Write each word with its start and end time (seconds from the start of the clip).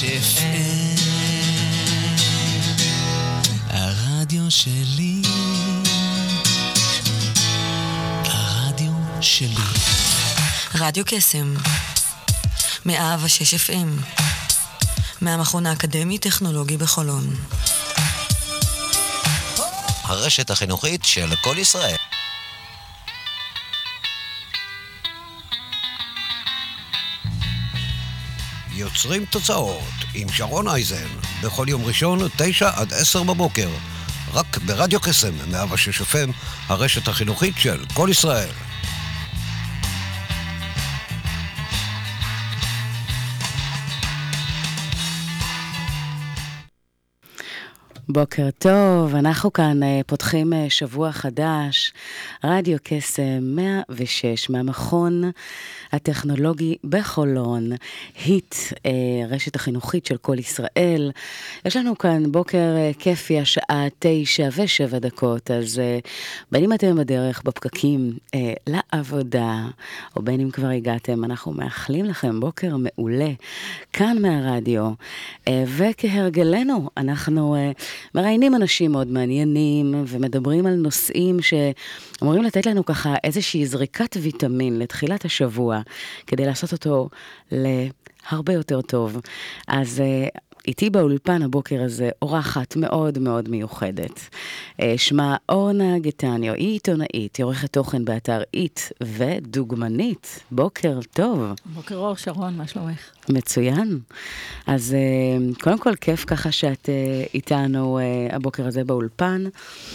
106 0.00 0.38
FM 0.38 1.00
הרדיו 3.68 4.50
שלי. 4.50 5.22
הרדיו 8.24 8.92
שלי. 9.20 9.54
רדיו 10.74 11.04
קסם, 11.06 11.54
106 12.86 13.54
FM, 13.54 14.02
מהמכון 15.20 15.66
האקדמי-טכנולוגי 15.66 16.76
בחולון. 16.76 17.34
הרשת 20.02 20.50
החינוכית 20.50 21.04
של 21.04 21.36
כל 21.42 21.58
ישראל. 21.58 21.96
יוצרים 29.00 29.24
תוצאות 29.24 29.82
עם 30.14 30.28
שרון 30.28 30.68
אייזן, 30.68 31.08
בכל 31.44 31.66
יום 31.68 31.84
ראשון, 31.84 32.18
תשע 32.38 32.70
עד 32.76 32.92
עשר 32.92 33.22
בבוקר. 33.22 33.68
רק 34.32 34.58
ברדיו 34.66 35.00
קסם, 35.00 35.32
106 35.50 36.00
FM, 36.00 36.30
הרשת 36.68 37.08
החינוכית 37.08 37.54
של 37.58 37.84
כל 37.94 38.08
ישראל. 38.10 38.48
בוקר 48.08 48.48
טוב, 48.58 49.14
אנחנו 49.14 49.52
כאן 49.52 49.82
אה, 49.82 50.00
פותחים 50.06 50.52
אה, 50.52 50.66
שבוע 50.68 51.12
חדש, 51.12 51.92
רדיו 52.44 52.78
קסם 52.84 53.40
106 53.42 54.50
מהמכון 54.50 55.30
הטכנולוגי 55.92 56.76
בחולון, 56.84 57.70
היט, 58.24 58.54
אה, 58.86 58.90
רשת 59.28 59.56
החינוכית 59.56 60.06
של 60.06 60.16
כל 60.16 60.38
ישראל. 60.38 61.12
יש 61.64 61.76
לנו 61.76 61.98
כאן 61.98 62.32
בוקר 62.32 62.74
כיפי, 62.98 63.40
השעה 63.40 63.86
תשע 63.98 64.48
ושבע 64.56 64.98
דקות, 64.98 65.50
אז 65.50 65.82
בין 66.52 66.64
אם 66.64 66.72
אתם 66.72 66.96
בדרך, 66.96 67.42
בפקקים, 67.44 68.12
לעבודה, 68.66 69.66
או 70.16 70.22
בין 70.22 70.40
אם 70.40 70.50
כבר 70.50 70.68
הגעתם, 70.68 71.24
אנחנו 71.24 71.52
מאחלים 71.52 72.04
לכם 72.04 72.40
בוקר 72.40 72.76
מעולה 72.76 73.30
כאן 73.92 74.16
מהרדיו, 74.22 74.90
וכהרגלנו, 75.48 76.90
אנחנו... 76.96 77.56
מראיינים 78.14 78.54
אנשים 78.54 78.92
מאוד 78.92 79.08
מעניינים 79.08 80.04
ומדברים 80.06 80.66
על 80.66 80.74
נושאים 80.74 81.42
שאמורים 82.20 82.42
לתת 82.42 82.66
לנו 82.66 82.84
ככה 82.84 83.14
איזושהי 83.24 83.66
זריקת 83.66 84.16
ויטמין 84.22 84.78
לתחילת 84.78 85.24
השבוע, 85.24 85.80
כדי 86.26 86.46
לעשות 86.46 86.72
אותו 86.72 87.08
להרבה 87.52 88.52
יותר 88.52 88.80
טוב. 88.80 89.20
אז 89.68 90.00
אה, 90.00 90.28
איתי 90.68 90.90
באולפן 90.90 91.42
הבוקר 91.42 91.82
הזה 91.82 92.10
אורחת 92.22 92.76
מאוד 92.76 93.18
מאוד 93.18 93.48
מיוחדת. 93.48 94.20
אה, 94.80 94.94
שמה 94.96 95.36
אורנה 95.48 95.98
גטניו, 95.98 96.54
היא 96.54 96.68
עיתונאית, 96.68 97.36
היא 97.36 97.44
עורכת 97.44 97.72
תוכן 97.72 98.04
באתר 98.04 98.42
איט 98.54 98.80
ודוגמנית. 99.02 100.40
בוקר 100.50 100.98
טוב. 101.12 101.52
בוקר 101.66 101.96
אור, 101.96 102.14
שרון, 102.14 102.56
מה 102.56 102.66
שלומך? 102.66 103.10
מצוין. 103.28 103.98
אז 104.66 104.94
אה, 104.94 105.54
קודם 105.60 105.78
כל, 105.78 105.94
כיף 105.94 106.24
ככה 106.24 106.52
שאת 106.52 106.88
איתנו 107.34 107.98
הבוקר 108.30 108.66
הזה 108.66 108.84
באולפן. 108.84 109.44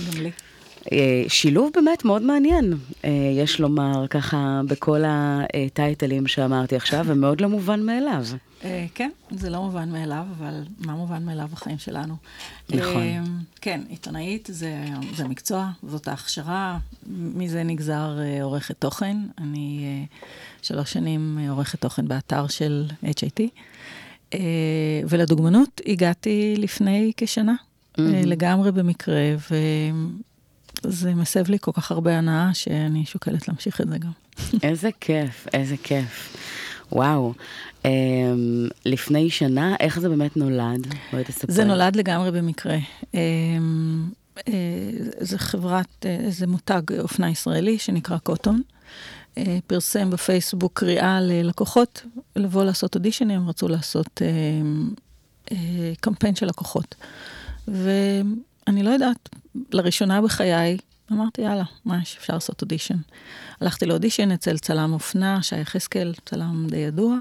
גם 0.07 0.21
לי. 0.21 0.31
שילוב 1.27 1.71
באמת 1.75 2.05
מאוד 2.05 2.21
מעניין, 2.21 2.73
יש 3.33 3.59
לומר 3.59 4.07
ככה 4.07 4.61
בכל 4.67 5.01
הטייטלים 5.07 6.27
שאמרתי 6.27 6.75
עכשיו, 6.75 7.05
ומאוד 7.07 7.41
לא 7.41 7.49
מובן 7.49 7.81
מאליו. 7.81 8.25
אה, 8.65 8.85
כן, 8.95 9.09
זה 9.31 9.49
לא 9.49 9.61
מובן 9.61 9.89
מאליו, 9.89 10.25
אבל 10.37 10.63
מה 10.79 10.93
מובן 10.93 11.25
מאליו 11.25 11.47
בחיים 11.51 11.77
שלנו? 11.77 12.15
נכון. 12.69 13.01
אה, 13.01 13.23
כן, 13.61 13.81
עיתונאית 13.89 14.49
זה, 14.51 14.85
זה 15.15 15.27
מקצוע, 15.27 15.69
זאת 15.89 16.07
ההכשרה, 16.07 16.77
מזה 17.07 17.63
נגזר 17.63 18.19
אה, 18.19 18.43
עורכת 18.43 18.79
תוכן. 18.79 19.17
אני 19.37 20.05
שלוש 20.61 20.93
שנים 20.93 21.39
עורכת 21.49 21.81
תוכן 21.81 22.07
באתר 22.07 22.47
של 22.47 22.85
HIT, 23.03 23.41
ולדוגמנות 25.09 25.81
הגעתי 25.85 26.55
לפני 26.57 27.11
כשנה, 27.17 27.55
mm-hmm. 27.55 28.01
לגמרי 28.25 28.71
במקרה, 28.71 29.35
וזה 30.87 31.13
מסב 31.13 31.49
לי 31.49 31.57
כל 31.61 31.71
כך 31.71 31.91
הרבה 31.91 32.17
הנאה 32.17 32.53
שאני 32.53 33.05
שוקלת 33.05 33.47
להמשיך 33.47 33.81
את 33.81 33.89
זה 33.89 33.97
גם. 33.97 34.11
איזה 34.63 34.89
כיף, 34.99 35.47
איזה 35.53 35.75
כיף. 35.83 36.37
וואו. 36.91 37.33
Um, 37.83 37.87
לפני 38.85 39.29
שנה, 39.29 39.75
איך 39.79 39.99
זה 39.99 40.09
באמת 40.09 40.37
נולד? 40.37 40.87
בואי 41.11 41.23
תספר. 41.23 41.53
זה 41.53 41.63
נולד 41.63 41.95
לגמרי 41.95 42.31
במקרה. 42.31 42.77
Um, 43.03 43.15
uh, 44.39 44.41
זה 45.19 45.37
חברת, 45.37 45.87
uh, 46.05 46.29
זה 46.29 46.47
מותג 46.47 46.81
אופנה 46.99 47.29
ישראלי 47.29 47.77
שנקרא 47.77 48.17
קוטון. 48.17 48.61
Uh, 49.35 49.39
פרסם 49.67 50.09
בפייסבוק 50.09 50.79
קריאה 50.79 51.21
ללקוחות 51.21 52.03
לבוא 52.35 52.63
לעשות 52.63 52.95
אודישנים, 52.95 53.41
הם 53.41 53.49
רצו 53.49 53.67
לעשות 53.67 54.21
uh, 54.21 55.49
uh, 55.49 55.53
קמפיין 56.01 56.35
של 56.35 56.45
לקוחות. 56.45 56.95
ואני 58.67 58.83
לא 58.83 58.89
יודעת, 58.89 59.29
לראשונה 59.71 60.21
בחיי, 60.21 60.77
אמרתי, 61.11 61.41
יאללה, 61.41 61.63
מה 61.85 61.99
יש, 62.01 62.17
אפשר 62.17 62.33
לעשות 62.33 62.61
אודישן. 62.61 62.97
הלכתי 63.61 63.85
לאודישן 63.85 64.31
אצל 64.31 64.57
צלם 64.57 64.93
אופנה, 64.93 65.41
שי 65.41 65.59
יחזקאל, 65.59 66.13
צלם 66.25 66.67
די 66.69 66.77
ידוע, 66.77 67.17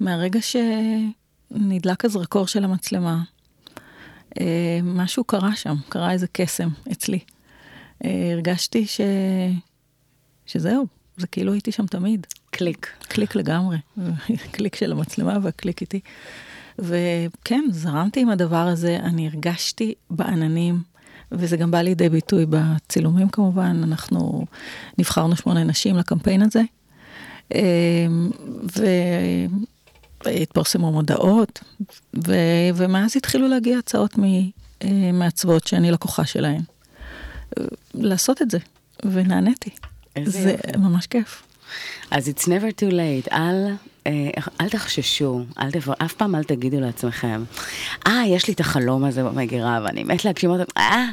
ומהרגע 0.00 0.40
שנדלק 0.42 2.04
הזרקור 2.04 2.46
של 2.46 2.64
המצלמה, 2.64 3.22
אה, 4.40 4.80
משהו 4.82 5.24
קרה 5.24 5.56
שם, 5.56 5.74
קרה 5.88 6.12
איזה 6.12 6.26
קסם 6.32 6.68
אצלי. 6.92 7.18
אה, 8.04 8.32
הרגשתי 8.32 8.86
ש... 8.86 9.00
שזהו, 10.46 10.86
זה 11.16 11.26
כאילו 11.26 11.52
הייתי 11.52 11.72
שם 11.72 11.86
תמיד. 11.86 12.26
קליק. 12.50 12.92
קליק 13.08 13.34
לגמרי. 13.34 13.78
קליק 14.54 14.76
של 14.76 14.92
המצלמה 14.92 15.38
והקליק 15.42 15.80
איתי. 15.80 16.00
וכן, 16.78 17.64
זרמתי 17.70 18.20
עם 18.20 18.30
הדבר 18.30 18.56
הזה, 18.56 18.96
אני 19.02 19.28
הרגשתי 19.28 19.94
בעננים 20.10 20.82
וזה 21.32 21.56
גם 21.56 21.70
בא 21.70 21.80
לידי 21.80 22.08
ביטוי 22.08 22.46
בצילומים 22.48 23.28
כמובן, 23.28 23.80
אנחנו 23.84 24.44
נבחרנו 24.98 25.36
שמונה 25.36 25.64
נשים 25.64 25.96
לקמפיין 25.96 26.42
הזה, 26.42 26.62
אמ, 27.54 28.30
והתפרסמו 30.24 30.92
מודעות, 30.92 31.60
ו... 32.26 32.34
ומאז 32.74 33.16
התחילו 33.16 33.48
להגיע 33.48 33.78
הצעות 33.78 34.14
ממעצבות 34.18 35.66
שאני 35.66 35.90
לקוחה 35.90 36.26
שלהן. 36.26 36.60
לעשות 37.94 38.42
את 38.42 38.50
זה, 38.50 38.58
ונעניתי. 39.04 39.70
זה 40.24 40.50
יופי. 40.50 40.78
ממש 40.78 41.06
כיף. 41.06 41.42
אז 42.10 42.28
it's 42.28 42.42
never 42.42 42.80
too 42.80 42.92
late, 42.92 43.32
אל 43.32 43.66
אה, 43.66 43.74
אל 44.60 44.68
תחששו, 44.68 45.40
אל 45.60 45.70
תבר... 45.70 45.92
אף 45.98 46.12
פעם 46.12 46.34
אל 46.34 46.44
תגידו 46.44 46.80
לעצמכם, 46.80 47.44
אה, 48.06 48.22
יש 48.26 48.48
לי 48.48 48.54
את 48.54 48.60
החלום 48.60 49.04
הזה 49.04 49.24
במגירה 49.24 49.80
ואני 49.84 50.04
מת 50.04 50.24
להגשים 50.24 50.50
אותו, 50.50 50.64
אה, 50.76 51.04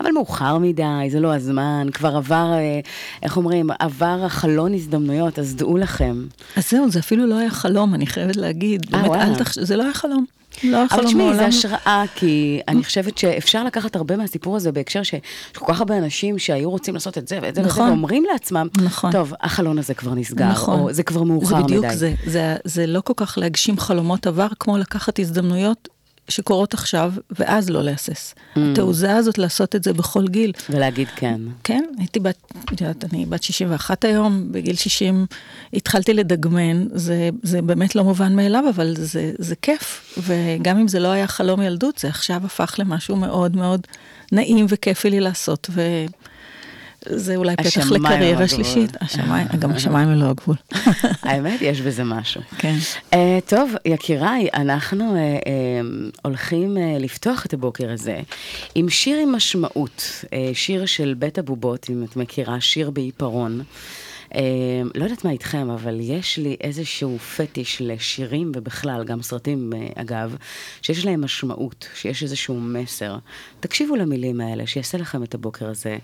אבל 0.00 0.10
מאוחר 0.10 0.58
מדי, 0.58 1.08
זה 1.08 1.20
לא 1.20 1.34
הזמן, 1.34 1.86
כבר 1.92 2.16
עבר, 2.16 2.52
אה, 2.52 2.80
איך 3.22 3.36
אומרים, 3.36 3.70
עבר 3.78 4.20
החלון 4.24 4.74
הזדמנויות, 4.74 5.38
אז 5.38 5.56
דעו 5.56 5.76
לכם. 5.76 6.26
אז 6.56 6.70
זהו, 6.70 6.90
זה 6.90 6.98
אפילו 6.98 7.26
לא 7.26 7.38
היה 7.38 7.50
חלום, 7.50 7.94
אני 7.94 8.06
חייבת 8.06 8.36
להגיד. 8.36 8.94
אה, 8.94 9.08
באמת, 9.08 9.38
תחש... 9.38 9.58
זה 9.58 9.76
לא 9.76 9.82
היה 9.82 9.94
חלום. 9.94 10.39
לא 10.64 10.78
אבל 10.90 11.04
תשמעי, 11.04 11.34
זה 11.34 11.46
השראה, 11.46 12.04
כי 12.14 12.60
אני 12.68 12.84
חושבת 12.84 13.18
שאפשר 13.18 13.64
לקחת 13.64 13.96
הרבה 13.96 14.16
מהסיפור 14.16 14.56
הזה 14.56 14.72
בהקשר 14.72 15.02
שיש 15.02 15.20
כל 15.54 15.72
כך 15.72 15.78
הרבה 15.78 15.98
אנשים 15.98 16.38
שהיו 16.38 16.70
רוצים 16.70 16.94
לעשות 16.94 17.18
את 17.18 17.28
זה 17.28 17.38
ואת 17.42 17.54
זה 17.54 17.60
נכון. 17.60 17.82
וזה, 17.82 17.90
ואומרים 17.90 18.24
לעצמם, 18.32 18.68
נכון. 18.84 19.12
טוב, 19.12 19.32
החלון 19.40 19.78
הזה 19.78 19.94
כבר 19.94 20.14
נסגר, 20.14 20.48
נכון. 20.50 20.80
או 20.80 20.92
זה 20.92 21.02
כבר 21.02 21.22
מאוחר 21.22 21.56
מדי. 21.56 21.62
זה 21.62 21.78
בדיוק 21.78 21.92
זה, 21.92 22.14
זה, 22.26 22.56
זה 22.64 22.86
לא 22.86 23.00
כל 23.00 23.12
כך 23.16 23.38
להגשים 23.38 23.78
חלומות 23.78 24.26
עבר, 24.26 24.48
כמו 24.60 24.78
לקחת 24.78 25.18
הזדמנויות 25.18 25.88
שקורות 26.30 26.74
עכשיו, 26.74 27.12
ואז 27.38 27.70
לא 27.70 27.82
להסס. 27.82 28.34
Mm. 28.34 28.60
התעוזה 28.72 29.16
הזאת 29.16 29.38
לעשות 29.38 29.76
את 29.76 29.84
זה 29.84 29.92
בכל 29.92 30.28
גיל. 30.28 30.52
ולהגיד 30.70 31.08
כן. 31.16 31.40
כן, 31.64 31.84
הייתי 31.98 32.20
בת, 32.20 32.52
את 32.74 32.80
יודעת, 32.80 33.04
אני 33.12 33.26
בת 33.26 33.42
61 33.42 34.04
היום, 34.04 34.52
בגיל 34.52 34.76
60 34.76 35.26
התחלתי 35.72 36.14
לדגמן, 36.14 36.86
זה, 36.92 37.30
זה 37.42 37.62
באמת 37.62 37.96
לא 37.96 38.04
מובן 38.04 38.36
מאליו, 38.36 38.64
אבל 38.74 38.94
זה, 38.96 39.32
זה 39.38 39.54
כיף. 39.56 40.18
וגם 40.18 40.78
אם 40.78 40.88
זה 40.88 41.00
לא 41.00 41.08
היה 41.08 41.26
חלום 41.26 41.62
ילדות, 41.62 41.98
זה 41.98 42.08
עכשיו 42.08 42.40
הפך 42.44 42.74
למשהו 42.78 43.16
מאוד 43.16 43.56
מאוד 43.56 43.86
נעים 44.32 44.66
וכיפי 44.68 45.10
לי 45.10 45.20
לעשות. 45.20 45.70
ו... 45.70 45.82
זה 47.08 47.36
אולי 47.36 47.56
פתח 47.56 47.90
לקריירה 47.90 48.48
שלישית. 48.48 48.90
השמיים, 49.00 49.46
גם 49.58 49.70
השמיים 49.70 50.08
הם 50.08 50.20
לא 50.20 50.30
הגבול. 50.30 50.56
האמת, 51.22 51.62
יש 51.62 51.80
בזה 51.80 52.04
משהו. 52.04 52.40
כן. 52.58 52.76
Uh, 53.10 53.16
טוב, 53.46 53.74
יקיריי, 53.84 54.48
אנחנו 54.54 55.14
uh, 55.14 55.44
uh, 55.44 56.18
הולכים 56.22 56.76
uh, 56.76 57.02
לפתוח 57.02 57.46
את 57.46 57.54
הבוקר 57.54 57.92
הזה 57.92 58.20
עם 58.74 58.88
שיר 58.88 59.18
עם 59.18 59.32
משמעות, 59.32 60.24
uh, 60.24 60.28
שיר 60.54 60.86
של 60.86 61.14
בית 61.18 61.38
הבובות, 61.38 61.86
אם 61.90 62.04
את 62.04 62.16
מכירה, 62.16 62.60
שיר 62.60 62.90
בעיפרון. 62.90 63.62
אה, 64.34 64.40
לא 64.94 65.04
יודעת 65.04 65.24
מה 65.24 65.30
איתכם, 65.30 65.70
אבל 65.70 65.98
יש 66.00 66.38
לי 66.38 66.56
איזשהו 66.60 67.18
פטיש 67.18 67.82
לשירים 67.82 68.52
ובכלל, 68.54 69.04
גם 69.04 69.22
סרטים, 69.22 69.72
אה, 69.72 70.02
אגב, 70.02 70.36
שיש 70.82 71.04
להם 71.04 71.24
משמעות, 71.24 71.88
שיש 71.94 72.22
איזשהו 72.22 72.60
מסר. 72.60 73.18
תקשיבו 73.60 73.96
למילים 73.96 74.40
האלה, 74.40 74.66
שיעשה 74.66 74.98
לכם 74.98 75.22
את 75.22 75.34
הבוקר 75.34 75.68
הזה 75.68 75.98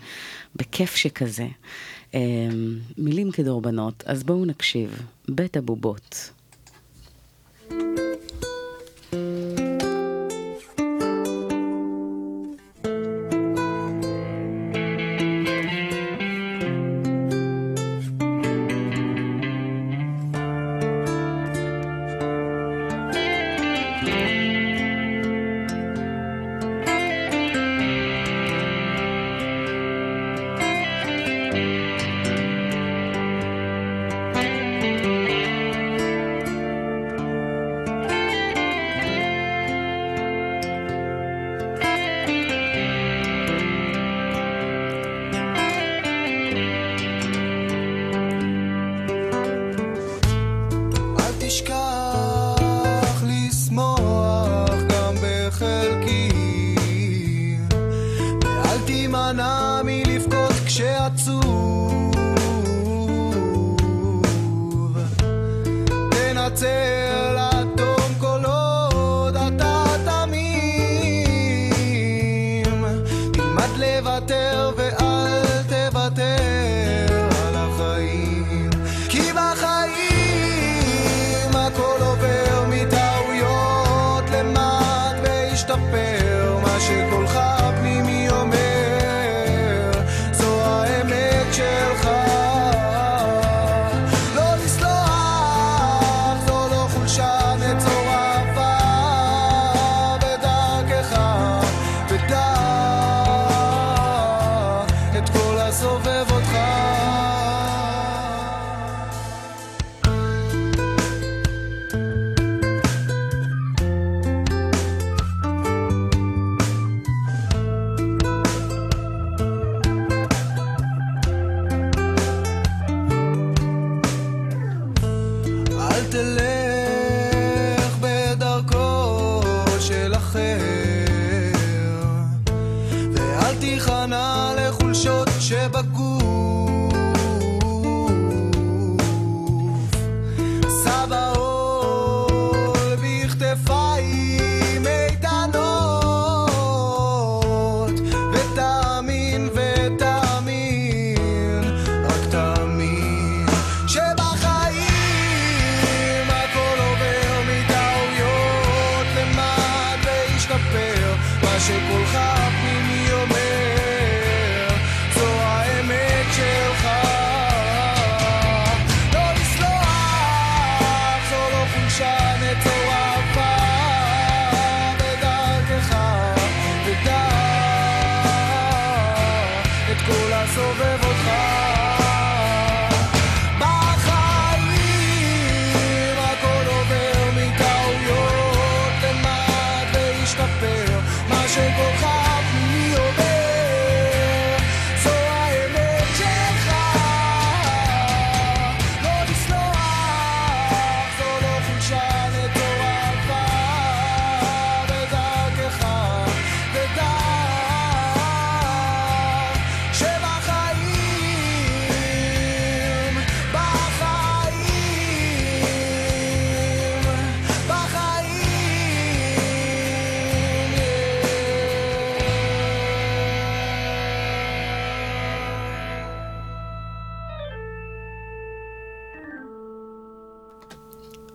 בכיף 0.57 0.97
שכזה. 0.97 1.47
אה, 2.15 2.21
מילים 2.99 3.31
כדורבנות, 3.31 4.03
אז 4.07 4.23
בואו 4.23 4.45
נקשיב. 4.45 5.03
בית 5.29 5.57
הבובות. 5.57 6.31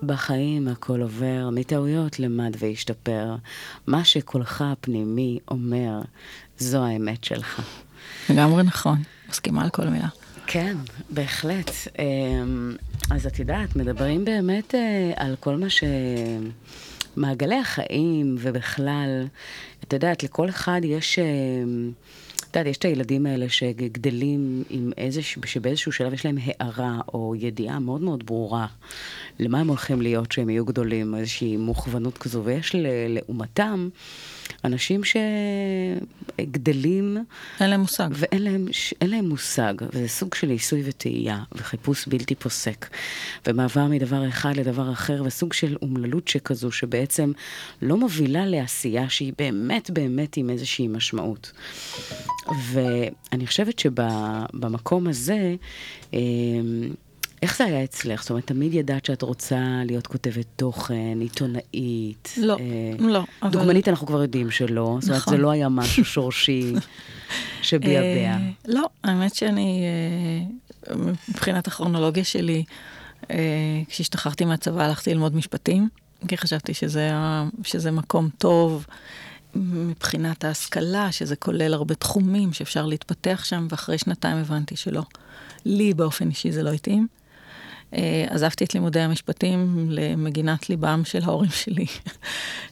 בחיים 0.03 0.67
הכל 0.67 1.01
עובר, 1.01 1.49
מטעויות 1.51 2.19
למד 2.19 2.55
והשתפר. 2.59 3.35
מה 3.87 4.03
שקולך 4.03 4.61
הפנימי 4.61 5.39
אומר, 5.47 6.01
זו 6.57 6.83
האמת 6.83 7.23
שלך. 7.23 7.61
לגמרי 8.29 8.63
נכון, 8.63 8.97
מסכימה 9.29 9.63
על 9.63 9.69
כל 9.69 9.87
מילה. 9.87 10.07
כן, 10.47 10.77
בהחלט. 11.09 11.71
אמ, 11.99 12.75
אז 13.11 13.27
את 13.27 13.39
יודעת, 13.39 13.75
מדברים 13.75 14.25
באמת 14.25 14.75
אה, 14.75 15.11
על 15.15 15.35
כל 15.39 15.55
מה 15.55 15.69
ש... 15.69 15.83
מעגלי 17.15 17.55
החיים 17.55 18.35
ובכלל, 18.39 19.25
את 19.83 19.93
יודעת, 19.93 20.23
לכל 20.23 20.49
אחד 20.49 20.81
יש... 20.83 21.19
את 22.51 22.55
יודעת, 22.55 22.71
יש 22.71 22.77
את 22.77 22.85
הילדים 22.85 23.25
האלה 23.25 23.49
שגדלים 23.49 24.63
עם 24.69 24.91
איזשהו, 24.97 25.41
שבאיזשהו 25.45 25.91
שלב 25.91 26.13
יש 26.13 26.25
להם 26.25 26.37
הערה 26.43 26.99
או 27.13 27.35
ידיעה 27.37 27.79
מאוד 27.79 28.01
מאוד 28.01 28.25
ברורה 28.25 28.67
למה 29.39 29.59
הם 29.59 29.67
הולכים 29.67 30.01
להיות 30.01 30.27
כשהם 30.27 30.49
יהיו 30.49 30.65
גדולים, 30.65 31.15
איזושהי 31.15 31.57
מוכוונות 31.57 32.17
כזו, 32.17 32.41
ויש 32.43 32.75
ל- 32.75 32.87
לעומתם 33.07 33.89
אנשים 34.63 35.01
שגדלים 36.37 37.17
אין 37.59 37.69
להם 37.69 37.79
מושג. 37.79 38.09
ואין 38.13 38.43
להם, 38.43 38.67
אין 39.01 39.09
להם 39.09 39.29
מושג, 39.29 39.73
וזה 39.93 40.07
סוג 40.07 40.35
של 40.35 40.47
ניסוי 40.47 40.81
וטעייה, 40.85 41.43
וחיפוש 41.51 42.07
בלתי 42.07 42.35
פוסק, 42.35 42.87
ומעבר 43.47 43.87
מדבר 43.87 44.27
אחד 44.27 44.55
לדבר 44.55 44.91
אחר, 44.91 45.23
וסוג 45.25 45.53
של 45.53 45.77
אומללות 45.81 46.27
שכזו, 46.27 46.71
שבעצם 46.71 47.31
לא 47.81 47.97
מובילה 47.97 48.45
לעשייה 48.45 49.09
שהיא 49.09 49.33
באמת 49.37 49.89
באמת 49.89 50.37
עם 50.37 50.49
איזושהי 50.49 50.87
משמעות. 50.87 51.51
ואני 52.71 53.47
חושבת 53.47 53.79
שבמקום 53.79 55.07
הזה, 55.07 55.55
אה, 56.13 56.19
איך 57.41 57.57
זה 57.57 57.65
היה 57.65 57.83
אצלך? 57.83 58.21
זאת 58.21 58.29
אומרת, 58.29 58.47
תמיד 58.47 58.73
ידעת 58.73 59.05
שאת 59.05 59.21
רוצה 59.21 59.59
להיות 59.85 60.07
כותבת 60.07 60.45
תוכן, 60.55 61.17
עיתונאית. 61.21 62.33
לא, 62.37 62.57
אה, 62.59 63.07
לא, 63.07 63.23
אבל- 63.43 63.51
דוגמנית 63.51 63.87
אנחנו 63.87 64.07
כבר 64.07 64.21
יודעים 64.21 64.51
שלא. 64.51 64.97
זאת 65.01 65.09
אומרת, 65.09 65.21
נכון. 65.21 65.35
זה 65.35 65.41
לא 65.41 65.51
היה 65.51 65.69
משהו 65.69 66.05
שורשי 66.05 66.73
שביעבע. 67.61 68.07
אה, 68.31 68.37
לא, 68.67 68.89
האמת 69.03 69.35
שאני, 69.35 69.83
אה, 70.89 70.95
מבחינת 71.29 71.67
הכרונולוגיה 71.67 72.23
שלי, 72.23 72.63
אה, 73.31 73.37
כשהשתחררתי 73.87 74.45
מהצבא 74.45 74.83
הלכתי 74.83 75.13
ללמוד 75.13 75.35
משפטים, 75.35 75.89
כי 76.27 76.37
חשבתי 76.37 76.73
שזה, 76.73 77.11
שזה 77.63 77.91
מקום 77.91 78.29
טוב 78.37 78.85
מבחינת 79.55 80.43
ההשכלה, 80.43 81.11
שזה 81.11 81.35
כולל 81.35 81.73
הרבה 81.73 81.95
תחומים 81.95 82.53
שאפשר 82.53 82.85
להתפתח 82.85 83.41
שם, 83.45 83.67
ואחרי 83.69 83.97
שנתיים 83.97 84.37
הבנתי 84.37 84.75
שלא. 84.75 85.03
לי 85.65 85.93
באופן 85.93 86.29
אישי 86.29 86.51
זה 86.51 86.63
לא 86.63 86.69
התאים. 86.69 87.07
אה, 87.93 88.25
עזבתי 88.29 88.63
את 88.63 88.73
לימודי 88.73 88.99
המשפטים 88.99 89.87
למגינת 89.89 90.69
ליבם 90.69 91.01
של 91.05 91.23
ההורים 91.23 91.49
שלי, 91.49 91.85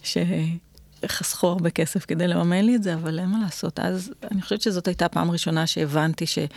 שחסכו 1.03 1.47
הרבה 1.47 1.69
כסף 1.69 2.05
כדי 2.05 2.27
לממן 2.27 2.65
לי 2.65 2.75
את 2.75 2.83
זה, 2.83 2.93
אבל 2.93 3.19
אין 3.19 3.29
מה 3.29 3.39
לעשות. 3.41 3.79
אז 3.79 4.13
אני 4.31 4.41
חושבת 4.41 4.61
שזאת 4.61 4.88
הייתה 4.88 5.05
הפעם 5.05 5.29
הראשונה 5.29 5.67
שהבנתי 5.67 6.25
שזה 6.25 6.47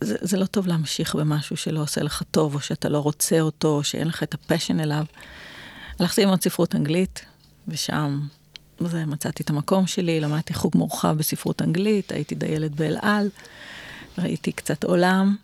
זה 0.00 0.36
לא 0.36 0.46
טוב 0.46 0.66
להמשיך 0.66 1.14
במשהו 1.14 1.56
שלא 1.56 1.80
עושה 1.80 2.02
לך 2.02 2.22
טוב, 2.30 2.54
או 2.54 2.60
שאתה 2.60 2.88
לא 2.88 2.98
רוצה 2.98 3.40
אותו, 3.40 3.68
או 3.68 3.84
שאין 3.84 4.08
לך 4.08 4.22
את 4.22 4.34
הפשן 4.34 4.80
אליו. 4.80 5.04
הלכתי 5.98 6.20
ללמוד 6.20 6.42
ספרות 6.42 6.74
אנגלית, 6.74 7.24
ושם 7.68 8.20
זה, 8.80 9.06
מצאתי 9.06 9.42
את 9.42 9.50
המקום 9.50 9.86
שלי, 9.86 10.20
למדתי 10.20 10.54
חוג 10.54 10.72
מורחב 10.76 11.16
בספרות 11.18 11.62
אנגלית, 11.62 12.12
הייתי 12.12 12.34
דיילת 12.34 12.74
באל 12.74 12.96
על. 13.02 13.28
ראיתי 14.18 14.52
קצת 14.52 14.84
עולם, 14.84 15.36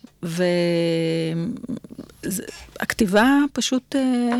והכתיבה 2.22 3.38
פשוט 3.52 3.96
אה, 3.96 4.30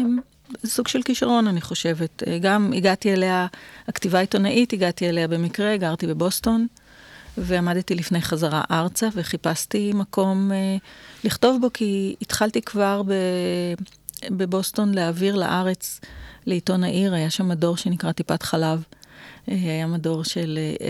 סוג 0.66 0.88
של 0.88 1.02
כישרון, 1.02 1.46
אני 1.46 1.60
חושבת. 1.60 2.22
אה, 2.26 2.38
גם 2.38 2.72
הגעתי 2.76 3.12
אליה, 3.12 3.46
הכתיבה 3.88 4.18
העיתונאית, 4.18 4.72
הגעתי 4.72 5.08
אליה 5.08 5.28
במקרה, 5.28 5.76
גרתי 5.76 6.06
בבוסטון, 6.06 6.66
ועמדתי 7.38 7.94
לפני 7.94 8.22
חזרה 8.22 8.62
ארצה, 8.70 9.08
וחיפשתי 9.14 9.92
מקום 9.94 10.52
אה, 10.52 10.76
לכתוב 11.24 11.60
בו, 11.60 11.68
כי 11.74 12.16
התחלתי 12.22 12.62
כבר 12.62 13.02
ב, 13.02 13.12
בבוסטון 14.30 14.94
להעביר 14.94 15.36
לארץ, 15.36 16.00
לעיתון 16.46 16.84
העיר, 16.84 17.14
היה 17.14 17.30
שם 17.30 17.48
מדור 17.48 17.76
שנקרא 17.76 18.12
טיפת 18.12 18.42
חלב. 18.42 18.82
אה, 19.48 19.54
היה 19.54 19.86
מדור 19.86 20.24
של, 20.24 20.58
אה, 20.80 20.88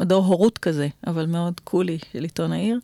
מדור 0.00 0.24
הורות 0.24 0.58
כזה, 0.58 0.88
אבל 1.06 1.26
מאוד 1.26 1.60
קולי 1.64 1.98
של 2.12 2.22
עיתון 2.22 2.52
העיר. 2.52 2.78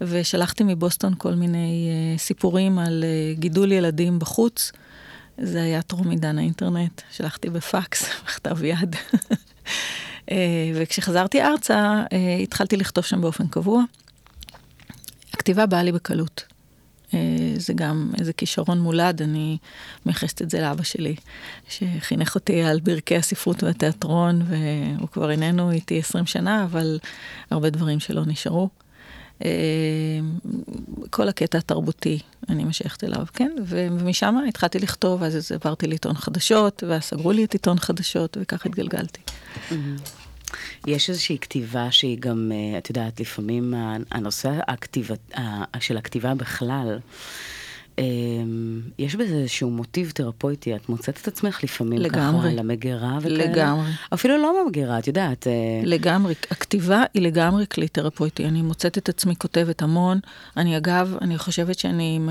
ושלחתי 0.00 0.64
מבוסטון 0.64 1.14
כל 1.18 1.34
מיני 1.34 1.88
אה, 1.90 2.18
סיפורים 2.18 2.78
על 2.78 3.04
אה, 3.04 3.34
גידול 3.34 3.72
ילדים 3.72 4.18
בחוץ. 4.18 4.72
זה 5.38 5.62
היה 5.62 5.82
טרום 5.82 6.10
עידן 6.10 6.38
האינטרנט, 6.38 7.02
שלחתי 7.10 7.50
בפקס, 7.50 8.04
בכתב 8.26 8.64
יד. 8.64 8.96
אה, 10.30 10.36
וכשחזרתי 10.74 11.42
ארצה, 11.42 12.04
אה, 12.12 12.36
התחלתי 12.42 12.76
לכתוב 12.76 13.04
שם 13.04 13.20
באופן 13.20 13.48
קבוע. 13.48 13.82
הכתיבה 15.32 15.66
באה 15.66 15.82
לי 15.82 15.92
בקלות. 15.92 16.44
אה, 17.14 17.18
זה 17.56 17.72
גם 17.72 18.10
איזה 18.18 18.32
כישרון 18.32 18.80
מולד, 18.80 19.22
אני 19.22 19.58
מייחסת 20.06 20.42
את 20.42 20.50
זה 20.50 20.60
לאבא 20.60 20.82
שלי, 20.82 21.14
שחינך 21.68 22.34
אותי 22.34 22.62
על 22.62 22.80
ברכי 22.80 23.16
הספרות 23.16 23.62
והתיאטרון, 23.62 24.42
והוא 24.48 25.08
כבר 25.08 25.30
איננו 25.30 25.70
איתי 25.70 25.98
20 25.98 26.26
שנה, 26.26 26.64
אבל 26.64 26.98
הרבה 27.50 27.70
דברים 27.70 28.00
שלא 28.00 28.22
נשארו. 28.26 28.68
אה, 29.44 29.50
כל 31.10 31.28
הקטע 31.28 31.58
התרבותי, 31.58 32.18
אני 32.48 32.64
משייכת 32.64 33.04
אליו, 33.04 33.26
כן? 33.34 33.52
ומשם 33.66 34.36
התחלתי 34.48 34.78
לכתוב, 34.78 35.22
אז 35.22 35.52
עברתי 35.52 35.86
לעיתון 35.86 36.14
חדשות, 36.14 36.84
ואז 36.88 37.02
סגרו 37.02 37.32
לי 37.32 37.44
את 37.44 37.52
עיתון 37.52 37.78
חדשות, 37.78 38.36
וכך 38.40 38.66
התגלגלתי. 38.66 39.20
יש 40.86 41.10
איזושהי 41.10 41.38
כתיבה 41.40 41.90
שהיא 41.90 42.18
גם, 42.20 42.52
אה, 42.54 42.78
את 42.78 42.88
יודעת, 42.88 43.20
לפעמים 43.20 43.74
הנושא 44.10 44.52
הכתיבה, 44.68 45.14
של 45.80 45.96
הכתיבה 45.96 46.34
בכלל, 46.34 46.98
אה, 48.00 48.04
יש 48.98 49.14
בזה 49.14 49.34
איזשהו 49.34 49.70
מוטיב 49.70 50.10
תרפויטי, 50.14 50.76
את 50.76 50.88
מוצאת 50.88 51.18
את 51.22 51.28
עצמך 51.28 51.64
לפעמים 51.64 51.98
לגמרי. 51.98 52.40
ככה 52.40 52.48
על 52.48 52.58
המגירה 52.58 53.18
וכאלה? 53.20 53.44
לגמרי. 53.44 53.90
אפילו 54.14 54.38
לא 54.38 54.62
במגירה, 54.64 54.98
את 54.98 55.06
יודעת. 55.06 55.46
אה, 55.46 55.52
לגמרי, 55.84 56.34
הכתיבה 56.50 57.02
היא 57.14 57.22
לגמרי 57.22 57.64
כלי 57.66 57.88
תרפויטי. 57.88 58.44
אני 58.44 58.62
מוצאת 58.62 58.98
את 58.98 59.08
עצמי 59.08 59.36
כותבת 59.36 59.82
המון. 59.82 60.20
אני 60.56 60.76
אגב, 60.76 61.16
אני 61.20 61.38
חושבת 61.38 61.78
שאני 61.78 62.12
עם 62.16 62.30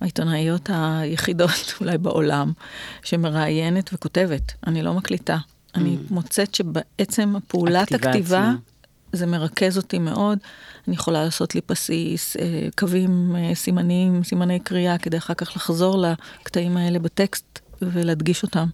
העיתונאיות 0.00 0.70
היחידות 0.72 1.74
אולי 1.80 1.98
בעולם, 1.98 2.52
שמראיינת 3.02 3.90
וכותבת. 3.94 4.52
אני 4.66 4.82
לא 4.82 4.94
מקליטה. 4.94 5.36
אני 5.76 5.96
מוצאת 6.10 6.54
שבעצם 6.54 7.34
פעולת 7.48 7.92
הכתיבה. 7.92 8.52
זה 9.12 9.26
מרכז 9.26 9.76
אותי 9.76 9.98
מאוד. 9.98 10.38
אני 10.88 10.94
יכולה 10.94 11.24
לעשות 11.24 11.54
לי 11.54 11.60
בסיס, 11.68 12.36
אה, 12.36 12.68
קווים, 12.78 13.36
אה, 13.36 13.54
סימנים, 13.54 14.24
סימני 14.24 14.60
קריאה, 14.60 14.98
כדי 14.98 15.16
אחר 15.16 15.34
כך 15.34 15.56
לחזור 15.56 16.04
לקטעים 16.42 16.76
האלה 16.76 16.98
בטקסט 16.98 17.58
ולהדגיש 17.82 18.42
אותם. 18.42 18.68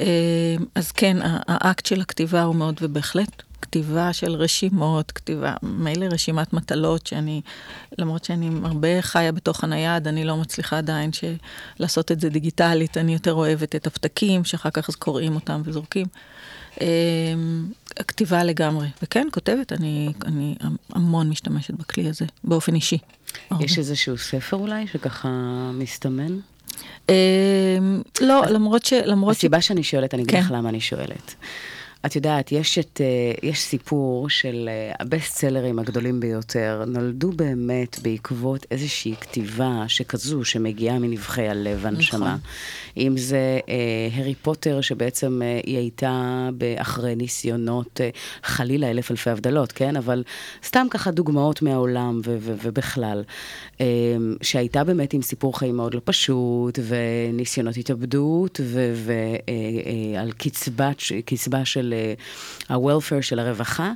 אה, 0.00 0.56
אז 0.74 0.92
כן, 0.92 1.16
האקט 1.48 1.86
של 1.86 2.00
הכתיבה 2.00 2.42
הוא 2.42 2.54
מאוד, 2.54 2.78
ובהחלט, 2.82 3.42
כתיבה 3.62 4.12
של 4.12 4.32
רשימות, 4.32 5.12
כתיבה, 5.12 5.54
מילא 5.62 6.06
רשימת 6.10 6.52
מטלות, 6.52 7.06
שאני, 7.06 7.40
למרות 7.98 8.24
שאני 8.24 8.50
הרבה 8.64 9.02
חיה 9.02 9.32
בתוך 9.32 9.64
הנייד, 9.64 10.08
אני 10.08 10.24
לא 10.24 10.36
מצליחה 10.36 10.78
עדיין 10.78 11.12
ש... 11.12 11.24
לעשות 11.78 12.12
את 12.12 12.20
זה 12.20 12.28
דיגיטלית, 12.28 12.96
אני 12.96 13.12
יותר 13.12 13.32
אוהבת 13.32 13.76
את 13.76 13.86
הפתקים, 13.86 14.44
שאחר 14.44 14.70
כך 14.70 14.88
אז 14.88 14.94
קוראים 14.94 15.34
אותם 15.34 15.62
וזורקים. 15.64 16.06
אה, 16.80 16.86
הכתיבה 17.96 18.44
לגמרי, 18.44 18.88
וכן, 19.02 19.28
כותבת, 19.32 19.72
אני, 19.72 20.12
אני 20.24 20.54
המון 20.92 21.30
משתמשת 21.30 21.74
בכלי 21.74 22.08
הזה, 22.08 22.24
באופן 22.44 22.74
אישי. 22.74 22.98
יש 23.60 23.78
איזשהו 23.78 24.18
ספר 24.18 24.56
אולי 24.56 24.86
שככה 24.86 25.28
מסתמן? 25.74 26.38
אה, 27.10 27.78
לא, 28.20 28.42
למרות 28.46 28.84
ש... 28.84 28.92
למרות 28.92 29.34
ש... 29.34 29.38
הסיבה 29.38 29.60
שאני 29.60 29.82
שואלת, 29.82 30.14
אני 30.14 30.22
אגיד 30.22 30.34
כן. 30.34 30.40
לך 30.40 30.50
למה 30.50 30.68
אני 30.68 30.80
שואלת. 30.80 31.34
את 32.06 32.16
יודעת, 32.16 32.52
יש, 32.52 32.78
את, 32.78 33.00
אה, 33.00 33.48
יש 33.48 33.60
סיפור 33.60 34.28
של 34.28 34.68
אה, 34.68 34.92
הבסט 35.00 35.36
סלרים 35.36 35.78
הגדולים 35.78 36.20
ביותר, 36.20 36.84
נולדו 36.86 37.32
באמת 37.32 37.98
בעקבות 38.02 38.66
איזושהי 38.70 39.14
כתיבה 39.20 39.84
שכזו, 39.88 40.44
שמגיעה 40.44 40.98
מנבחי 40.98 41.48
הלב 41.48 41.78
והנשמה. 41.82 42.26
נכון. 42.26 42.38
אם 42.96 43.16
זה 43.16 43.58
אה, 43.68 44.08
הארי 44.12 44.34
פוטר, 44.34 44.80
שבעצם 44.80 45.42
אה, 45.42 45.60
היא 45.64 45.76
הייתה 45.78 46.48
אחרי 46.76 47.14
ניסיונות, 47.14 48.00
אה, 48.00 48.10
חלילה 48.42 48.90
אלף 48.90 49.10
אלפי 49.10 49.30
הבדלות, 49.30 49.72
כן? 49.72 49.96
אבל 49.96 50.22
סתם 50.64 50.86
ככה 50.90 51.10
דוגמאות 51.10 51.62
מהעולם 51.62 52.20
ו- 52.24 52.36
ו- 52.40 52.54
ובכלל. 52.62 53.22
אה, 53.80 53.86
שהייתה 54.42 54.84
באמת 54.84 55.12
עם 55.12 55.22
סיפור 55.22 55.58
חיים 55.58 55.76
מאוד 55.76 55.94
לא 55.94 56.00
פשוט, 56.04 56.78
וניסיונות 56.86 57.76
התאבדות, 57.76 58.60
ועל 58.94 60.32
קצבת, 60.32 61.02
קצבה 61.24 61.64
של 61.64 61.94
ה-welfare 62.68 63.22
של 63.22 63.38
הרווחה, 63.38 63.92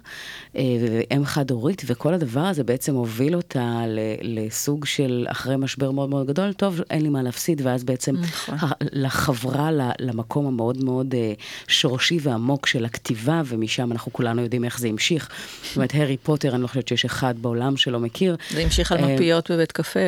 אה, 0.57 0.63
ואם 1.11 1.25
חד-הורית, 1.25 1.83
וכל 1.87 2.15
הדבר 2.15 2.41
הזה 2.41 2.65
בעצם 2.65 2.95
הוביל 2.95 3.37
אותה 3.37 3.81
לסוג 4.23 4.85
של, 4.85 5.27
אחרי 5.29 5.57
משבר 5.57 5.91
מאוד 5.91 6.09
מאוד 6.09 6.27
גדול, 6.27 6.53
טוב, 6.53 6.81
אין 6.91 7.03
לי 7.03 7.09
מה 7.09 7.23
להפסיד, 7.23 7.61
ואז 7.65 7.85
בעצם 7.85 8.15
נכון. 8.21 8.55
ה- 8.61 8.67
לחברה 8.93 9.73
ל- 9.73 9.91
למקום 9.99 10.47
המאוד 10.47 10.85
מאוד 10.85 11.15
אה, 11.15 11.33
שורשי 11.69 12.19
ועמוק 12.23 12.67
של 12.67 12.85
הכתיבה, 12.85 13.43
ומשם 13.47 13.93
אנחנו 13.93 14.13
כולנו 14.13 14.43
יודעים 14.43 14.65
איך 14.65 14.79
זה 14.79 14.89
המשיך. 14.89 15.29
זאת 15.65 15.77
אומרת, 15.77 15.95
הארי 15.95 16.17
פוטר, 16.17 16.55
אני 16.55 16.63
לא 16.63 16.67
חושבת 16.67 16.89
שיש 16.89 17.05
אחד 17.05 17.35
בעולם 17.41 17.77
שלא 17.77 18.01
מכיר. 18.01 18.37
זה 18.51 18.61
המשיך 18.63 18.93
על 18.93 18.99
אה, 19.05 19.15
מפיות 19.15 19.51
בבית 19.51 19.73
קפה, 19.73 20.01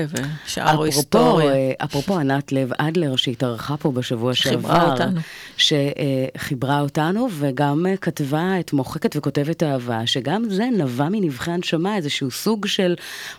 ושאר 0.47 0.83
היסטוריה. 0.83 1.53
אפרופו 1.85 2.19
ענת 2.19 2.53
לב 2.53 2.71
אדלר 2.79 3.17
שהתארחה 3.17 3.77
פה 3.77 3.93
בשבוע 3.93 4.35
שחיברה 4.35 4.75
שעבר. 4.81 4.93
אותנו. 4.93 5.21
שחיברה 5.57 6.81
אותנו 6.81 7.29
וגם 7.39 7.72
אה, 7.87 7.97
כתבה 7.97 8.61
את 8.61 8.73
מוחקת 8.73 9.17
וכותבת 9.17 9.63
אהבה, 9.63 10.07
שגם 10.07 10.51
זה 10.51 10.65
נבע 10.79 11.09
מנבחי 11.09 11.51
הנשמה, 11.51 11.97
איזשהו 11.97 12.31
סוג 12.31 12.67
של 12.67 12.95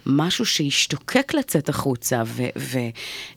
משהו 0.06 0.46
שהשתוקק 0.46 1.34
לצאת 1.34 1.70
החוצה, 1.70 2.24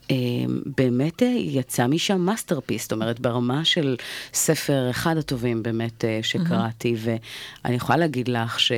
ובאמת 0.09 1.23
יצא 1.37 1.87
משם 1.87 2.21
masterpiece, 2.21 2.83
זאת 2.83 2.93
אומרת 2.93 3.21
ברמה 3.21 3.65
של 3.65 3.97
ספר 4.35 4.91
אחד 4.91 5.17
הטובים 5.17 5.62
באמת 5.62 6.05
אה, 6.05 6.19
שקראתי, 6.23 6.97
ואני 6.99 7.75
יכולה 7.76 7.99
להגיד 7.99 8.29
לך 8.29 8.61
ש... 8.61 8.73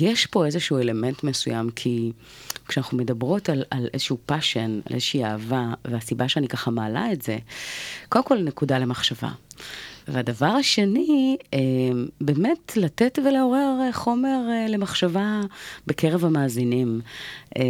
יש 0.00 0.26
פה 0.26 0.46
איזשהו 0.46 0.78
אלמנט 0.78 1.24
מסוים, 1.24 1.70
כי 1.70 2.12
כשאנחנו 2.68 2.98
מדברות 2.98 3.48
על, 3.48 3.64
על 3.70 3.88
איזשהו 3.92 4.18
passion, 4.26 4.80
על 4.84 4.94
איזושהי 4.94 5.24
אהבה, 5.24 5.74
והסיבה 5.84 6.28
שאני 6.28 6.48
ככה 6.48 6.70
מעלה 6.70 7.12
את 7.12 7.22
זה, 7.22 7.38
קודם 8.08 8.24
כל 8.24 8.38
נקודה 8.38 8.78
למחשבה. 8.78 9.30
והדבר 10.08 10.46
השני, 10.46 11.36
אה, 11.54 11.58
באמת 12.20 12.76
לתת 12.76 13.18
ולעורר 13.24 13.92
חומר 13.92 14.38
אה, 14.50 14.66
למחשבה 14.68 15.40
בקרב 15.86 16.24
המאזינים, 16.24 17.00
אה, 17.56 17.62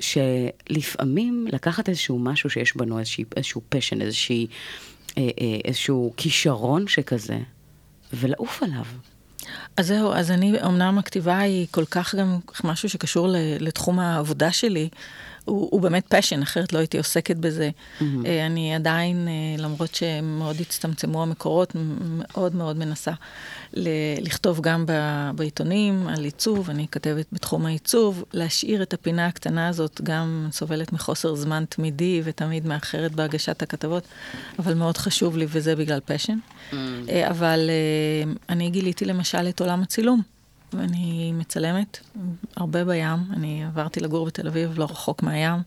שלפעמים 0.00 1.46
לקחת 1.52 1.88
איזשהו 1.88 2.18
משהו 2.18 2.50
שיש 2.50 2.76
בנו, 2.76 2.98
איזשהו, 2.98 3.60
פשן, 3.68 4.02
איזושהי, 4.02 4.46
אה, 5.18 5.22
אה, 5.22 5.58
איזשהו 5.64 6.12
כישרון 6.16 6.88
שכזה, 6.88 7.38
ולעוף 8.12 8.62
עליו. 8.62 8.84
אז 9.76 9.86
זהו, 9.86 10.12
אז 10.12 10.30
אני, 10.30 10.62
אמנם 10.66 10.98
הכתיבה 10.98 11.38
היא 11.38 11.66
כל 11.70 11.84
כך 11.84 12.14
גם 12.14 12.38
משהו 12.64 12.88
שקשור 12.88 13.28
לתחום 13.60 13.98
העבודה 13.98 14.52
שלי, 14.52 14.88
הוא, 15.46 15.68
הוא 15.70 15.80
באמת 15.80 16.04
פשן, 16.08 16.42
אחרת 16.42 16.72
לא 16.72 16.78
הייתי 16.78 16.98
עוסקת 16.98 17.36
בזה. 17.36 17.70
Mm-hmm. 17.70 18.04
אני 18.46 18.74
עדיין, 18.74 19.28
אה, 19.28 19.62
למרות 19.62 19.94
שמאוד 19.94 20.56
הצטמצמו 20.60 21.22
המקורות, 21.22 21.72
מאוד 22.00 22.54
מאוד 22.54 22.76
מנסה 22.76 23.12
ל- 23.74 23.88
לכתוב 24.20 24.60
גם 24.60 24.86
ב- 24.86 25.30
בעיתונים 25.34 26.08
על 26.08 26.24
עיצוב, 26.24 26.70
אני 26.70 26.86
כתבת 26.92 27.26
בתחום 27.32 27.66
העיצוב, 27.66 28.24
להשאיר 28.32 28.82
את 28.82 28.94
הפינה 28.94 29.26
הקטנה 29.26 29.68
הזאת, 29.68 30.00
גם 30.04 30.48
סובלת 30.52 30.92
מחוסר 30.92 31.34
זמן 31.34 31.64
תמידי 31.68 32.20
ותמיד 32.24 32.66
מאחרת 32.66 33.12
בהגשת 33.12 33.62
הכתבות, 33.62 34.04
אבל 34.58 34.74
מאוד 34.74 34.96
חשוב 34.96 35.36
לי 35.36 35.46
וזה 35.48 35.76
בגלל 35.76 36.00
פשן. 36.04 36.38
Mm-hmm. 36.70 36.74
אבל 37.30 37.70
אני 38.48 38.70
גיליתי 38.70 39.04
למשל 39.04 39.48
את 39.48 39.60
עולם 39.60 39.82
הצילום. 39.82 40.35
ואני 40.78 41.32
מצלמת 41.34 41.98
הרבה 42.56 42.84
בים, 42.84 43.18
אני 43.32 43.64
עברתי 43.64 44.00
לגור 44.00 44.26
בתל 44.26 44.46
אביב, 44.46 44.78
לא 44.78 44.84
רחוק 44.84 45.22
מהים, 45.22 45.60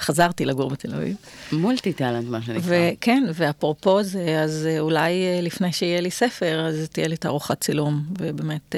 חזרתי 0.00 0.44
לגור 0.44 0.70
בתל 0.70 0.94
אביב. 0.94 1.16
מולטי 1.52 1.92
טאלנט, 1.92 2.28
מה 2.28 2.42
שנקרא. 2.42 2.62
וכן, 2.62 3.24
ואפרופו 3.34 4.02
זה, 4.02 4.40
אז 4.42 4.68
אולי 4.78 5.42
לפני 5.42 5.72
שיהיה 5.72 6.00
לי 6.00 6.10
ספר, 6.10 6.66
אז 6.66 6.88
תהיה 6.92 7.08
לי 7.08 7.16
תערוכת 7.16 7.60
צילום, 7.60 8.04
ובאמת 8.18 8.74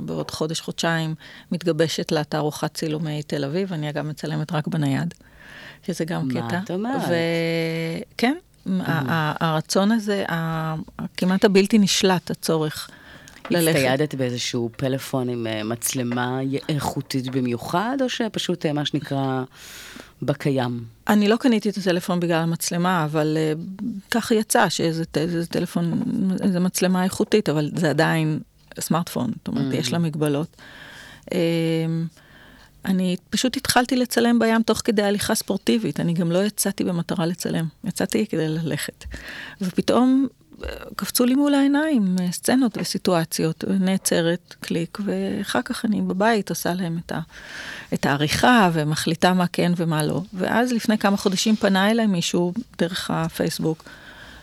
בעוד 0.00 0.30
חודש, 0.30 0.60
חודשיים, 0.60 1.14
מתגבשת 1.52 2.12
לה 2.12 2.24
תערוכת 2.24 2.74
צילומי 2.74 3.22
תל 3.22 3.44
אביב, 3.44 3.72
אני 3.72 3.90
אגב 3.90 4.06
מצלמת 4.06 4.52
רק 4.52 4.66
בנייד, 4.66 5.14
שזה 5.86 6.04
גם 6.04 6.28
מה 6.28 6.48
קטע. 6.48 6.56
מה 6.56 6.62
את 6.64 6.70
אומרת? 6.70 7.02
וכן, 8.14 8.36
הרצון 9.40 9.92
הזה, 9.92 10.24
כמעט 11.16 11.44
הבלתי 11.44 11.78
נשלט, 11.78 12.30
הצורך. 12.30 12.90
ללכת. 13.50 13.76
הצטיידת 13.76 14.14
באיזשהו 14.14 14.70
פלאפון 14.76 15.28
עם 15.28 15.46
uh, 15.46 15.64
מצלמה 15.64 16.40
איכותית 16.68 17.28
במיוחד, 17.30 17.96
או 18.00 18.08
שפשוט 18.08 18.66
uh, 18.66 18.72
מה 18.72 18.84
שנקרא 18.84 19.42
בקיים? 20.22 20.84
אני 21.08 21.28
לא 21.28 21.36
קניתי 21.36 21.68
את 21.70 21.76
הטלפון 21.76 22.20
בגלל 22.20 22.42
המצלמה, 22.42 23.04
אבל 23.04 23.36
uh, 23.36 23.82
ככה 24.10 24.34
יצא 24.34 24.68
שאיזה 24.68 25.04
איזה 25.16 25.46
טלפון, 25.46 26.02
איזה 26.42 26.60
מצלמה 26.60 27.04
איכותית, 27.04 27.48
אבל 27.48 27.70
זה 27.76 27.90
עדיין 27.90 28.40
סמארטפון, 28.80 29.30
זאת 29.38 29.48
אומרת, 29.48 29.72
mm. 29.72 29.76
יש 29.76 29.92
לה 29.92 29.98
מגבלות. 29.98 30.56
Uh, 31.26 31.34
אני 32.84 33.16
פשוט 33.30 33.56
התחלתי 33.56 33.96
לצלם 33.96 34.38
בים 34.38 34.62
תוך 34.62 34.80
כדי 34.84 35.02
הליכה 35.02 35.34
ספורטיבית, 35.34 36.00
אני 36.00 36.12
גם 36.12 36.32
לא 36.32 36.44
יצאתי 36.44 36.84
במטרה 36.84 37.26
לצלם, 37.26 37.66
יצאתי 37.84 38.26
כדי 38.26 38.48
ללכת. 38.48 39.04
ופתאום 39.60 40.26
קפצו 40.96 41.24
לי 41.24 41.34
מול 41.34 41.54
העיניים 41.54 42.16
אה, 42.20 42.32
סצנות 42.32 42.78
וסיטואציות, 42.80 43.64
נעצרת, 43.80 44.54
קליק, 44.60 44.98
ואחר 45.04 45.62
כך 45.64 45.84
אני 45.84 46.00
בבית 46.00 46.50
עושה 46.50 46.74
להם 46.74 46.98
את, 47.06 47.12
ה, 47.12 47.20
את 47.94 48.06
העריכה 48.06 48.70
ומחליטה 48.72 49.32
מה 49.32 49.46
כן 49.52 49.72
ומה 49.76 50.02
לא. 50.02 50.22
ואז 50.34 50.72
לפני 50.72 50.98
כמה 50.98 51.16
חודשים 51.16 51.56
פנה 51.56 51.90
אליי 51.90 52.06
מישהו 52.06 52.52
דרך 52.78 53.10
הפייסבוק, 53.10 53.84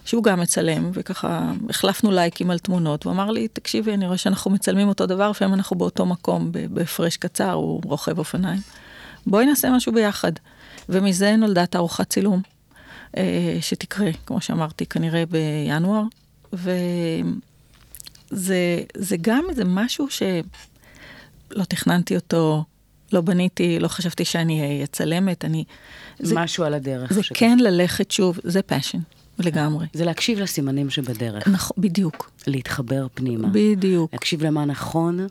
שהוא 0.06 0.24
גם 0.24 0.40
מצלם, 0.40 0.92
וככה 0.94 1.52
החלפנו 1.70 2.12
לייקים 2.12 2.52
על 2.52 2.60
תמונות, 2.60 3.04
הוא 3.04 3.14
אמר 3.14 3.32
לי, 3.32 3.48
תקשיבי, 3.48 3.94
אני 3.94 4.06
רואה 4.06 4.18
שאנחנו 4.18 4.52
מצלמים 4.52 4.88
אותו 4.88 5.06
דבר, 5.06 5.30
לפעמים 5.30 5.54
אנחנו 5.54 5.76
באותו 5.76 6.06
מקום, 6.06 6.52
בהפרש 6.70 7.18
קצר, 7.18 7.52
הוא 7.52 7.82
רוכב 7.84 8.20
אופניים. 8.20 8.62
בואי 9.28 9.46
נעשה 9.46 9.70
משהו 9.70 9.94
ביחד. 9.94 10.32
ומזה 10.90 11.36
נולדה 11.36 11.66
תערוכת 11.66 12.10
צילום. 12.10 12.42
אה, 13.18 13.58
שתקרה, 13.62 14.10
כמו 14.26 14.42
שאמרתי, 14.42 14.86
כנראה 14.86 15.24
בינואר. 15.26 16.04
וזה 18.32 19.18
גם 19.22 19.46
איזה 19.50 19.66
משהו 19.66 20.08
שלא 20.10 21.64
תכננתי 21.64 22.16
אותו, 22.16 22.64
לא 23.14 23.22
בניתי, 23.22 23.80
לא 23.80 23.88
חשבתי 23.88 24.26
שאני 24.26 24.62
אהיה 24.62 24.88
צלמת, 24.88 25.46
אני... 25.46 25.64
זה, 26.20 26.36
משהו 26.36 26.64
על 26.64 26.74
הדרך. 26.74 27.14
זה 27.14 27.24
שכן 27.24 27.60
ללכת 27.60 28.12
שוב, 28.12 28.40
זה 28.44 28.62
passion. 28.62 29.00
לגמרי. 29.40 29.86
זה 29.94 30.06
להקשיב 30.06 30.40
לסימנים 30.40 30.90
שבדרך. 30.90 31.48
נכון, 31.48 31.78
בדיוק. 31.78 32.32
להתחבר 32.48 33.08
פנימה. 33.14 33.48
בדיוק. 33.52 34.14
להקשיב 34.14 34.44
למה 34.44 34.66
נכון, 34.66 35.28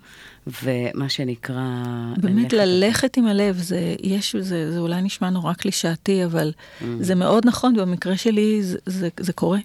ומה 0.62 1.08
שנקרא... 1.08 1.84
באמת 2.16 2.52
ללכת 2.52 3.16
עם 3.16 3.26
הלב, 3.26 3.58
זה, 3.58 3.94
יש, 4.02 4.36
זה, 4.36 4.72
זה 4.72 4.78
אולי 4.78 5.02
נשמע 5.02 5.30
נורא 5.30 5.52
קלישאתי, 5.52 6.24
אבל 6.24 6.52
mm. 6.52 6.84
זה 7.00 7.14
מאוד 7.14 7.46
נכון, 7.46 7.76
במקרה 7.76 8.16
שלי 8.16 8.62
זה, 8.62 8.78
זה, 8.86 9.08
זה 9.20 9.32
קורה. 9.32 9.58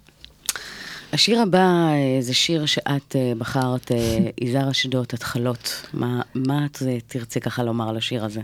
השיר 1.14 1.42
הבא 1.42 1.90
זה 2.20 2.34
שיר 2.34 2.66
שאת 2.66 3.16
בחרת, 3.38 3.92
יזהר 4.42 4.72
אשדוד, 4.72 5.08
התחלות. 5.14 5.86
מה, 5.94 6.22
מה 6.36 6.66
את 6.66 6.84
תרצי 7.08 7.40
ככה 7.40 7.64
לומר 7.64 7.90
על 7.90 7.98
השיר 7.98 8.26
הזה? 8.26 8.42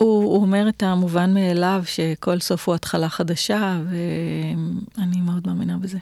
הוא, 0.00 0.24
הוא 0.24 0.42
אומר 0.42 0.68
את 0.68 0.82
המובן 0.82 1.34
מאליו, 1.34 1.82
שכל 1.86 2.40
סוף 2.40 2.68
הוא 2.68 2.74
התחלה 2.74 3.08
חדשה, 3.08 3.80
ואני 3.90 5.20
מאוד 5.20 5.46
מאמינה 5.46 5.78
בזה. 5.78 5.98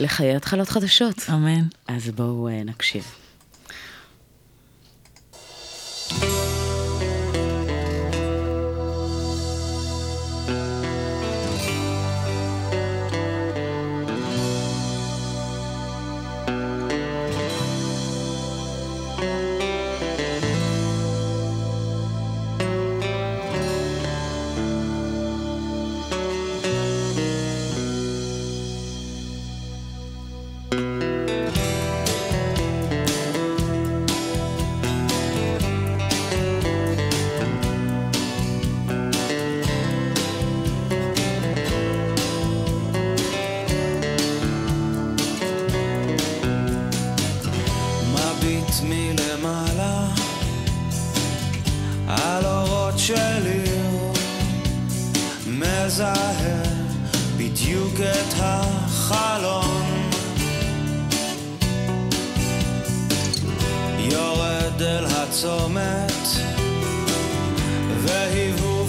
לחיי 0.00 0.36
התחלות 0.36 0.68
חדשות. 0.68 1.16
אמן. 1.28 1.64
אז 1.88 2.10
בואו 2.10 2.48
נקשיב. 2.64 3.04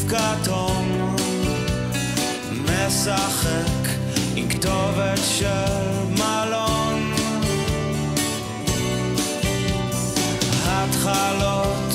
כתום. 0.10 1.16
משחק 2.52 3.90
עם 4.36 4.50
כתובת 4.50 5.20
של 5.24 5.48
מלון. 6.10 7.14
התחלות 10.66 11.89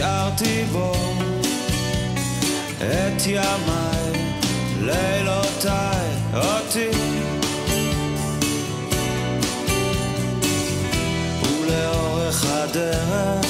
שהשארתי 0.00 0.64
בו 0.72 0.92
את 2.78 3.26
ימיי, 3.26 4.32
לילותיי, 4.80 6.08
אותי. 6.34 6.90
ולאורך 11.42 12.44
הדרך 12.48 13.46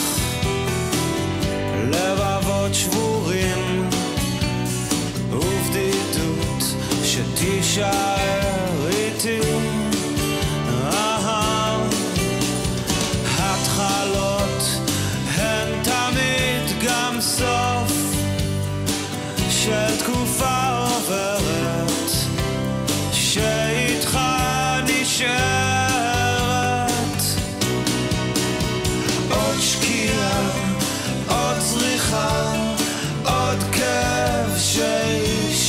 לבבות 1.91 2.75
שבורים 2.75 3.89
ובדידות 5.31 6.65
שתישאר 7.05 8.89
איתי. 8.89 9.60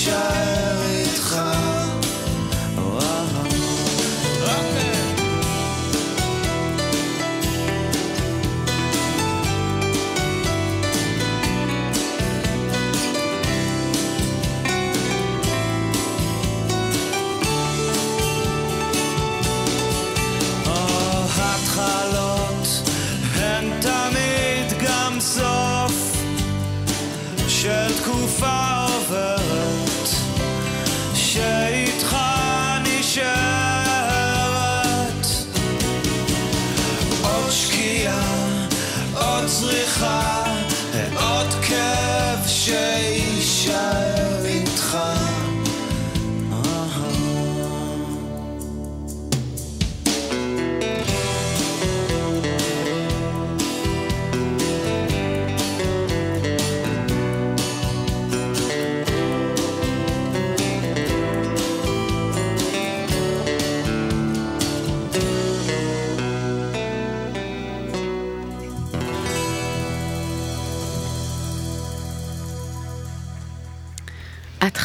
shine. 0.02 0.61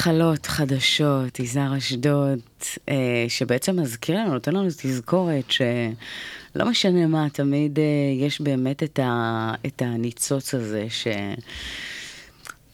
התחלות 0.06 0.46
חדשות, 0.46 1.40
יזהר 1.40 1.78
אשדוד, 1.78 2.38
אה, 2.88 3.24
שבעצם 3.28 3.80
מזכיר 3.80 4.16
לנו, 4.16 4.32
נותן 4.32 4.52
לנו 4.52 4.68
תזכורת 4.68 5.50
שלא 5.50 6.70
משנה 6.70 7.06
מה, 7.06 7.26
תמיד 7.32 7.78
אה, 7.78 7.84
יש 8.26 8.40
באמת 8.40 8.82
את, 8.82 8.98
ה, 8.98 9.54
את 9.66 9.82
הניצוץ 9.82 10.54
הזה, 10.54 10.86
ש... 10.88 11.06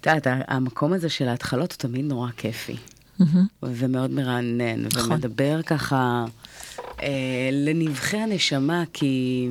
את 0.01 0.07
יודעת, 0.07 0.27
המקום 0.49 0.93
הזה 0.93 1.09
של 1.09 1.29
ההתחלות 1.29 1.73
הוא 1.73 1.79
תמיד 1.79 2.05
נורא 2.05 2.31
כיפי. 2.37 2.77
ומאוד 3.63 4.11
מרענן, 4.11 4.85
נכון. 4.85 5.13
ומדבר 5.13 5.63
ככה 5.63 6.25
אה, 7.03 7.49
לנבחי 7.53 8.17
הנשמה, 8.17 8.85
כי 8.93 9.49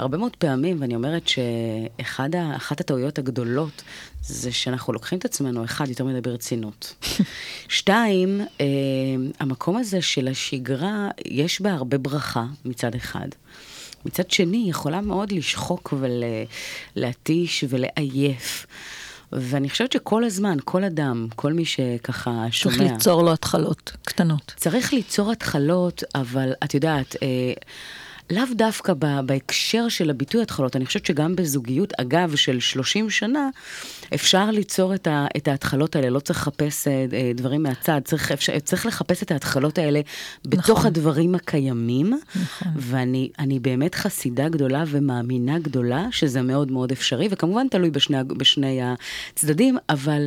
הרבה 0.00 0.18
מאוד 0.18 0.36
פעמים, 0.36 0.76
ואני 0.80 0.94
אומרת 0.94 1.28
שאחת 1.28 2.80
הטעויות 2.80 3.18
הגדולות 3.18 3.82
זה 4.22 4.52
שאנחנו 4.52 4.92
לוקחים 4.92 5.18
את 5.18 5.24
עצמנו, 5.24 5.64
אחד, 5.64 5.88
יותר 5.88 6.04
מדי 6.04 6.20
ברצינות. 6.20 6.94
שתיים, 7.68 8.40
אה, 8.60 8.66
המקום 9.40 9.76
הזה 9.76 10.02
של 10.02 10.28
השגרה, 10.28 11.08
יש 11.26 11.60
בה 11.60 11.72
הרבה 11.72 11.98
ברכה 11.98 12.44
מצד 12.64 12.94
אחד. 12.94 13.28
מצד 14.04 14.30
שני, 14.30 14.56
היא 14.56 14.70
יכולה 14.70 15.00
מאוד 15.00 15.32
לשחוק 15.32 15.94
ולהתיש 16.96 17.64
ולעייף. 17.68 18.66
ואני 19.32 19.70
חושבת 19.70 19.92
שכל 19.92 20.24
הזמן, 20.24 20.56
כל 20.64 20.84
אדם, 20.84 21.28
כל 21.36 21.52
מי 21.52 21.64
שככה 21.64 22.46
שומע... 22.50 22.76
צריך 22.76 22.92
ליצור 22.92 23.22
לו 23.22 23.32
התחלות 23.32 23.92
קטנות. 24.04 24.54
צריך 24.56 24.92
ליצור 24.92 25.32
התחלות, 25.32 26.04
אבל 26.14 26.52
את 26.64 26.74
יודעת, 26.74 27.16
אה, 27.22 27.52
לאו 28.30 28.42
דווקא 28.54 28.92
בהקשר 29.26 29.88
של 29.88 30.10
הביטוי 30.10 30.42
התחלות, 30.42 30.76
אני 30.76 30.86
חושבת 30.86 31.06
שגם 31.06 31.36
בזוגיות, 31.36 31.92
אגב, 32.00 32.36
של 32.36 32.60
30 32.60 33.10
שנה, 33.10 33.48
אפשר 34.14 34.50
ליצור 34.50 34.94
את, 34.94 35.06
ה- 35.06 35.26
את 35.36 35.48
ההתחלות 35.48 35.96
האלה, 35.96 36.10
לא 36.10 36.20
צריך 36.20 36.38
לחפש 36.38 36.88
אה, 36.88 37.06
אה, 37.12 37.32
דברים 37.34 37.62
מהצד, 37.62 38.00
צריך, 38.04 38.32
אפשר, 38.32 38.58
צריך 38.58 38.86
לחפש 38.86 39.22
את 39.22 39.30
ההתחלות 39.30 39.78
האלה 39.78 40.00
בתוך 40.44 40.70
נכון. 40.78 40.86
הדברים 40.86 41.34
הקיימים, 41.34 42.18
נכון. 42.36 42.72
ואני 42.76 43.30
אני 43.38 43.58
באמת 43.58 43.94
חסידה 43.94 44.48
גדולה 44.48 44.84
ומאמינה 44.86 45.58
גדולה 45.58 46.06
שזה 46.10 46.42
מאוד 46.42 46.72
מאוד 46.72 46.92
אפשרי, 46.92 47.28
וכמובן 47.30 47.68
תלוי 47.68 47.90
בשני, 47.90 48.18
בשני 48.36 48.80
הצדדים, 48.82 49.78
אבל... 49.88 50.26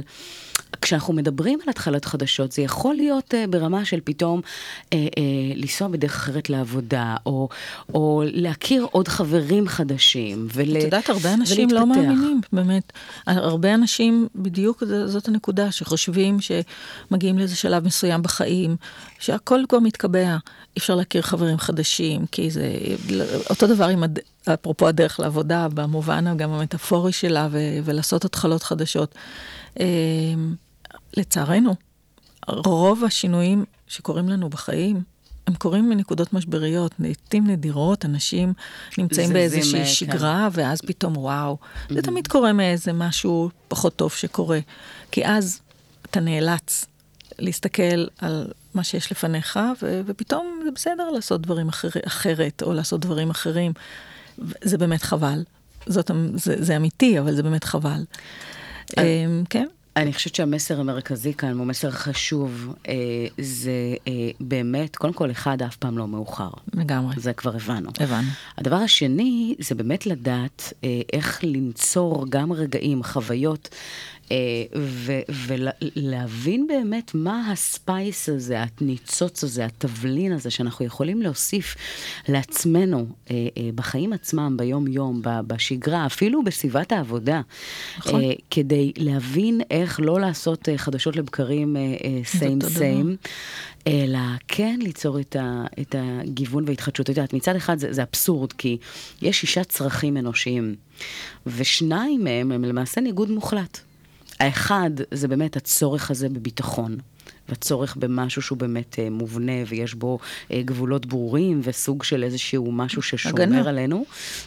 כשאנחנו 0.81 1.13
מדברים 1.13 1.59
על 1.63 1.69
התחלות 1.69 2.05
חדשות, 2.05 2.51
זה 2.51 2.61
יכול 2.61 2.95
להיות 2.95 3.33
uh, 3.33 3.47
ברמה 3.49 3.85
של 3.85 3.99
פתאום 4.03 4.41
uh, 4.41 4.87
uh, 4.89 4.95
לנסוע 5.55 5.87
בדרך 5.87 6.15
אחרת 6.15 6.49
לעבודה, 6.49 7.15
או, 7.25 7.49
או 7.93 8.23
להכיר 8.25 8.87
עוד 8.91 9.07
חברים 9.07 9.67
חדשים, 9.67 10.47
ול, 10.53 10.77
את 10.77 10.83
יודעת, 10.83 11.09
הרבה 11.09 11.33
אנשים 11.33 11.69
לא 11.69 11.79
ולהתפתח. 11.79 11.97
מאמינים, 11.97 12.41
באמת. 12.53 12.93
הרבה 13.27 13.73
אנשים, 13.73 14.27
בדיוק 14.35 14.83
זאת 15.05 15.27
הנקודה, 15.27 15.71
שחושבים 15.71 16.37
שמגיעים 16.41 17.37
לאיזה 17.37 17.55
שלב 17.55 17.85
מסוים 17.85 18.21
בחיים, 18.21 18.75
שהכל 19.19 19.59
כבר 19.69 19.79
מתקבע, 19.79 20.29
אי 20.29 20.37
אפשר 20.77 20.95
להכיר 20.95 21.21
חברים 21.21 21.57
חדשים, 21.57 22.25
כי 22.31 22.51
זה 22.51 22.67
אותו 23.49 23.67
דבר 23.67 23.87
עם, 23.87 24.03
הד... 24.03 24.19
אפרופו 24.53 24.87
הדרך 24.87 25.19
לעבודה, 25.19 25.67
במובן 25.73 26.37
גם 26.37 26.51
המטאפורי 26.51 27.11
שלה, 27.11 27.47
ו... 27.51 27.57
ולעשות 27.83 28.25
התחלות 28.25 28.63
חדשות. 28.63 29.15
אה, 31.17 31.21
לצערנו, 31.21 31.75
רוב 32.47 33.03
השינויים 33.03 33.65
שקורים 33.87 34.29
לנו 34.29 34.49
בחיים, 34.49 35.01
הם 35.47 35.55
קורים 35.55 35.89
מנקודות 35.89 36.33
משבריות, 36.33 36.91
לעתים 36.99 37.47
נדירות, 37.47 38.05
אנשים 38.05 38.53
נמצאים 38.97 39.25
זזים, 39.27 39.33
באיזושהי 39.33 39.79
אה, 39.79 39.85
כן. 39.85 39.91
שגרה, 39.91 40.47
ואז 40.51 40.81
פתאום 40.81 41.17
וואו, 41.17 41.57
זה 41.89 42.01
תמיד 42.01 42.27
קורה 42.27 42.53
מאיזה 42.53 42.93
משהו 42.93 43.49
פחות 43.67 43.95
טוב 43.95 44.11
שקורה. 44.11 44.59
כי 45.11 45.25
אז 45.25 45.61
אתה 46.05 46.19
נאלץ 46.19 46.85
להסתכל 47.39 48.05
על 48.17 48.47
מה 48.73 48.83
שיש 48.83 49.11
לפניך, 49.11 49.59
ו- 49.81 50.01
ופתאום 50.05 50.59
זה 50.63 50.71
בסדר 50.71 51.09
לעשות 51.09 51.41
דברים 51.41 51.69
אחר- 51.69 51.89
אחרת, 52.07 52.63
או 52.63 52.73
לעשות 52.73 53.01
דברים 53.01 53.29
אחרים. 53.29 53.71
זה 54.63 54.77
באמת 54.77 55.01
חבל. 55.03 55.43
זאת, 55.85 56.11
זה, 56.35 56.55
זה 56.63 56.75
אמיתי, 56.77 57.19
אבל 57.19 57.35
זה 57.35 57.43
באמת 57.43 57.63
חבל. 57.63 58.03
אמ, 58.97 59.43
כן. 59.49 59.67
אני 59.95 60.13
חושבת 60.13 60.35
שהמסר 60.35 60.79
המרכזי 60.79 61.33
כאן 61.33 61.57
הוא 61.57 61.67
מסר 61.67 61.91
חשוב, 61.91 62.73
אה, 62.87 62.93
זה 63.37 63.71
אה, 64.07 64.29
באמת, 64.39 64.95
קודם 64.95 65.13
כל, 65.13 65.31
אחד, 65.31 65.61
אף 65.61 65.75
פעם 65.75 65.97
לא 65.97 66.07
מאוחר. 66.07 66.49
לגמרי. 66.73 67.15
זה 67.17 67.33
כבר 67.33 67.55
הבנו. 67.55 67.89
הבנו. 67.99 68.27
הדבר 68.57 68.75
השני, 68.75 69.55
זה 69.59 69.75
באמת 69.75 70.05
לדעת 70.05 70.73
אה, 70.83 71.01
איך 71.13 71.43
לנצור 71.43 72.25
גם 72.29 72.53
רגעים, 72.53 73.03
חוויות, 73.03 73.69
ולהבין 75.95 76.67
באמת 76.67 77.11
מה 77.13 77.51
הספייס 77.51 78.29
הזה, 78.29 78.63
הניצוץ 78.81 79.43
הזה, 79.43 79.65
התבלין 79.65 80.31
הזה, 80.31 80.51
שאנחנו 80.51 80.85
יכולים 80.85 81.21
להוסיף 81.21 81.75
לעצמנו 82.27 83.05
אה, 83.31 83.35
אה, 83.57 83.69
בחיים 83.75 84.13
עצמם, 84.13 84.57
ביום-יום, 84.57 85.21
בשגרה, 85.23 86.05
אפילו 86.05 86.43
בסביבת 86.43 86.91
העבודה, 86.91 87.41
נכון. 87.97 88.21
אה, 88.21 88.31
כדי 88.49 88.91
להבין 88.97 89.61
איך 89.71 89.99
לא 90.03 90.19
לעשות 90.19 90.69
אה, 90.69 90.77
חדשות 90.77 91.15
לבקרים 91.15 91.75
סיים. 92.23 92.61
סיים. 92.61 93.15
אלא 93.87 94.19
כן 94.47 94.79
ליצור 94.81 95.19
את, 95.19 95.35
ה, 95.35 95.65
את 95.81 95.95
הגיוון 95.97 96.63
וההתחדשות. 96.67 97.09
את 97.09 97.09
יודעת, 97.09 97.33
מצד 97.33 97.55
אחד 97.55 97.79
זה, 97.79 97.93
זה 97.93 98.03
אבסורד, 98.03 98.53
כי 98.53 98.77
יש 99.21 99.39
שישה 99.39 99.63
צרכים 99.63 100.17
אנושיים, 100.17 100.75
ושניים 101.45 102.23
מהם 102.23 102.51
הם 102.51 102.63
למעשה 102.63 103.01
ניגוד 103.01 103.31
מוחלט. 103.31 103.79
האחד 104.43 104.91
זה 105.11 105.27
באמת 105.27 105.57
הצורך 105.57 106.11
הזה 106.11 106.29
בביטחון. 106.29 106.97
והצורך 107.49 107.95
במשהו 107.95 108.41
שהוא 108.41 108.57
באמת 108.57 108.99
אה, 108.99 109.09
מובנה 109.09 109.51
ויש 109.67 109.93
בו 109.93 110.19
אה, 110.51 110.61
גבולות 110.65 111.05
ברורים 111.05 111.61
וסוג 111.63 112.03
של 112.03 112.23
איזשהו 112.23 112.71
משהו 112.71 113.01
ששומר 113.01 113.41
הגנה. 113.41 113.69
עלינו. 113.69 114.05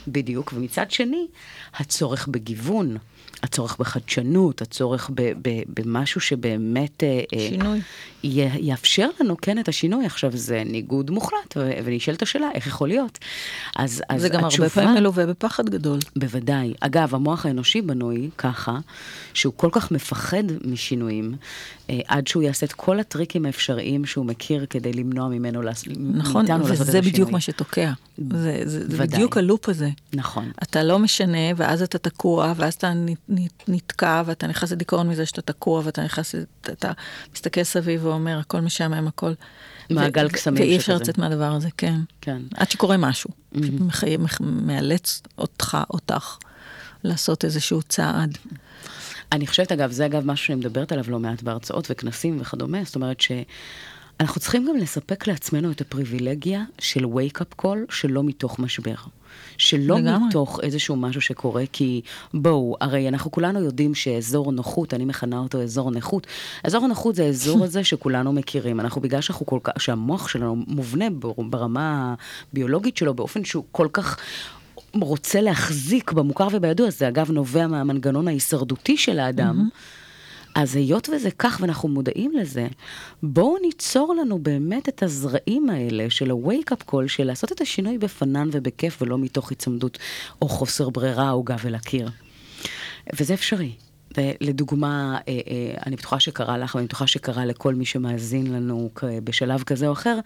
בדיוק. 0.09 0.53
ומצד 0.57 0.91
שני, 0.91 1.27
הצורך 1.75 2.29
בגיוון. 2.29 2.97
הצורך 3.43 3.77
בחדשנות, 3.79 4.63
הצורך 4.63 5.11
ב- 5.15 5.33
ב- 5.49 5.63
במשהו 5.81 6.21
שבאמת... 6.21 7.03
אה, 7.03 7.21
אה, 7.35 7.47
שינוי. 7.51 7.81
י- 8.25 8.59
יאפשר 8.61 9.09
לנו, 9.21 9.37
כן, 9.37 9.59
את 9.59 9.69
השינוי. 9.69 10.07
עכשיו, 10.07 10.31
זה 10.35 10.63
ניגוד 10.67 11.11
מוחלט, 11.11 11.57
ו- 11.57 11.71
ונשאלת 11.85 12.23
השאלה, 12.23 12.49
איך 12.55 12.67
יכול 12.67 12.89
להיות? 12.89 13.19
אז, 13.77 14.03
אז 14.09 14.21
זה 14.21 14.29
גם 14.29 14.35
הרבה 14.35 14.47
התשובה... 14.47 14.69
פעמים 14.69 14.95
מלווה 14.95 15.27
בפחד 15.27 15.71
גדול. 15.71 15.99
בוודאי. 16.17 16.75
אגב, 16.81 17.15
המוח 17.15 17.47
האנושי 17.47 17.83
בנוי 17.83 18.31
ככה, 18.39 18.79
שהוא 19.35 19.53
כל 19.57 19.69
כך 19.73 19.91
מפחד 19.91 20.43
משינויים, 20.65 21.35
אה, 21.91 22.01
עד 22.09 22.27
שהוא 22.27 22.43
יעשה 22.43 22.67
את 22.67 22.73
כל 22.73 23.01
הטריקים 23.01 23.47
האפשריים 23.47 24.07
שהוא 24.07 24.27
מכיר 24.27 24.67
כדי 24.71 24.93
למנוע 24.93 25.29
ממנו. 25.29 25.63
נכון, 25.99 26.43
מאיתנו 26.47 26.59
לעשות 26.69 26.77
את 26.77 26.81
וזה 26.81 26.99
השינוי. 26.99 27.13
בדיוק 27.13 27.31
מה 27.31 27.41
שתוקע. 27.41 27.93
זה, 28.19 28.63
זה, 28.65 28.89
זה. 28.91 28.97
בדיוק 28.99 29.37
הלופ 29.37 29.69
הזה. 29.69 29.89
נכון. 30.15 30.51
אתה 30.63 30.83
לא 30.83 30.99
משנה, 30.99 31.39
ואז 31.57 31.83
אתה 31.83 31.99
תקוע, 31.99 32.53
ואז 32.57 32.75
אתה 32.75 32.93
נתקע, 33.69 34.23
ואתה 34.27 34.47
נכנס 34.47 34.73
לדיכאון 34.73 35.09
מזה 35.09 35.27
שאתה 35.27 35.43
תקוע, 35.43 35.83
ואתה 35.85 36.05
נכנס, 36.05 36.35
אתה, 36.61 36.73
אתה 36.73 36.93
מסתכל 37.35 37.63
סביב 37.63 38.05
ואומר, 38.05 38.39
הכל 38.39 38.61
משעמם, 38.61 39.07
הכל. 39.09 39.33
מעגל 39.91 40.29
קסמים 40.29 40.63
ואי 40.63 40.77
אפשר 40.77 40.93
שכזה. 40.93 41.03
לצאת 41.03 41.19
מהדבר 41.19 41.53
הזה, 41.53 41.69
כן. 41.77 42.01
כן. 42.21 42.43
עד 42.55 42.71
שקורה 42.71 42.97
משהו, 42.97 43.31
שמחייב, 43.65 44.21
מח- 44.21 44.41
מאלץ 44.41 45.23
אותך, 45.39 45.79
אותך, 45.91 46.37
לעשות 47.05 47.45
איזשהו 47.45 47.83
צעד. 47.83 48.39
אני 49.33 49.47
חושבת, 49.47 49.73
אגב, 49.73 49.91
זה 49.91 50.07
אגב 50.07 50.27
משהו 50.27 50.47
שאני 50.47 50.59
מדברת 50.59 50.93
עליו 50.93 51.05
לא 51.09 51.19
מעט 51.19 51.43
בהרצאות 51.43 51.87
וכנסים 51.91 52.39
וכדומה, 52.41 52.79
זאת 52.85 52.95
אומרת 52.95 53.21
שאנחנו 54.19 54.41
צריכים 54.41 54.67
גם 54.69 54.77
לספק 54.77 55.27
לעצמנו 55.27 55.71
את 55.71 55.81
הפריבילגיה 55.81 56.65
של 56.79 57.05
wake-up 57.05 57.63
call 57.63 57.77
שלא 57.91 58.25
מתוך 58.25 58.59
משבר. 58.59 58.95
שלא 59.59 59.99
לגמרי. 59.99 60.29
מתוך 60.29 60.61
איזשהו 60.63 60.97
משהו 60.97 61.21
שקורה, 61.21 61.65
כי 61.73 62.01
בואו, 62.35 62.77
הרי 62.81 63.09
אנחנו 63.09 63.31
כולנו 63.31 63.61
יודעים 63.61 63.95
שאזור 63.95 64.53
נוחות, 64.53 64.95
אני 64.95 65.05
מכנה 65.05 65.39
אותו 65.39 65.63
אזור 65.63 65.91
נכות, 65.91 66.27
אזור 66.65 66.85
הנוחות 66.85 67.15
זה 67.15 67.25
האזור 67.25 67.63
הזה 67.65 67.85
שכולנו 67.85 68.33
מכירים. 68.33 68.81
אנחנו, 68.81 69.01
בגלל 69.01 69.21
שאנחנו 69.21 69.47
כל 69.47 69.59
כך, 69.63 69.73
שהמוח 69.83 70.29
שלנו 70.29 70.57
מובנה 70.67 71.11
בר- 71.11 71.43
ברמה 71.51 72.15
הביולוגית 72.53 72.97
שלו 72.97 73.15
באופן 73.15 73.45
שהוא 73.45 73.65
כל 73.73 73.89
כך 73.93 74.19
רוצה 74.95 75.41
להחזיק 75.41 76.13
במוכר 76.13 76.49
ובידוע, 76.53 76.91
זה 76.91 77.09
אגב 77.09 77.31
נובע 77.31 77.67
מהמנגנון 77.67 78.29
ההישרדותי 78.29 78.97
של 78.97 79.19
האדם. 79.19 79.69
אז 80.57 80.77
היות 80.77 81.09
וזה 81.09 81.31
כך 81.31 81.59
ואנחנו 81.61 81.89
מודעים 81.89 82.33
לזה, 82.33 82.67
בואו 83.23 83.57
ניצור 83.63 84.15
לנו 84.15 84.39
באמת 84.39 84.89
את 84.89 85.03
הזרעים 85.03 85.71
האלה 85.71 86.11
של 86.11 86.31
ה-wake-up 86.31 86.91
call, 86.91 87.09
של 87.09 87.25
לעשות 87.25 87.53
את 87.53 87.61
השינוי 87.61 87.99
בפנן 87.99 88.49
ובכיף 88.53 89.03
ולא 89.03 89.19
מתוך 89.19 89.51
היצמדות 89.51 89.99
או 90.43 90.49
חוסר 90.49 90.91
ברירה 90.91 91.31
או 91.31 91.43
גב 91.43 91.63
אל 91.67 91.75
הקיר. 91.75 92.09
וזה 93.19 93.35
אפשרי. 93.35 93.73
ולדוגמה, 94.17 95.19
אה, 95.29 95.33
אה, 95.33 95.75
אני 95.87 95.97
בטוחה 95.97 96.21
שקרה 96.21 96.59
לך, 96.59 96.75
ואני 96.75 96.87
בטוחה 96.87 97.07
שקרה 97.07 97.45
לכל 97.45 97.75
מי 97.75 97.85
שמאזין 97.85 98.53
לנו 98.53 98.91
בשלב 99.25 99.63
כזה 99.63 99.87
או 99.87 99.93
אחר, 99.93 100.19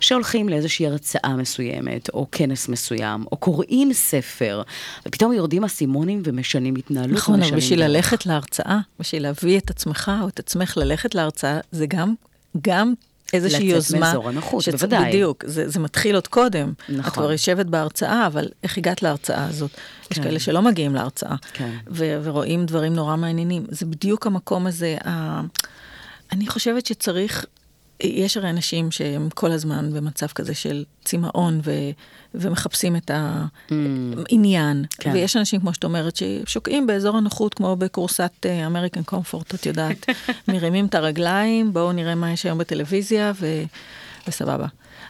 שהולכים 0.00 0.48
לאיזושהי 0.48 0.86
הרצאה 0.86 1.36
מסוימת, 1.36 2.08
או 2.08 2.26
כנס 2.32 2.68
מסוים, 2.68 3.24
או 3.32 3.36
קוראים 3.36 3.92
ספר, 3.92 4.62
ופתאום 5.06 5.32
יורדים 5.32 5.64
אסימונים 5.64 6.22
ומשנים 6.24 6.76
התנהלות. 6.76 7.16
נכון, 7.16 7.42
אבל 7.42 7.56
בשביל 7.56 7.80
דרך. 7.80 7.88
ללכת 7.88 8.26
להרצאה, 8.26 8.78
בשביל 9.00 9.22
להביא 9.22 9.58
את 9.58 9.70
עצמך 9.70 10.10
או 10.22 10.28
את 10.28 10.38
עצמך 10.38 10.76
ללכת 10.76 11.14
להרצאה, 11.14 11.60
זה 11.72 11.86
גם, 11.86 12.14
גם 12.62 12.94
איזושהי 13.32 13.68
לצאת 13.68 13.74
יוזמה. 13.74 14.00
מאזור 14.00 14.28
הנוחות, 14.28 14.68
בוודאי. 14.68 15.08
בדיוק, 15.08 15.44
זה, 15.46 15.68
זה 15.68 15.80
מתחיל 15.80 16.14
עוד 16.14 16.26
קודם. 16.26 16.72
נכון. 16.88 17.00
את 17.00 17.12
כבר 17.12 17.32
יושבת 17.32 17.66
בהרצאה, 17.66 18.26
אבל 18.26 18.48
איך 18.62 18.78
הגעת 18.78 19.02
להרצאה 19.02 19.46
הזאת? 19.46 19.70
יש 20.10 20.16
כן. 20.16 20.22
כאלה 20.22 20.38
שלא 20.38 20.62
מגיעים 20.62 20.94
להרצאה, 20.94 21.36
כן. 21.52 21.76
ו- 21.90 22.18
ורואים 22.22 22.66
דברים 22.66 22.94
נורא 22.94 23.16
מעניינים. 23.16 23.66
זה 23.68 23.86
בדיוק 23.86 24.26
המקום 24.26 24.66
הזה, 24.66 24.96
ה... 25.06 25.40
אני 26.32 26.46
חושבת 26.46 26.86
שצריך, 26.86 27.44
יש 28.00 28.36
הרי 28.36 28.50
אנשים 28.50 28.90
שהם 28.90 29.28
כל 29.34 29.52
הזמן 29.52 29.92
במצב 29.92 30.26
כזה 30.26 30.54
של 30.54 30.84
צמאון 31.04 31.60
ו... 31.64 31.72
ומחפשים 32.34 32.96
את 32.96 33.10
העניין. 33.14 34.84
Mm. 34.84 34.96
כן. 34.98 35.10
ויש 35.14 35.36
אנשים, 35.36 35.60
כמו 35.60 35.74
שאת 35.74 35.84
אומרת, 35.84 36.16
ששוקעים 36.16 36.86
באזור 36.86 37.16
הנוחות, 37.16 37.54
כמו 37.54 37.76
בקורסת 37.76 38.46
אמריקן 38.66 39.02
קומפורט, 39.02 39.54
את 39.54 39.66
יודעת, 39.66 40.06
מרימים 40.48 40.86
את 40.86 40.94
הרגליים, 40.94 41.72
בואו 41.72 41.92
נראה 41.92 42.14
מה 42.14 42.32
יש 42.32 42.46
היום 42.46 42.58
בטלוויזיה, 42.58 43.32
ו... 43.40 43.46
וסבבה. 44.28 44.66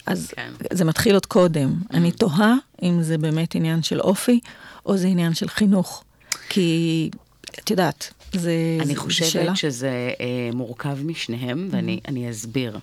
אז 0.08 0.28
כן. 0.36 0.52
זה 0.72 0.84
מתחיל 0.84 1.14
עוד 1.14 1.26
קודם. 1.26 1.74
אני 1.90 2.12
תוהה 2.12 2.54
אם 2.82 3.02
זה 3.02 3.18
באמת 3.18 3.54
עניין 3.54 3.82
של 3.82 4.00
אופי, 4.00 4.40
או 4.86 4.96
זה 4.96 5.06
עניין 5.06 5.34
של 5.34 5.48
חינוך. 5.48 6.04
כי, 6.48 7.10
את 7.58 7.70
יודעת, 7.70 8.12
זה, 8.32 8.52
אני 8.80 8.94
זה, 8.94 9.00
חושבת 9.00 9.28
שאלה. 9.28 9.56
שזה 9.56 9.90
אה, 10.20 10.50
מורכב 10.52 10.98
משניהם, 11.04 11.68
ואני 11.70 12.00
אני 12.08 12.30
אסביר. 12.30 12.78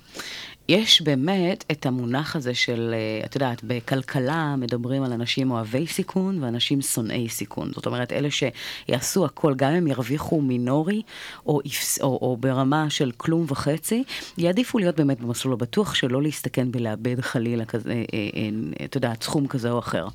יש 0.69 1.01
באמת 1.01 1.65
את 1.71 1.85
המונח 1.85 2.35
הזה 2.35 2.53
של, 2.53 2.93
אה, 2.93 3.25
את 3.25 3.35
יודעת, 3.35 3.63
בכלכלה 3.63 4.55
מדברים 4.55 5.03
על 5.03 5.13
אנשים 5.13 5.51
אוהבי 5.51 5.87
סיכון 5.87 6.43
ואנשים 6.43 6.81
שונאי 6.81 7.29
סיכון. 7.29 7.71
זאת 7.75 7.85
אומרת, 7.85 8.13
אלה 8.13 8.27
שיעשו 8.31 9.25
הכל, 9.25 9.53
גם 9.55 9.71
אם 9.71 9.87
ירוויחו 9.87 10.41
מינורי 10.41 11.01
או, 11.45 11.61
או, 12.01 12.19
או 12.21 12.37
ברמה 12.39 12.89
של 12.89 13.11
כלום 13.17 13.45
וחצי, 13.47 14.03
יעדיפו 14.37 14.79
להיות 14.79 14.95
באמת 14.95 15.21
במסלול 15.21 15.53
הבטוח 15.53 15.95
שלא 15.95 16.21
להסתכן 16.21 16.71
בלאבד 16.71 17.21
חלילה 17.21 17.65
כזה, 17.65 17.91
אה, 17.91 18.03
אה, 18.13 18.85
את 18.85 18.95
יודעת, 18.95 19.23
סכום 19.23 19.47
כזה 19.47 19.71
או 19.71 19.79
אחר. 19.79 20.07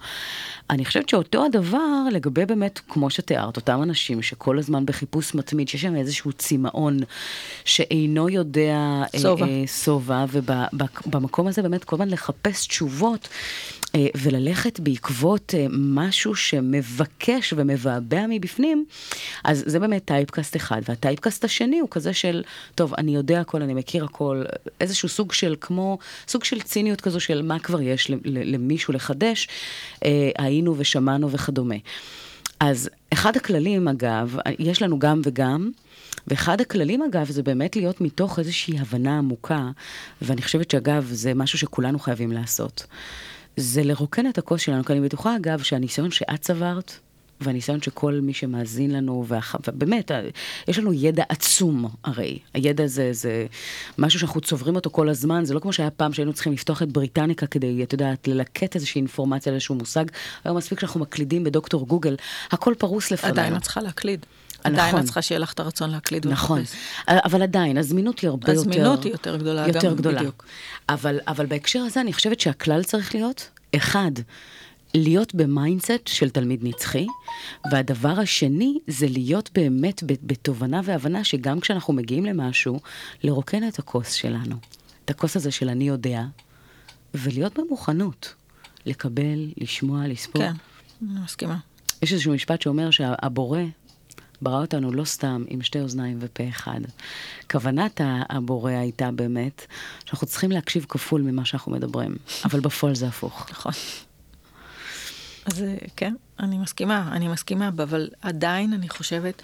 אני 0.71 0.85
חושבת 0.85 1.09
שאותו 1.09 1.45
הדבר 1.45 2.03
לגבי 2.13 2.47
באמת, 2.47 2.81
כמו 2.89 3.11
שתיארת, 3.11 3.57
אותם 3.57 3.83
אנשים 3.83 4.23
שכל 4.23 4.59
הזמן 4.59 4.87
בחיפוש 4.87 5.35
מתמיד, 5.35 5.69
שיש 5.69 5.83
שם 5.83 5.97
איזשהו 5.97 6.33
צמאון 6.33 6.99
שאינו 7.65 8.29
יודע... 8.29 9.03
שובע. 9.17 9.47
שובע, 9.67 10.25
ובמקום 11.07 11.47
הזה 11.47 11.63
באמת 11.63 11.85
כל 11.85 11.97
הזמן 11.97 12.09
לחפש 12.09 12.67
תשובות 12.67 13.29
אה, 13.95 14.07
וללכת 14.15 14.81
בעקבות 14.81 15.55
אה, 15.55 15.67
משהו 15.71 16.35
שמבקש 16.35 17.55
ומבעבע 17.57 18.27
מבפנים, 18.29 18.85
אז 19.45 19.63
זה 19.67 19.79
באמת 19.79 20.05
טייפקאסט 20.05 20.57
אחד. 20.57 20.83
והטייפקאסט 20.89 21.45
השני 21.45 21.79
הוא 21.79 21.89
כזה 21.91 22.13
של, 22.13 22.43
טוב, 22.75 22.95
אני 22.95 23.15
יודע 23.15 23.41
הכל, 23.41 23.63
אני 23.63 23.75
מכיר 23.75 24.05
הכל, 24.05 24.43
איזשהו 24.81 25.09
סוג 25.09 25.33
של, 25.33 25.55
כמו, 25.61 25.99
סוג 26.29 26.45
של 26.45 26.61
ציניות 26.61 27.01
כזו 27.01 27.21
של 27.21 27.43
מה 27.43 27.59
כבר 27.59 27.81
יש 27.81 28.11
למישהו 28.25 28.95
לחדש, 28.95 29.49
אה, 30.05 30.31
היינו 30.39 30.75
ושמענו 30.79 31.31
וכדומה. 31.31 31.77
אז 32.61 32.91
אחד 33.13 33.37
הכללים, 33.37 33.89
אגב, 33.89 34.37
יש 34.59 34.83
לנו 34.83 34.99
גם 34.99 35.21
וגם, 35.25 35.71
ואחד 36.31 36.61
הכללים, 36.61 37.03
אגב, 37.03 37.31
זה 37.31 37.43
באמת 37.43 37.77
להיות 37.77 38.01
מתוך 38.01 38.39
איזושהי 38.39 38.79
הבנה 38.79 39.19
עמוקה, 39.19 39.71
ואני 40.23 40.43
חושבת 40.43 40.71
שאגב, 40.71 41.09
זה 41.13 41.35
משהו 41.35 41.59
שכולנו 41.59 41.99
חייבים 41.99 42.33
לעשות. 42.33 42.87
זה 43.57 43.83
לרוקן 43.83 44.27
את 44.27 44.39
הכוס 44.39 44.61
שלנו, 44.61 44.85
כי 44.85 44.93
אני 44.93 45.01
בטוחה, 45.01 45.37
אגב, 45.37 45.63
שהניסיון 45.63 46.11
שאת 46.11 46.41
צברת, 46.41 46.93
והניסיון 47.41 47.83
שכל 47.83 48.21
מי 48.23 48.35
שמאזין 48.35 48.91
לנו, 48.91 49.25
והח... 49.29 49.57
ובאמת, 49.69 50.11
יש 50.69 50.79
לנו 50.79 50.93
ידע 50.93 51.25
עצום 51.29 51.89
הרי. 52.05 52.39
הידע 52.55 52.87
זה, 52.87 53.13
זה 53.13 53.47
משהו 53.99 54.21
שאנחנו 54.21 54.41
צוברים 54.41 54.77
אותו 54.77 54.91
כל 54.91 55.09
הזמן, 55.09 55.45
זה 55.45 55.55
לא 55.55 55.61
כמו 55.61 55.73
שהיה 55.73 55.91
פעם 55.91 56.13
שהיינו 56.13 56.33
צריכים 56.33 56.53
לפתוח 56.53 56.83
את 56.83 56.93
בריטניקה 56.93 57.47
כדי, 57.47 57.83
את 57.83 57.93
יודעת, 57.93 58.29
ללקט 58.29 58.75
איזושהי 58.75 58.99
אינפורמציה 58.99 59.53
איזשהו 59.53 59.75
מושג. 59.75 60.05
היום 60.45 60.57
מספיק 60.57 60.81
שאנחנו 60.81 61.01
מקלידים 61.01 61.45
בדוקטור 61.45 61.87
גוגל, 61.87 62.17
הכל 62.51 62.75
פרוס 62.79 63.11
לפנינו. 63.11 63.35
עדיין 63.35 63.57
את 63.57 63.63
צריכה 63.63 63.81
להקליד. 63.81 64.27
נכון. 64.61 64.73
עדיין 64.73 64.99
את 64.99 65.05
צריכה 65.05 65.23
שיהיה 65.23 65.39
לך 65.39 65.53
את 65.53 65.61
הרצון 65.61 65.91
להקליד 65.91 66.27
נכון, 66.27 66.59
ולחפש. 66.59 66.77
אבל 67.09 67.43
עדיין, 67.43 67.79
הזמינות 67.79 68.19
היא 68.19 68.31
הרבה 68.31 68.53
יותר... 68.53 68.61
הזמינות 68.61 69.05
היא 69.05 69.13
יותר 69.13 69.37
גדולה 69.37 69.67
יותר 69.67 69.91
גם, 69.91 69.97
גדולה. 69.97 70.19
בדיוק. 70.19 70.45
אבל, 70.89 71.21
אבל 71.29 71.47
בהקשר 71.47 71.79
הזה 71.79 72.01
אני 72.01 72.13
חושבת 72.13 72.41
שהכלל 72.41 72.83
צריך 72.85 73.15
להיות, 73.15 73.49
אחד, 73.77 74.11
להיות 74.95 75.35
ב 75.35 75.44
mindset 75.44 76.07
של 76.07 76.31
תלמיד 76.31 76.61
נצחי, 76.63 77.07
והדבר 77.71 78.21
השני 78.21 78.79
זה 78.87 79.07
להיות 79.09 79.51
באמת 79.55 80.03
בתובנה 80.07 80.81
והבנה 80.85 81.25
שגם 81.25 81.61
כשאנחנו 81.61 81.93
מגיעים 81.93 82.25
למשהו, 82.25 82.81
לרוקן 83.23 83.69
את 83.69 83.79
הכוס 83.79 84.13
שלנו, 84.13 84.57
את 85.05 85.11
הכוס 85.11 85.37
הזה 85.37 85.51
של 85.51 85.69
אני 85.69 85.89
יודע, 85.89 86.23
ולהיות 87.15 87.59
במוכנות, 87.59 88.35
לקבל, 88.87 89.49
לשמוע, 89.57 90.07
לספור. 90.07 90.43
כן, 90.43 90.53
אני 91.03 91.21
מסכימה. 91.25 91.57
יש 92.03 92.13
איזשהו 92.13 92.35
משפט 92.35 92.63
שאומר 92.63 92.91
שהבורא 92.91 93.61
ברא 94.43 94.61
אותנו 94.61 94.93
לא 94.93 95.05
סתם 95.05 95.45
עם 95.49 95.63
שתי 95.63 95.81
אוזניים 95.81 96.19
ופה 96.21 96.49
אחד. 96.49 96.81
כוונת 97.51 98.01
הבורא 98.05 98.73
הייתה 98.73 99.11
באמת 99.11 99.67
שאנחנו 100.05 100.27
צריכים 100.27 100.51
להקשיב 100.51 100.87
כפול 100.89 101.23
ממה 101.23 101.45
שאנחנו 101.45 101.73
מדברים, 101.73 102.17
אבל 102.45 102.61
בפועל 102.61 102.95
זה 102.95 103.09
הפוך. 103.09 103.47
נכון. 103.51 103.73
אז 105.45 105.63
אה, 105.63 105.77
כן, 105.97 106.15
אני 106.41 106.59
מסכימה, 106.59 107.09
אני 107.13 107.29
מסכימה, 107.29 107.69
אבל 107.69 108.09
עדיין 108.23 108.73
אני 108.73 108.89
חושבת, 108.89 109.43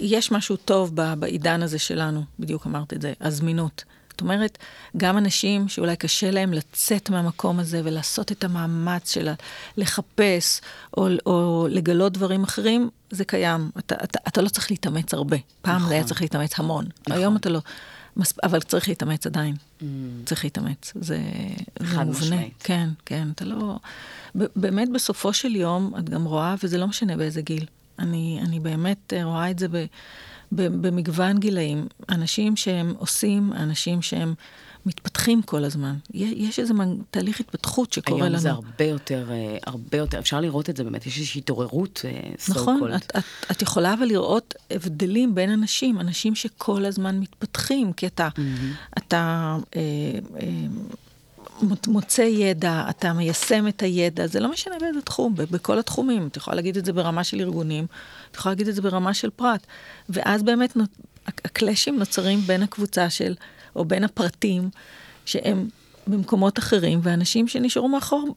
יש 0.00 0.32
משהו 0.32 0.56
טוב 0.56 0.96
בעידן 1.18 1.62
הזה 1.62 1.78
שלנו, 1.78 2.24
בדיוק 2.38 2.66
אמרת 2.66 2.92
את 2.92 3.02
זה, 3.02 3.12
הזמינות. 3.20 3.84
זאת 4.20 4.24
אומרת, 4.24 4.58
גם 4.96 5.18
אנשים 5.18 5.68
שאולי 5.68 5.96
קשה 5.96 6.30
להם 6.30 6.52
לצאת 6.52 7.10
מהמקום 7.10 7.60
הזה 7.60 7.80
ולעשות 7.84 8.32
את 8.32 8.44
המאמץ 8.44 9.14
של 9.14 9.28
לחפש 9.76 10.60
או, 10.96 11.08
או 11.26 11.66
לגלות 11.70 12.12
דברים 12.12 12.44
אחרים, 12.44 12.90
זה 13.10 13.24
קיים. 13.24 13.70
אתה, 13.78 13.94
אתה, 14.04 14.18
אתה 14.28 14.42
לא 14.42 14.48
צריך 14.48 14.70
להתאמץ 14.70 15.14
הרבה. 15.14 15.36
פעם 15.62 15.76
נכון. 15.76 15.92
היה 15.92 16.04
צריך 16.04 16.22
להתאמץ 16.22 16.58
המון. 16.58 16.84
נכון. 17.08 17.20
היום 17.20 17.36
אתה 17.36 17.48
לא... 17.48 17.60
מס... 18.16 18.32
אבל 18.42 18.60
צריך 18.60 18.88
להתאמץ 18.88 19.26
עדיין. 19.26 19.54
Mm. 19.80 19.84
צריך 20.26 20.44
להתאמץ. 20.44 20.92
זה, 21.00 21.18
זה 21.80 22.04
מובנה. 22.04 22.42
כן, 22.58 22.88
כן, 23.04 23.28
אתה 23.34 23.44
לא... 23.44 23.76
באמת, 24.34 24.88
בסופו 24.92 25.32
של 25.32 25.56
יום, 25.56 25.92
את 25.98 26.10
גם 26.10 26.24
רואה, 26.24 26.54
וזה 26.62 26.78
לא 26.78 26.86
משנה 26.86 27.16
באיזה 27.16 27.42
גיל. 27.42 27.66
אני, 27.98 28.40
אני 28.42 28.60
באמת 28.60 29.12
אה, 29.16 29.24
רואה 29.24 29.50
את 29.50 29.58
זה 29.58 29.68
ב, 29.68 29.84
במגוון 30.52 31.38
גילאים. 31.38 31.86
אנשים 32.08 32.56
שהם 32.56 32.94
עושים, 32.98 33.52
אנשים 33.52 34.02
שהם 34.02 34.34
מתפתחים 34.86 35.42
כל 35.42 35.64
הזמן. 35.64 35.96
יש, 36.14 36.58
איזה 36.58 36.74
תהליך 37.10 37.40
התפתחות 37.40 37.92
שקורה 37.92 38.18
היום 38.18 38.28
לנו. 38.28 38.38
זה 38.38 38.50
הרבה 38.50 38.84
יותר, 38.84 39.30
אה, 39.30 39.58
הרבה 39.66 39.98
יותר, 39.98 40.18
אפשר 40.18 40.40
לראות 40.40 40.70
את 40.70 40.76
זה 40.76 40.84
באמת, 40.84 41.06
יש 41.06 41.18
איזושהי 41.18 41.38
התעוררות, 41.38 42.00
אה, 42.04 42.20
so 42.46 42.50
נכון. 42.50 42.94
את, 42.94 43.12
את, 43.16 43.24
את 43.50 43.62
יכולה 43.62 43.94
אבל 43.94 44.06
לראות 44.06 44.54
הבדלים 44.70 45.34
בין 45.34 45.50
אנשים, 45.50 46.00
אנשים 46.00 46.34
שכל 46.34 46.84
הזמן 46.84 47.20
מתפתחים, 47.20 47.92
כי 47.92 48.06
אתה, 48.06 48.28
mm-hmm. 48.36 48.98
אתה 48.98 49.56
אה, 49.76 49.80
אה, 50.40 50.48
מוצא 51.88 52.22
ידע, 52.22 52.84
אתה 52.90 53.12
מיישם 53.12 53.68
את 53.68 53.82
הידע, 53.82 54.26
זה 54.26 54.40
לא 54.40 54.50
משנה 54.50 54.74
באיזה 54.80 55.00
תחום, 55.02 55.34
בכל 55.34 55.78
התחומים. 55.78 56.26
את 56.26 56.36
יכולה 56.36 56.56
להגיד 56.56 56.76
את 56.76 56.84
זה 56.84 56.92
ברמה 56.92 57.24
של 57.24 57.40
ארגונים, 57.40 57.86
את 58.30 58.36
יכולה 58.36 58.52
להגיד 58.52 58.68
את 58.68 58.74
זה 58.74 58.82
ברמה 58.82 59.14
של 59.14 59.30
פרט. 59.30 59.66
ואז 60.08 60.42
באמת 60.42 60.76
הקלאשים 61.44 61.98
נוצרים 61.98 62.40
בין 62.40 62.62
הקבוצה 62.62 63.10
של, 63.10 63.34
או 63.76 63.84
בין 63.84 64.04
הפרטים, 64.04 64.70
שהם 65.24 65.68
במקומות 66.06 66.58
אחרים, 66.58 67.00
ואנשים 67.02 67.48
שנשארו 67.48 67.88
מאחור, 67.88 68.34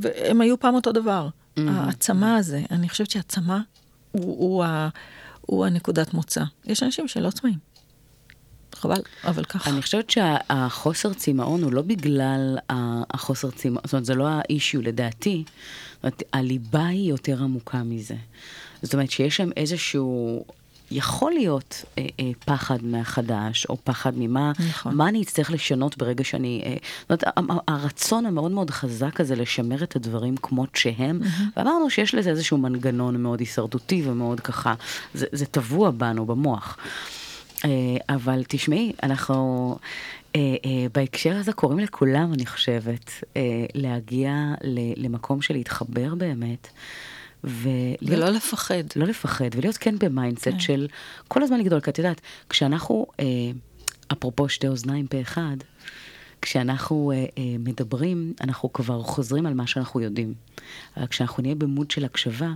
והם 0.00 0.40
היו 0.40 0.60
פעם 0.60 0.74
אותו 0.74 0.92
דבר. 0.92 1.28
Mm-hmm. 1.28 1.60
העצמה 1.66 2.36
הזה, 2.36 2.62
אני 2.70 2.88
חושבת 2.88 3.10
שהעצמה 3.10 3.60
הוא, 4.12 4.22
הוא, 4.38 4.64
ה- 4.64 4.88
הוא 5.40 5.66
הנקודת 5.66 6.14
מוצא. 6.14 6.42
יש 6.66 6.82
אנשים 6.82 7.08
שלא 7.08 7.30
צמאים. 7.30 7.58
חבל, 8.78 9.00
אבל 9.24 9.44
ככה. 9.44 9.70
אני 9.70 9.82
חושבת 9.82 10.10
שהחוסר 10.10 11.12
צמאון 11.12 11.62
הוא 11.62 11.72
לא 11.72 11.82
בגלל 11.82 12.58
החוסר 13.10 13.50
צמאון, 13.50 13.82
זאת 13.84 13.92
אומרת, 13.92 14.04
זה 14.04 14.14
לא 14.14 14.28
האישיו 14.28 14.82
לדעתי, 14.82 15.44
זאת 15.46 16.04
אומרת, 16.04 16.22
הליבה 16.32 16.86
היא 16.86 17.10
יותר 17.10 17.42
עמוקה 17.42 17.82
מזה. 17.82 18.14
זאת 18.82 18.94
אומרת 18.94 19.10
שיש 19.10 19.36
שם 19.36 19.48
איזשהו, 19.56 20.44
יכול 20.90 21.32
להיות 21.32 21.84
אה, 21.98 22.06
אה, 22.20 22.30
פחד 22.44 22.78
מהחדש, 22.82 23.66
או 23.66 23.76
פחד 23.84 24.12
ממה, 24.16 24.52
נכון. 24.68 24.94
מה 24.94 25.08
אני 25.08 25.22
אצטרך 25.22 25.50
לשנות 25.50 25.98
ברגע 25.98 26.24
שאני, 26.24 26.62
אה, 26.66 26.76
זאת 27.08 27.24
אומרת, 27.24 27.48
הרצון 27.68 28.26
המאוד 28.26 28.52
מאוד 28.52 28.70
חזק 28.70 29.20
הזה 29.20 29.36
לשמר 29.36 29.82
את 29.82 29.96
הדברים 29.96 30.36
כמות 30.36 30.76
שהם, 30.76 31.20
ואמרנו 31.56 31.90
שיש 31.90 32.14
לזה 32.14 32.30
איזשהו 32.30 32.58
מנגנון 32.58 33.22
מאוד 33.22 33.40
הישרדותי 33.40 34.02
ומאוד 34.06 34.40
ככה, 34.40 34.74
זה, 35.14 35.26
זה 35.32 35.46
טבוע 35.46 35.90
בנו, 35.90 36.26
במוח. 36.26 36.76
אה, 37.66 37.70
אבל 38.08 38.42
תשמעי, 38.48 38.92
אנחנו 39.02 39.78
אה, 40.36 40.40
אה, 40.40 40.86
בהקשר 40.94 41.36
הזה 41.36 41.52
קוראים 41.52 41.78
לכולם, 41.78 42.32
אני 42.32 42.46
חושבת, 42.46 43.10
להגיע 43.74 44.54
למקום 44.96 45.42
של 45.42 45.54
להתחבר 45.54 46.14
באמת. 46.14 46.68
ולהיות, 47.46 48.02
ולא 48.02 48.28
לפחד. 48.28 48.84
לא 48.96 49.06
לפחד, 49.06 49.48
ולהיות 49.56 49.76
כן 49.76 49.98
ב 49.98 50.04
mindset 50.04 50.48
של 50.58 50.86
כל 51.28 51.42
הזמן 51.42 51.60
לגדול. 51.60 51.80
כי 51.80 51.90
את 51.90 51.98
יודעת, 51.98 52.20
כשאנחנו, 52.48 53.06
אה, 53.20 53.24
אפרופו 54.12 54.48
שתי 54.48 54.68
אוזניים 54.68 55.06
פה 55.06 55.20
אחד, 55.20 55.56
כשאנחנו 56.42 57.12
אה, 57.12 57.24
אה, 57.38 57.56
מדברים, 57.58 58.32
אנחנו 58.40 58.72
כבר 58.72 59.02
חוזרים 59.02 59.46
על 59.46 59.54
מה 59.54 59.66
שאנחנו 59.66 60.00
יודעים. 60.00 60.34
אבל 60.96 61.06
כשאנחנו 61.06 61.42
נהיה 61.42 61.54
ב 61.54 61.61
mode 61.61 61.90
של 61.90 62.04
הקשבה, 62.04 62.52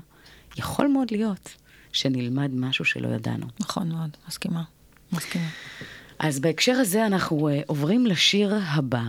יכול 0.57 0.89
מאוד 0.89 1.11
להיות 1.11 1.55
שנלמד 1.93 2.51
משהו 2.55 2.85
שלא 2.85 3.09
ידענו. 3.09 3.47
נכון 3.61 3.89
מאוד, 3.89 4.17
מסכימה. 4.29 4.63
מסכימה. 5.13 5.49
אז 6.19 6.39
בהקשר 6.39 6.73
הזה 6.73 7.07
אנחנו 7.07 7.49
uh, 7.49 7.53
עוברים 7.67 8.07
לשיר 8.07 8.55
הבא. 8.63 9.03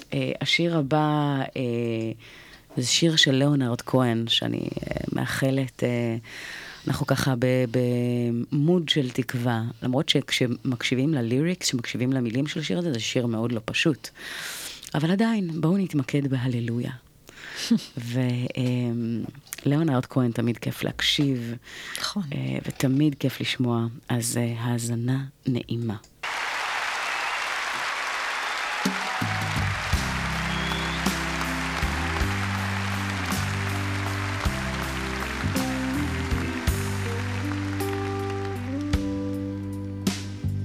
Uh, 0.00 0.14
השיר 0.40 0.78
הבא 0.78 1.38
uh, 1.44 1.50
זה 2.76 2.86
שיר 2.86 3.16
של 3.16 3.34
ליאונרד 3.34 3.80
כהן, 3.80 4.24
שאני 4.28 4.60
uh, 4.60 5.04
מאחלת, 5.12 5.82
uh, 5.82 5.84
אנחנו 6.88 7.06
ככה 7.06 7.34
במוד 7.70 8.88
של 8.88 9.10
תקווה, 9.10 9.62
למרות 9.82 10.08
שכשמקשיבים 10.08 11.14
לליריקס, 11.14 11.66
כשמקשיבים 11.66 12.12
למילים 12.12 12.46
של 12.46 12.60
השיר 12.60 12.78
הזה, 12.78 12.92
זה 12.92 13.00
שיר 13.00 13.26
מאוד 13.26 13.52
לא 13.52 13.60
פשוט. 13.64 14.08
אבל 14.94 15.10
עדיין, 15.10 15.60
בואו 15.60 15.76
נתמקד 15.76 16.26
בהללויה. 16.26 16.90
ולאונרד 19.66 20.06
כהן 20.06 20.32
תמיד 20.32 20.58
כיף 20.58 20.84
להקשיב, 20.84 21.54
נכון. 22.00 22.22
אה, 22.34 22.58
ותמיד 22.66 23.14
כיף 23.14 23.40
לשמוע, 23.40 23.86
אז 24.08 24.36
אה, 24.36 24.54
האזנה 24.58 25.24
נעימה. 25.46 25.96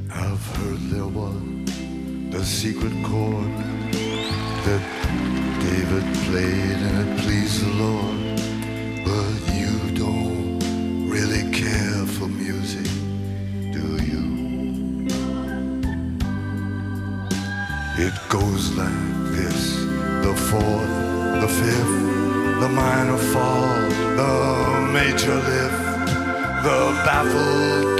I've 0.09 0.45
heard 0.57 0.81
there 0.95 1.11
was 1.19 1.35
a 2.35 2.43
secret 2.43 2.93
chord 3.07 3.72
to 25.23 25.31
the 25.31 26.73
baffled 27.05 27.92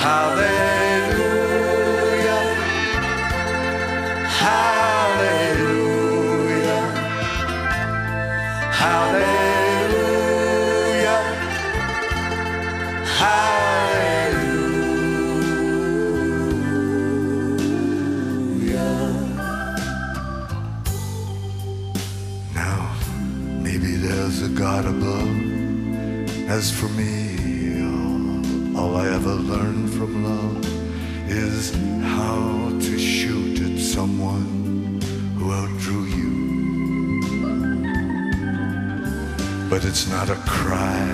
How 0.00 0.34
they 0.34 0.49
But 39.80 39.88
it's 39.88 40.08
not 40.08 40.28
a 40.28 40.34
cry 40.44 41.06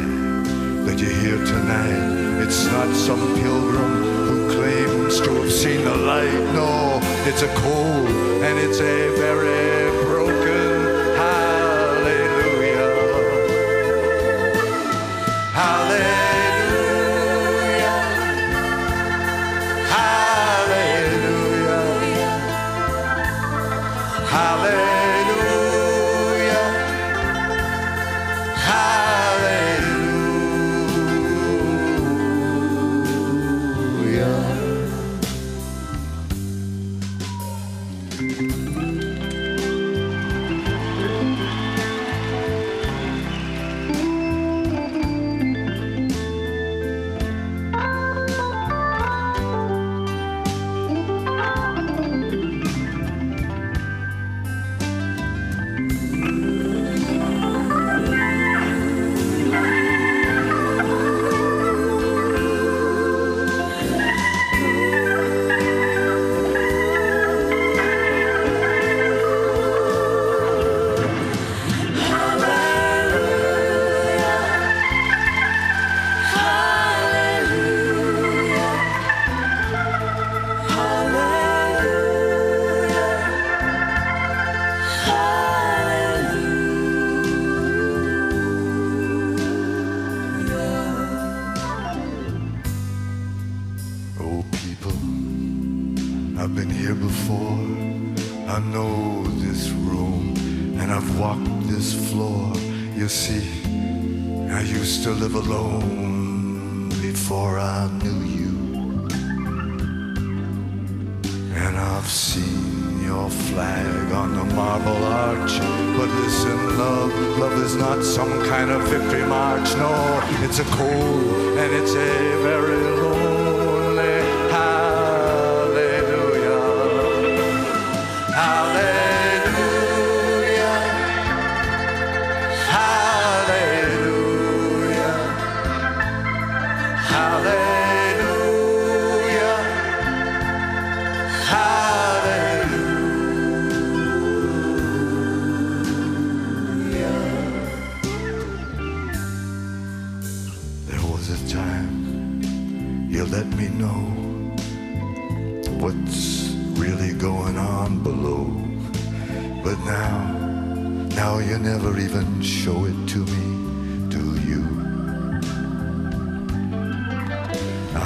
that 0.86 0.98
you 0.98 1.08
hear 1.08 1.36
tonight. 1.36 2.42
It's 2.42 2.66
not 2.66 2.92
some 2.96 3.20
pilgrim 3.36 4.02
who 4.26 4.52
claims 4.56 5.20
to 5.20 5.30
have 5.34 5.52
seen 5.52 5.84
the 5.84 5.94
light. 5.94 6.52
No, 6.52 6.98
it's 7.26 7.42
a 7.42 7.54
cold 7.62 8.08
and 8.42 8.58
it's 8.58 8.80
a 8.80 9.14
very 9.18 9.90
broken 10.02 10.82
hallelujah. 11.14 12.90
Hallelujah. 15.52 16.25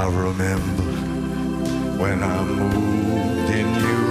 I 0.00 0.06
remember 0.06 0.82
when 2.00 2.22
I 2.22 2.42
moved 2.42 3.50
in 3.50 3.68
you 3.84 4.02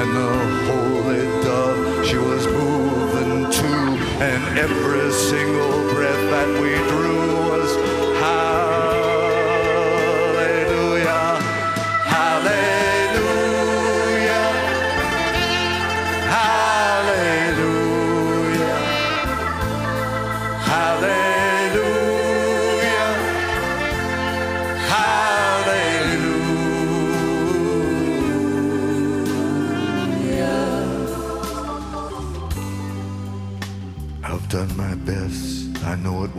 and 0.00 0.16
the 0.16 0.32
holy 0.64 1.24
dove 1.44 2.06
she 2.06 2.16
was 2.16 2.46
moving 2.46 3.50
too 3.52 3.84
and 4.24 4.58
every 4.58 5.12
single 5.12 5.92
breath 5.92 6.24
that 6.32 6.48
we 6.62 6.72
drew 6.88 7.26
was 7.50 8.03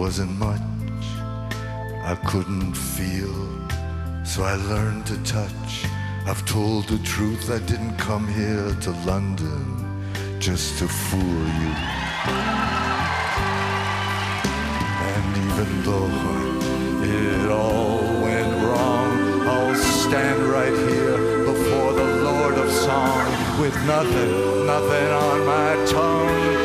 wasn't 0.05 0.37
much. 0.37 0.61
I 2.11 2.15
couldn't 2.27 2.75
feel, 2.75 3.37
so 4.23 4.43
I 4.43 4.55
learned 4.73 5.07
to 5.07 5.17
touch. 5.23 5.71
I've 6.27 6.45
told 6.45 6.87
the 6.87 6.99
truth. 6.99 7.49
I 7.49 7.57
didn't 7.71 7.97
come 7.97 8.27
here 8.27 8.69
to 8.85 8.91
London 9.11 9.63
just 10.39 10.77
to 10.77 10.87
fool 10.87 11.45
you. 11.61 11.73
And 15.13 15.27
even 15.47 15.69
though 15.87 16.13
it 17.19 17.49
all 17.49 18.03
went 18.27 18.53
wrong, 18.63 19.11
I'll 19.53 19.75
stand 20.05 20.39
right 20.57 20.77
here 20.91 21.17
before 21.51 21.93
the 21.93 22.09
Lord 22.27 22.55
of 22.63 22.69
Song 22.71 23.25
with 23.59 23.75
nothing, 23.87 24.67
nothing 24.67 25.09
on 25.25 25.37
my 25.47 25.71
tongue 25.87 26.64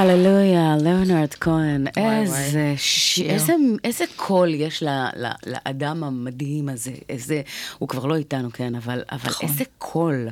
הללויה, 0.00 0.76
ליאונרד 0.80 1.34
כהן, 1.40 1.86
איזה, 1.96 2.32
וואי, 2.32 2.76
ש... 2.76 3.14
שיר. 3.14 3.30
איזה, 3.30 3.52
איזה 3.84 4.04
קול 4.16 4.54
יש 4.54 4.82
ל, 4.82 4.88
ל, 5.16 5.26
לאדם 5.46 6.04
המדהים 6.04 6.68
הזה, 6.68 6.92
איזה, 7.08 7.42
הוא 7.78 7.88
כבר 7.88 8.06
לא 8.06 8.16
איתנו, 8.16 8.52
כן, 8.52 8.74
אבל, 8.74 9.02
אבל 9.12 9.30
נכון. 9.30 9.48
איזה 9.48 9.64
קול, 9.78 10.28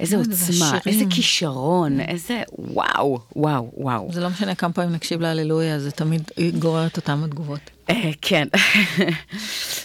איזה 0.00 0.16
מאוד, 0.16 0.30
עוצמה, 0.30 0.70
והשירים. 0.72 0.80
איזה 0.86 1.04
כישרון, 1.14 2.00
איזה, 2.00 2.42
וואו, 2.58 3.18
וואו, 3.36 3.70
וואו. 3.76 4.08
זה 4.12 4.20
לא 4.20 4.30
משנה 4.30 4.54
כמה 4.54 4.72
פעמים 4.72 4.92
נקשיב 4.92 5.20
להללויה, 5.20 5.78
זה 5.78 5.90
תמיד 5.90 6.30
גורר 6.58 6.86
את 6.86 6.96
אותן 6.96 7.24
התגובות. 7.24 7.60
אה, 7.90 8.10
כן. 8.22 8.48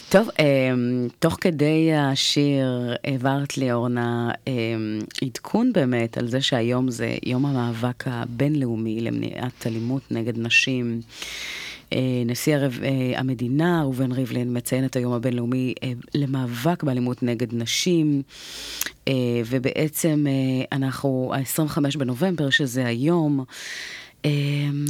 טוב, 0.08 0.28
אה, 0.40 0.72
תוך 1.18 1.36
כדי 1.40 1.94
השיר 1.94 2.94
העברת 3.04 3.58
לי, 3.58 3.72
אורנה, 3.72 4.30
אה, 4.48 4.52
עדכון 5.22 5.72
באמת 5.72 6.18
על 6.18 6.28
זה 6.28 6.40
שהיום 6.40 6.90
זה 6.90 7.16
יום 7.26 7.46
המאבק 7.46 8.04
הבינלאומי 8.06 9.00
למניעת 9.00 9.66
אלימות 9.66 10.02
נגד 10.10 10.38
נשים. 10.38 11.00
נשיא 12.26 12.56
הרב, 12.56 12.80
המדינה, 13.16 13.82
ראובן 13.82 14.12
ריבלין, 14.12 14.56
מציין 14.56 14.84
את 14.84 14.96
היום 14.96 15.12
הבינלאומי 15.12 15.74
למאבק 16.14 16.82
באלימות 16.82 17.22
נגד 17.22 17.54
נשים, 17.54 18.22
ובעצם 19.46 20.26
אנחנו, 20.72 21.32
ה-25 21.34 21.98
בנובמבר, 21.98 22.50
שזה 22.50 22.86
היום, 22.86 23.44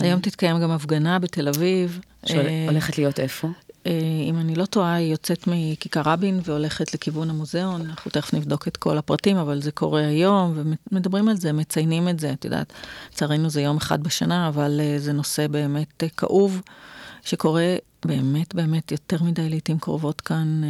היום 0.01 0.21
תתקיים 0.21 0.61
גם 0.61 0.71
הפגנה 0.71 1.19
בתל 1.19 1.49
אביב. 1.49 2.01
אה, 2.25 2.29
שהולכת 2.29 2.99
להיות 2.99 3.21
איפה? 3.21 3.49
אה, 3.87 3.93
אם 4.29 4.39
אני 4.39 4.55
לא 4.55 4.65
טועה, 4.65 4.95
היא 4.95 5.13
יוצאת 5.13 5.47
מכיכר 5.47 6.03
רבין 6.05 6.41
והולכת 6.45 6.95
לכיוון 6.95 7.31
המוזיאון. 7.31 7.81
אנחנו 7.81 8.11
תכף 8.11 8.35
נבדוק 8.35 8.69
את 8.69 8.77
כל 8.77 8.99
הפרטים, 8.99 9.37
אבל 9.37 9.63
זה 9.63 9.71
קורה 9.71 10.07
היום, 10.07 10.55
ומדברים 10.93 11.29
על 11.29 11.37
זה, 11.37 11.53
מציינים 11.53 12.09
את 12.09 12.21
זה. 12.21 12.33
את 12.33 12.45
יודעת, 12.45 12.73
לצערנו 13.13 13.51
זה 13.51 13.61
יום 13.61 13.77
אחד 13.77 14.03
בשנה, 14.03 14.49
אבל 14.49 14.81
אה, 14.83 14.99
זה 14.99 15.13
נושא 15.13 15.47
באמת 15.47 16.03
אה, 16.03 16.09
כאוב, 16.09 16.63
שקורה 17.23 17.77
באמת 18.05 18.55
באמת 18.55 18.93
יותר 18.93 19.23
מדי 19.23 19.49
לעיתים 19.49 19.79
קרובות 19.79 20.21
כאן. 20.21 20.61
אה, 20.65 20.69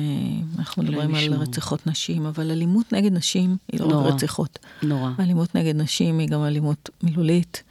אנחנו 0.59 0.83
מדברים 0.83 1.15
על. 1.15 1.35
רציחות 1.35 1.87
נשים, 1.87 2.27
אבל 2.27 2.51
אלימות 2.51 2.93
נגד 2.93 3.13
נשים 3.13 3.57
היא 3.73 3.81
לא. 3.81 3.87
רק 3.87 4.15
רציחות. 4.15 4.59
נורא. 4.83 5.11
אלימות 5.21 5.55
נגד 5.55 5.77
נשים 5.77 6.19
היא 6.19 6.29
גם 6.29 6.45
אלימות 6.45 6.91
מילולית, 7.03 7.63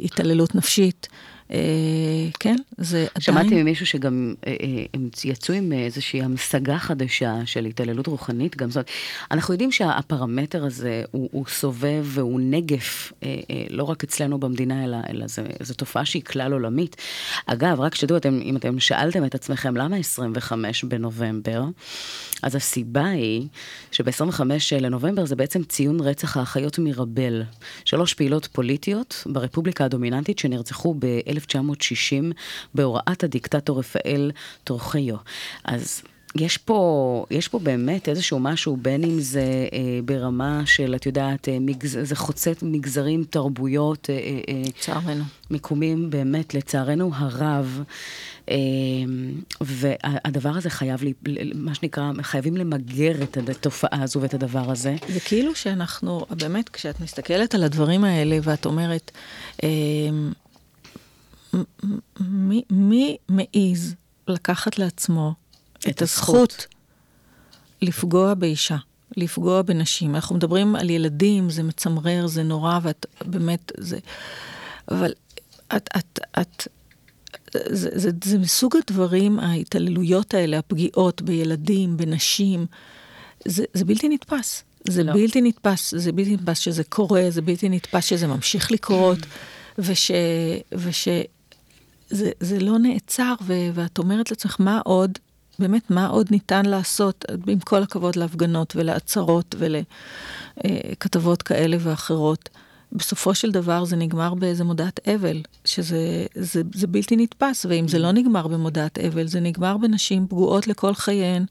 התעללות 0.00 0.54
נפשית. 0.54 1.08
אה, 1.52 2.28
כן, 2.40 2.56
זה 2.78 2.98
עדיין... 2.98 3.20
שמעתי 3.20 3.62
ממישהו 3.62 3.86
שגם 3.86 4.34
אה, 4.46 4.56
אה, 4.62 4.84
הם 4.94 5.08
יצאו 5.24 5.54
עם 5.54 5.72
איזושהי 5.72 6.22
המשגה 6.22 6.78
חדשה 6.78 7.34
של 7.44 7.64
התעללות 7.64 8.06
רוחנית, 8.06 8.56
גם 8.56 8.70
זאת. 8.70 8.86
אנחנו 9.30 9.54
יודעים 9.54 9.72
שהפרמטר 9.72 10.64
הזה 10.64 11.02
הוא, 11.10 11.28
הוא 11.32 11.44
סובב 11.48 12.04
והוא 12.04 12.40
נגף, 12.42 13.12
לא 13.70 13.84
רק 13.84 14.04
אצלנו 14.04 14.38
במדינה, 14.40 14.84
אלא, 14.84 14.96
אלא 15.08 15.26
זו 15.60 15.74
תופעה 15.74 16.04
שהיא 16.04 16.22
כלל 16.22 16.52
עולמית. 16.52 16.96
אגב, 17.46 17.80
רק 17.80 17.94
שתדעו, 17.94 18.16
אתם, 18.16 18.40
אם 18.42 18.56
אתם 18.56 18.80
שאלתם 18.80 19.24
את 19.24 19.34
עצמכם 19.34 19.76
למה 19.76 19.96
25 19.96 20.84
בנובמבר, 20.84 21.64
אז 22.42 22.54
הסיבה 22.54 23.04
היא 23.04 23.46
שב-25 23.90 24.40
לנובמבר 24.80 25.26
זה 25.26 25.36
בעצם 25.36 25.62
ציון 25.62 26.00
רצח 26.00 26.36
האחיות 26.36 26.78
מרבל. 26.78 27.42
שלוש 27.84 28.14
פעילות 28.14 28.46
פוליטיות 28.52 29.24
ברפובליקה 29.26 29.84
הדומיננטית 29.84 30.38
שנרצחו 30.38 30.94
ב-1960 31.38 32.34
בהוראת 32.74 33.24
הדיקטטור 33.24 33.78
רפאל 33.78 34.30
טורחיו. 34.64 35.16
אז... 35.64 36.02
יש 36.36 36.56
פה, 36.56 37.24
יש 37.30 37.48
פה 37.48 37.58
באמת 37.58 38.08
איזשהו 38.08 38.38
משהו, 38.38 38.76
בין 38.76 39.04
אם 39.04 39.20
זה 39.20 39.68
אה, 39.72 39.78
ברמה 40.04 40.62
של, 40.66 40.94
את 40.96 41.06
יודעת, 41.06 41.48
אה, 41.48 41.58
מגז, 41.60 41.98
זה 42.02 42.16
חוצה 42.16 42.52
מגזרים, 42.62 43.24
תרבויות, 43.30 44.10
אה, 44.10 44.14
אה, 44.14 44.40
אה, 44.48 44.62
לצערנו. 44.66 45.24
מיקומים 45.50 46.10
באמת, 46.10 46.54
לצערנו 46.54 47.10
הרב, 47.14 47.82
אה, 48.50 48.56
והדבר 49.60 50.48
הזה 50.48 50.70
חייב, 50.70 51.02
לי, 51.02 51.12
מה 51.54 51.74
שנקרא, 51.74 52.12
חייבים 52.22 52.56
למגר 52.56 53.22
את 53.22 53.36
התופעה 53.36 54.02
הזו 54.02 54.20
ואת 54.20 54.34
הדבר 54.34 54.70
הזה. 54.70 54.96
זה 55.08 55.20
כאילו 55.20 55.54
שאנחנו, 55.54 56.26
באמת, 56.30 56.68
כשאת 56.68 57.00
מסתכלת 57.00 57.54
על 57.54 57.64
הדברים 57.64 58.04
האלה 58.04 58.38
ואת 58.42 58.66
אומרת, 58.66 59.10
אה, 59.62 59.68
מי, 62.20 62.62
מי 62.70 63.16
מעז 63.28 63.94
לקחת 64.28 64.78
לעצמו 64.78 65.34
את, 65.78 65.88
את 65.88 66.02
הזכות 66.02 66.50
הזכות. 66.50 66.66
לפגוע 67.82 68.34
באישה, 68.34 68.76
לפגוע 69.16 69.62
בנשים? 69.62 70.14
אנחנו 70.14 70.36
מדברים 70.36 70.76
על 70.76 70.90
ילדים, 70.90 71.50
זה 71.50 71.62
מצמרר, 71.62 72.26
זה 72.26 72.42
נורא, 72.42 72.78
ואת 72.82 73.06
באמת, 73.24 73.72
זה... 73.76 73.98
אבל 74.90 75.12
את, 75.76 75.88
את, 75.96 76.18
את, 76.40 76.68
זה, 77.54 77.90
זה, 77.94 78.10
זה 78.24 78.38
מסוג 78.38 78.76
הדברים, 78.76 79.40
ההתעללויות 79.40 80.34
האלה, 80.34 80.58
הפגיעות 80.58 81.22
בילדים, 81.22 81.96
בנשים, 81.96 82.66
זה, 83.44 83.64
זה 83.74 83.84
בלתי 83.84 84.08
נתפס. 84.08 84.62
זה 84.88 85.02
לא. 85.02 85.12
לא. 85.12 85.18
בלתי 85.18 85.40
נתפס, 85.40 85.94
זה 85.96 86.12
בלתי 86.12 86.34
נתפס 86.34 86.58
שזה 86.58 86.84
קורה, 86.84 87.26
זה 87.28 87.42
בלתי 87.42 87.68
נתפס 87.68 88.04
שזה 88.04 88.26
ממשיך 88.26 88.72
לקרות, 88.72 89.18
וש... 89.78 90.10
וש 90.72 91.08
זה, 92.10 92.30
זה 92.40 92.60
לא 92.60 92.78
נעצר, 92.78 93.34
ו, 93.42 93.54
ואת 93.74 93.98
אומרת 93.98 94.30
לעצמך, 94.30 94.56
מה 94.58 94.80
עוד, 94.84 95.18
באמת, 95.58 95.90
מה 95.90 96.06
עוד 96.06 96.26
ניתן 96.30 96.66
לעשות, 96.66 97.24
עם 97.46 97.58
כל 97.58 97.82
הכבוד 97.82 98.16
להפגנות 98.16 98.76
ולעצרות 98.76 99.54
ולכתבות 99.58 101.42
כאלה 101.42 101.76
ואחרות. 101.80 102.48
בסופו 102.92 103.34
של 103.34 103.50
דבר 103.50 103.84
זה 103.84 103.96
נגמר 103.96 104.34
באיזה 104.34 104.64
מודעת 104.64 105.08
אבל, 105.08 105.42
שזה 105.64 106.26
זה, 106.34 106.62
זה 106.74 106.86
בלתי 106.86 107.16
נתפס, 107.16 107.66
ואם 107.68 107.88
זה 107.88 107.98
לא 107.98 108.12
נגמר 108.12 108.46
במודעת 108.46 108.98
אבל, 108.98 109.26
זה 109.26 109.40
נגמר 109.40 109.76
בנשים 109.76 110.26
פגועות 110.26 110.66
לכל 110.66 110.94
חייהן, 110.94 111.44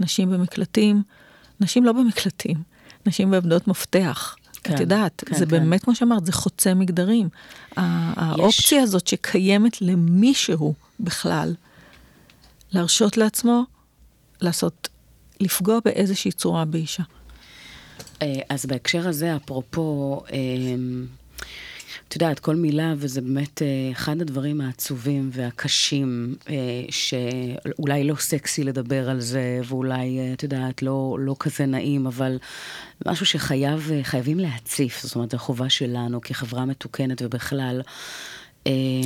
נשים 0.00 0.30
במקלטים, 0.30 1.02
נשים 1.60 1.84
לא 1.84 1.92
במקלטים, 1.92 2.56
נשים 3.06 3.30
בעמדות 3.30 3.68
מפתח. 3.68 4.36
כן, 4.68 4.74
את 4.74 4.80
יודעת, 4.80 5.24
כן, 5.26 5.34
זה 5.36 5.44
כן. 5.44 5.50
באמת, 5.50 5.84
כמו 5.84 5.94
שאמרת, 5.94 6.26
זה 6.26 6.32
חוצה 6.32 6.74
מגדרים. 6.74 7.28
ה- 7.76 7.80
האופציה 8.24 8.82
הזאת 8.82 9.06
שקיימת 9.06 9.82
למישהו 9.82 10.74
בכלל, 11.00 11.54
להרשות 12.72 13.16
לעצמו 13.16 13.62
לעשות, 14.40 14.88
לפגוע 15.40 15.78
באיזושהי 15.84 16.32
צורה 16.32 16.64
באישה. 16.64 17.02
אה, 18.22 18.34
אז 18.48 18.66
בהקשר 18.66 19.08
הזה, 19.08 19.36
אפרופו, 19.36 20.22
אה, 20.32 20.36
את 22.08 22.14
יודעת, 22.14 22.38
כל 22.38 22.56
מילה, 22.56 22.94
וזה 22.96 23.20
באמת 23.20 23.62
אה, 23.62 23.66
אחד 23.92 24.20
הדברים 24.20 24.60
העצובים 24.60 25.30
והקשים, 25.32 26.34
אה, 26.48 26.54
שאולי 26.90 28.04
לא 28.04 28.14
סקסי 28.14 28.64
לדבר 28.64 29.10
על 29.10 29.20
זה, 29.20 29.60
ואולי, 29.68 30.18
אה, 30.18 30.32
את 30.32 30.42
יודעת, 30.42 30.82
לא, 30.82 31.16
לא 31.20 31.36
כזה 31.38 31.66
נעים, 31.66 32.06
אבל 32.06 32.38
משהו 33.06 33.26
שחייב, 33.26 33.90
אה, 33.92 34.00
חייבים 34.02 34.38
להציף, 34.38 35.02
זאת 35.02 35.14
אומרת, 35.14 35.30
זו 35.30 35.38
חובה 35.38 35.70
שלנו 35.70 36.20
כחברה 36.20 36.64
מתוקנת 36.64 37.22
ובכלל. 37.22 37.80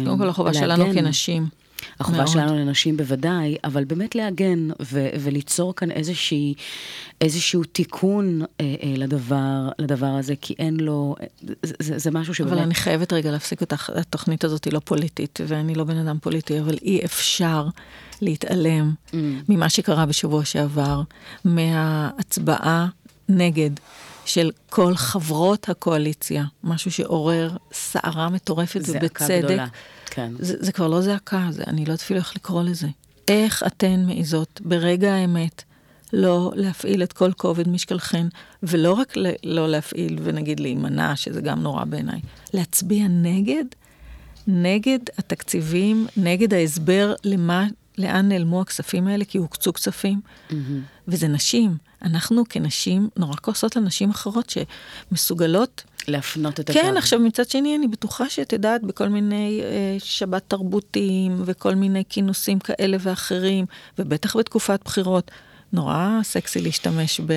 קודם 0.05 0.18
כל, 0.18 0.28
החובה 0.28 0.55
שלנו. 0.55 0.95
כנשים. 0.95 1.62
החובה 2.01 2.18
מאוד. 2.18 2.28
שלנו 2.28 2.57
לנשים 2.57 2.97
בוודאי, 2.97 3.57
אבל 3.64 3.85
באמת 3.85 4.14
להגן 4.14 4.68
ו- 4.83 5.09
וליצור 5.20 5.74
כאן 5.74 5.91
איזושהי, 5.91 6.55
איזשהו 7.20 7.64
תיקון 7.64 8.43
אה, 8.43 8.47
אה, 8.83 8.95
לדבר, 8.97 9.68
לדבר 9.78 10.07
הזה, 10.07 10.35
כי 10.41 10.55
אין 10.59 10.76
לו, 10.80 11.14
זה, 11.62 11.74
זה, 11.78 11.99
זה 11.99 12.11
משהו 12.11 12.35
שבאמת... 12.35 12.53
אבל 12.53 12.62
אני 12.62 12.74
חייבת 12.74 13.12
רגע 13.12 13.30
להפסיק 13.30 13.61
אותך, 13.61 13.91
התוכנית 13.95 14.45
הזאת 14.45 14.64
היא 14.64 14.72
לא 14.72 14.78
פוליטית, 14.78 15.41
ואני 15.47 15.74
לא 15.74 15.85
בן 15.85 15.97
אדם 15.97 16.18
פוליטי, 16.22 16.61
אבל 16.61 16.74
אי 16.83 17.05
אפשר 17.05 17.66
להתעלם 18.22 18.93
Mm. 19.11 19.14
ממה 19.49 19.68
שקרה 19.68 20.07
בשבוע 20.07 20.45
שעבר, 20.45 21.03
מההצבעה 21.45 22.87
נגד 23.28 23.70
של 24.24 24.51
כל 24.70 24.95
חברות 24.95 25.68
הקואליציה, 25.68 26.45
משהו 26.64 26.91
שעורר 26.93 27.51
סערה 27.72 28.28
מטורפת 28.28 28.80
זעקה 28.83 28.99
ובצדק. 29.24 29.45
גדולה, 29.45 29.66
כן. 30.15 30.33
זה, 30.39 30.57
זה 30.61 30.73
כבר 30.73 30.89
לא 30.89 31.01
זעקה, 31.01 31.47
זה, 31.51 31.63
אני 31.67 31.77
לא 31.85 31.91
יודעת 31.93 32.01
אפילו 32.01 32.19
איך 32.21 32.37
לקרוא 32.37 32.63
לזה. 32.63 32.89
איך 33.29 33.63
אתן 33.67 34.05
מעיזות 34.07 34.61
ברגע 34.65 35.13
האמת 35.15 35.63
לא 36.13 36.53
להפעיל 36.55 37.03
את 37.03 37.13
כל 37.13 37.33
כובד 37.33 37.69
משקלכן, 37.69 38.27
ולא 38.63 38.93
רק 38.93 39.17
ל- 39.17 39.35
לא 39.45 39.69
להפעיל 39.69 40.19
ונגיד 40.23 40.61
להימנע, 40.61 41.17
שזה 41.17 41.41
גם 41.41 41.61
נורא 41.63 41.85
בעיניי, 41.85 42.21
להצביע 42.55 43.07
נגד, 43.09 43.65
נגד 44.47 44.99
התקציבים, 45.19 46.07
נגד 46.17 46.55
ההסבר 46.55 47.15
למה, 47.25 47.67
לאן 47.99 48.29
נעלמו 48.29 48.61
הכספים 48.61 49.07
האלה, 49.07 49.25
כי 49.25 49.39
הוקצו 49.39 49.73
כספים. 49.73 50.21
וזה 51.09 51.29
נשים. 51.29 51.77
אנחנו 52.03 52.43
כנשים 52.49 53.09
נורא 53.17 53.35
כועסות 53.43 53.77
על 53.77 53.83
נשים 53.83 54.11
אחרות 54.11 54.55
שמסוגלות 55.11 55.85
להפנות 56.09 56.61
את 56.61 56.71
כן, 56.71 56.87
הגב. 56.87 56.97
עכשיו 56.97 57.21
מצד 57.21 57.51
שני, 57.51 57.77
אני 57.77 57.89
בטוחה 57.89 58.29
שאת 58.29 58.53
יודעת, 58.53 58.83
בכל 58.83 59.09
מיני 59.09 59.61
אה, 59.63 59.97
שבת 59.99 60.43
תרבותיים 60.49 61.43
וכל 61.45 61.75
מיני 61.75 62.03
כינוסים 62.09 62.59
כאלה 62.59 62.97
ואחרים, 63.01 63.65
ובטח 63.99 64.37
בתקופת 64.37 64.81
בחירות, 64.85 65.31
נורא 65.73 66.21
סקסי 66.23 66.61
להשתמש 66.61 67.21
ב... 67.27 67.33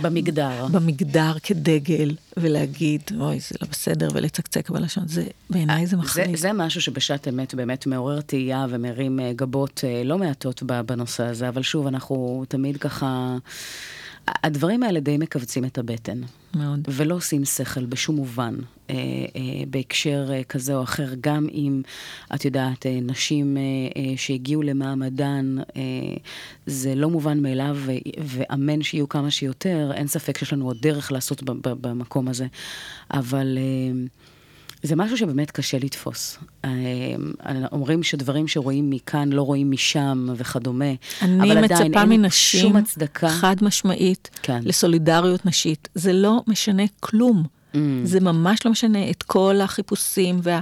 במגדר. 0.00 0.66
במגדר 0.72 1.32
כדגל, 1.42 2.14
ולהגיד, 2.36 3.02
אוי, 3.20 3.40
זה 3.40 3.54
לא 3.62 3.68
בסדר, 3.70 4.08
ולצקצק 4.14 4.70
בלשון. 4.70 5.08
זה, 5.08 5.24
בעיניי 5.50 5.86
זה 5.86 5.90
זה, 5.90 5.96
מחריד. 5.96 6.36
זה 6.36 6.52
משהו 6.52 6.80
שבשעת 6.80 7.28
אמת 7.28 7.54
באמת 7.54 7.86
מעורר 7.86 8.20
תהייה 8.20 8.66
ומרים 8.68 9.20
אה, 9.20 9.32
גבות 9.36 9.84
אה, 9.84 10.02
לא 10.04 10.18
מעטות 10.18 10.62
בנושא 10.62 11.24
הזה, 11.24 11.48
אבל 11.48 11.62
שוב, 11.62 11.86
אנחנו 11.86 12.44
תמיד 12.48 12.76
ככה... 12.76 13.36
הדברים 14.28 14.82
האלה 14.82 15.00
די 15.00 15.18
מכווצים 15.18 15.64
את 15.64 15.78
הבטן. 15.78 16.20
מאוד. 16.56 16.88
ולא 16.88 17.14
עושים 17.14 17.44
שכל 17.44 17.84
בשום 17.84 18.16
מובן, 18.16 18.54
אה, 18.90 18.94
אה, 18.94 19.64
בהקשר 19.70 20.28
אה, 20.32 20.44
כזה 20.44 20.74
או 20.74 20.82
אחר, 20.82 21.08
גם 21.20 21.46
אם, 21.52 21.82
את 22.34 22.44
יודעת, 22.44 22.86
אה, 22.86 22.98
נשים 23.02 23.56
אה, 23.56 23.62
אה, 23.62 24.16
שהגיעו 24.16 24.62
למעמדן, 24.62 25.56
אה, 25.76 25.82
זה 26.66 26.94
לא 26.94 27.10
מובן 27.10 27.42
מאליו, 27.42 27.76
ו- 27.78 27.92
ואמן 28.24 28.82
שיהיו 28.82 29.08
כמה 29.08 29.30
שיותר, 29.30 29.90
אין 29.94 30.06
ספק 30.06 30.38
שיש 30.38 30.52
לנו 30.52 30.66
עוד 30.66 30.76
דרך 30.80 31.12
לעשות 31.12 31.42
במקום 31.62 32.28
הזה, 32.28 32.46
אבל... 33.10 33.58
אה, 33.58 34.06
זה 34.82 34.96
משהו 34.96 35.16
שבאמת 35.16 35.50
קשה 35.50 35.78
לתפוס. 35.78 36.38
אה, 36.64 36.70
אומרים 37.72 38.02
שדברים 38.02 38.48
שרואים 38.48 38.90
מכאן 38.90 39.32
לא 39.32 39.42
רואים 39.42 39.70
משם 39.70 40.26
וכדומה, 40.36 40.84
אני 41.22 41.52
אבל 41.52 41.64
עדיין 41.64 41.64
מצפה 41.64 42.00
אין 42.00 42.08
מנשים, 42.08 42.60
שום 42.60 42.76
הצדקה. 42.76 43.28
חד 43.28 43.56
משמעית, 43.62 44.30
כן. 44.42 44.60
לסולידריות 44.62 45.46
נשית. 45.46 45.88
זה 45.94 46.12
לא 46.12 46.42
משנה 46.46 46.82
כלום. 47.00 47.44
Mm. 47.72 47.76
זה 48.04 48.20
ממש 48.20 48.58
לא 48.64 48.70
משנה 48.70 49.10
את 49.10 49.22
כל 49.22 49.60
החיפושים 49.60 50.40
וה, 50.42 50.60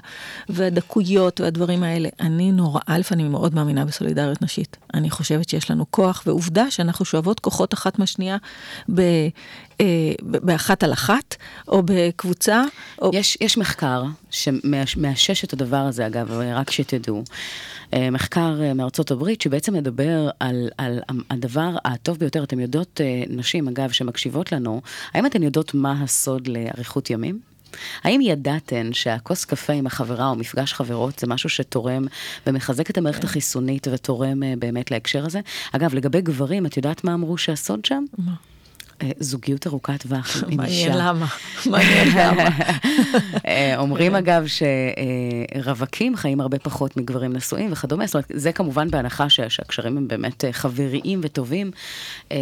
והדקויות 0.48 1.40
והדברים 1.40 1.82
האלה. 1.82 2.08
אני 2.20 2.52
נורא, 2.52 2.80
א', 2.86 3.00
אני 3.10 3.24
מאוד 3.24 3.54
מאמינה 3.54 3.84
בסולידריות 3.84 4.42
נשית. 4.42 4.76
אני 4.94 5.10
חושבת 5.10 5.48
שיש 5.48 5.70
לנו 5.70 5.86
כוח, 5.90 6.22
ועובדה 6.26 6.70
שאנחנו 6.70 7.04
שואבות 7.04 7.40
כוחות 7.40 7.74
אחת 7.74 7.98
מהשנייה 7.98 8.36
ב- 8.94 9.28
באחת 10.22 10.82
על 10.82 10.92
אחת, 10.92 11.36
או 11.68 11.82
בקבוצה, 11.84 12.62
או... 13.02 13.10
יש, 13.14 13.38
יש 13.40 13.58
מחקר 13.58 14.04
שמאשש 14.30 15.44
את 15.44 15.52
הדבר 15.52 15.76
הזה, 15.76 16.06
אגב, 16.06 16.30
רק 16.54 16.70
שתדעו. 16.70 17.22
אה, 17.94 18.10
מחקר 18.10 18.62
אה, 18.62 18.74
מארצות 18.74 19.10
הברית 19.10 19.40
שבעצם 19.40 19.74
מדבר 19.74 20.30
על, 20.40 20.68
על 20.78 21.00
הדבר 21.30 21.76
הטוב 21.84 22.18
ביותר. 22.18 22.44
אתם 22.44 22.60
יודעות, 22.60 23.00
אה, 23.00 23.22
נשים, 23.28 23.68
אגב, 23.68 23.90
שמקשיבות 23.90 24.52
לנו, 24.52 24.80
האם 25.14 25.26
אתן 25.26 25.42
יודעות 25.42 25.74
מה 25.74 26.02
הסוד 26.02 26.48
לאריכות 26.48 27.10
ימים? 27.10 27.40
האם 28.02 28.20
ידעתן 28.20 28.92
שהכוס 28.92 29.44
קפה 29.44 29.72
עם 29.72 29.86
החברה 29.86 30.28
או 30.28 30.36
מפגש 30.36 30.72
חברות 30.72 31.18
זה 31.18 31.26
משהו 31.26 31.48
שתורם 31.48 32.04
ומחזק 32.46 32.90
את 32.90 32.98
המערכת 32.98 33.24
החיסונית 33.24 33.88
ותורם 33.92 34.42
אה, 34.42 34.54
באמת 34.58 34.90
להקשר 34.90 35.26
הזה? 35.26 35.40
אגב, 35.72 35.94
לגבי 35.94 36.20
גברים, 36.20 36.66
את 36.66 36.76
יודעת 36.76 37.04
מה 37.04 37.14
אמרו 37.14 37.38
שהסוד 37.38 37.84
שם? 37.84 38.04
מה? 38.18 38.32
זוגיות 39.20 39.66
ארוכת 39.66 40.02
טווח 40.02 40.44
עם 40.48 40.60
אישה. 40.60 40.88
מעניין 40.88 40.98
למה. 40.98 41.26
מעניין 41.66 42.08
למה. 42.18 42.48
אה, 43.46 43.74
אומרים 43.78 44.14
אגב 44.14 44.44
שרווקים 45.54 46.16
חיים 46.16 46.40
הרבה 46.40 46.58
פחות 46.58 46.96
מגברים 46.96 47.32
נשואים 47.32 47.72
וכדומה, 47.72 48.06
זאת 48.06 48.14
אומרת, 48.14 48.26
זה 48.34 48.52
כמובן 48.52 48.90
בהנחה 48.90 49.28
שה- 49.28 49.50
שהקשרים 49.50 49.96
הם 49.96 50.08
באמת 50.08 50.44
אה, 50.44 50.52
חבריים 50.52 51.20
וטובים, 51.22 51.70
אה, 52.32 52.36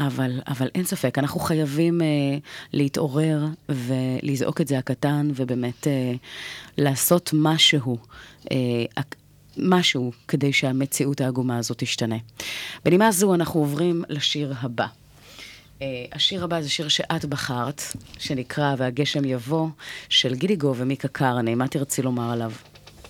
אבל, 0.00 0.40
אבל 0.48 0.68
אין 0.74 0.84
ספק, 0.84 1.18
אנחנו 1.18 1.40
חייבים 1.40 2.00
להתעורר 2.72 3.46
ולזעוק 3.68 4.60
את 4.60 4.68
זעקתן 4.68 5.30
ובאמת 5.34 5.86
אה, 5.86 6.12
לעשות 6.78 7.30
משהו. 7.32 7.98
משהו 9.60 10.12
כדי 10.28 10.52
שהמציאות 10.52 11.20
העגומה 11.20 11.58
הזאת 11.58 11.78
תשתנה. 11.78 12.16
בנימה 12.84 13.12
זו 13.12 13.34
אנחנו 13.34 13.60
עוברים 13.60 14.02
לשיר 14.08 14.54
הבא. 14.60 14.86
Uh, 15.78 15.82
השיר 16.12 16.44
הבא 16.44 16.60
זה 16.60 16.68
שיר 16.68 16.88
שאת 16.88 17.24
בחרת, 17.24 17.82
שנקרא 18.18 18.74
"והגשם 18.78 19.24
יבוא", 19.24 19.68
של 20.08 20.34
גידיגו 20.34 20.74
ומיקה 20.76 21.08
קרני. 21.08 21.54
מה 21.54 21.68
תרצי 21.68 22.02
לומר 22.02 22.32
עליו? 22.32 22.52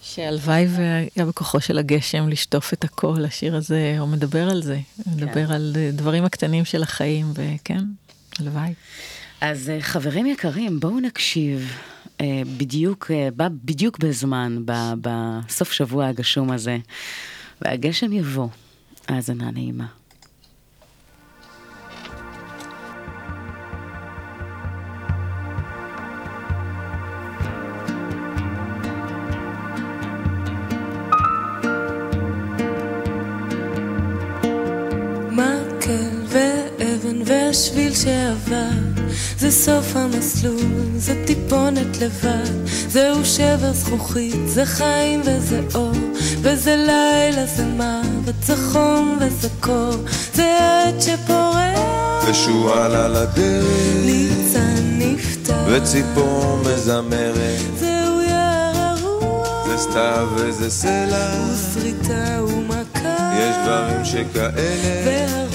שהלוואי 0.02 0.66
והיה 0.68 1.26
בכוחו 1.26 1.60
של 1.60 1.78
הגשם 1.78 2.28
לשטוף 2.28 2.72
את 2.72 2.84
הכל, 2.84 3.24
השיר 3.24 3.56
הזה, 3.56 3.96
הוא 3.98 4.08
מדבר 4.08 4.50
על 4.50 4.62
זה. 4.62 4.80
הוא 5.04 5.14
מדבר 5.16 5.52
על 5.52 5.72
אה, 5.76 5.90
דברים 5.92 6.24
הקטנים 6.24 6.64
של 6.64 6.82
החיים, 6.82 7.26
וכן, 7.34 7.84
הלוואי. 8.38 8.74
אז 9.40 9.72
uh, 9.78 9.82
חברים 9.82 10.26
יקרים, 10.26 10.80
בואו 10.80 11.00
נקשיב. 11.00 11.72
בדיוק, 12.56 13.10
בא 13.36 13.48
בדיוק 13.64 13.98
בזמן, 13.98 14.62
בסוף 15.00 15.72
שבוע 15.72 16.06
הגשום 16.06 16.50
הזה. 16.50 16.78
והגשם 17.62 18.12
יבוא. 18.12 18.48
האזנה 19.08 19.50
נעימה. 19.50 19.86
ואבן 37.68 37.78
והשביל 37.78 37.94
שעבר 37.94 39.04
זה 39.38 39.50
סוף 39.50 39.96
המסלול, 39.96 40.86
זה 40.96 41.24
טיפונת 41.26 41.96
לבד. 42.00 42.68
זהו 42.88 43.24
שבר 43.24 43.72
זכוכית, 43.72 44.48
זה 44.48 44.66
חיים 44.66 45.20
וזה 45.24 45.60
אור. 45.74 45.92
וזה 46.42 46.76
לילה, 46.76 47.46
זה 47.46 47.64
מוות, 47.64 48.34
זה 48.42 48.54
חום 48.72 49.18
וזה 49.20 49.48
קור. 49.60 49.94
זה 50.34 50.58
עד 50.60 51.00
שפורח. 51.00 52.28
ושועל 52.30 52.94
על 52.94 53.16
הדרך, 53.16 53.96
ליצן 54.04 54.98
נפתח. 54.98 55.54
וציפור 55.66 56.58
מזמרת, 56.66 57.78
זהו 57.80 58.22
יער 58.22 58.72
הרוח. 58.76 59.66
זה 59.66 59.78
סתיו 59.78 60.28
וזה 60.36 60.70
סלע, 60.70 61.30
ושריטה 61.52 62.44
ומכה. 62.44 63.32
יש 63.38 63.56
דברים 63.64 64.04
שכאלה, 64.04 64.52
והרוח 65.06 65.47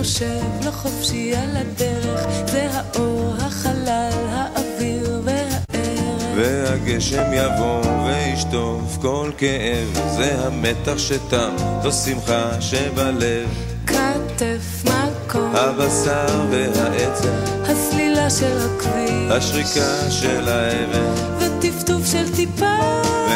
נושב 0.00 0.64
לו 0.64 0.72
חופשי 0.72 1.34
על 1.36 1.56
הדרך 1.56 2.26
זה 2.52 2.68
האור, 2.72 3.34
החלל, 3.38 4.10
האוויר 4.30 5.20
והערך. 5.24 6.22
והגשם 6.36 7.32
יבוא 7.32 7.82
וישטוף 8.06 8.98
כל 9.00 9.30
כאב, 9.38 10.00
זה 10.16 10.46
המתח 10.46 10.98
שתם, 10.98 11.56
זו 11.82 11.92
שמחה 11.92 12.60
שבלב, 12.60 13.48
כתף 13.86 14.84
מקום. 14.84 15.56
הבשר 15.56 16.46
והעצם, 16.50 17.34
הסלילה 17.62 18.30
של 18.30 18.58
הכביש. 18.58 19.30
השריקה 19.30 20.10
של 20.10 20.48
האבן, 20.48 21.14
וטפטוף 21.38 22.06
של 22.06 22.34
טיפה 22.36 22.79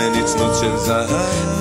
ונצנוץ 0.04 0.60
של 0.60 0.76
זהב, 0.76 1.10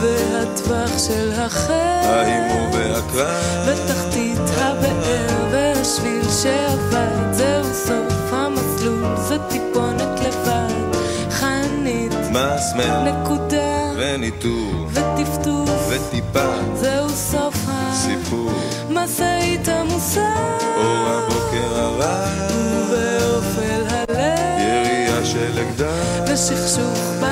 והטווח 0.02 0.98
של 1.08 1.32
החל 1.38 1.74
ההימור 2.04 2.70
והקרב, 2.74 3.70
בתחתית 3.70 4.40
הבאר 4.58 5.48
והשביל 5.52 6.24
שעבד 6.42 7.34
זהו 7.34 7.74
סוף 7.74 8.34
המסלול 8.34 9.16
זה 9.28 9.38
טיפונת 9.50 10.20
לבד. 10.20 11.00
חנית 11.32 12.14
מסמר 12.14 13.04
נקודה. 13.04 13.92
וניטור 13.98 14.88
וטפטוף. 14.92 15.70
וטיפה, 15.90 16.50
זהו 16.76 17.10
סוף 17.10 17.56
סיפור, 17.94 18.52
המשאית 18.90 19.70
עמוסה 19.70 20.34
אור 20.76 21.08
הבוקר 21.08 21.80
הרע, 21.80 22.26
ובאופל 22.50 23.84
הלב. 23.90 24.60
ירייה 24.60 25.26
של 25.26 25.60
אקדח, 25.60 26.34
ושכשוך 26.34 27.23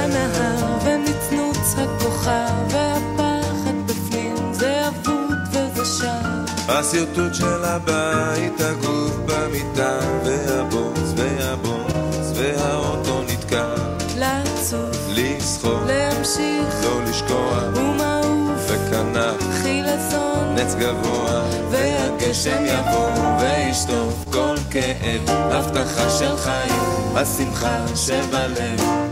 השרטוט 6.82 7.34
של 7.34 7.66
הבית, 7.66 8.62
הגוף 8.62 9.16
במיטה, 9.26 10.00
והבוץ 10.26 11.14
והבוץ, 11.16 12.32
והאוטו 12.36 13.22
נתקע, 13.22 13.76
לצוף, 14.18 15.08
לסחור, 15.10 15.80
להמשיך 15.86 16.84
לא 16.84 17.04
לשכוח, 17.04 17.64
ומעוף 17.76 18.60
וכנף, 18.68 19.62
חילזון 19.62 20.56
נץ 20.56 20.76
גבוה, 20.76 21.44
והגשם 21.72 22.66
יבוא 22.66 23.40
וישטוף 23.40 24.26
כל 24.32 24.56
כאב, 24.72 25.30
הבטחה 25.30 26.10
של 26.10 26.38
חיים, 26.38 27.16
השמחה 27.16 27.86
שבלב. 27.96 29.11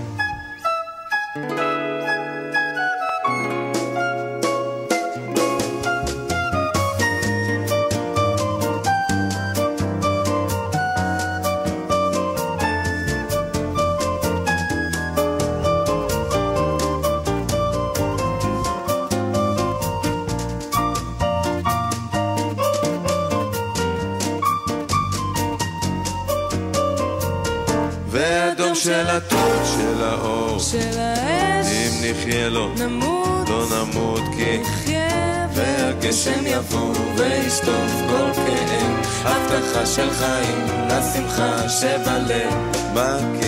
נחיה, 34.39 35.47
והגשם 35.53 36.45
יבוא 36.45 36.93
וישטוף 37.15 37.91
כל 38.09 38.33
כאב, 38.33 39.07
הבטחה 39.23 39.85
של 39.85 40.09
חיים 40.13 40.65
לשמחה 40.87 41.69
שבלב, 41.69 42.53
ואבן 42.95 43.39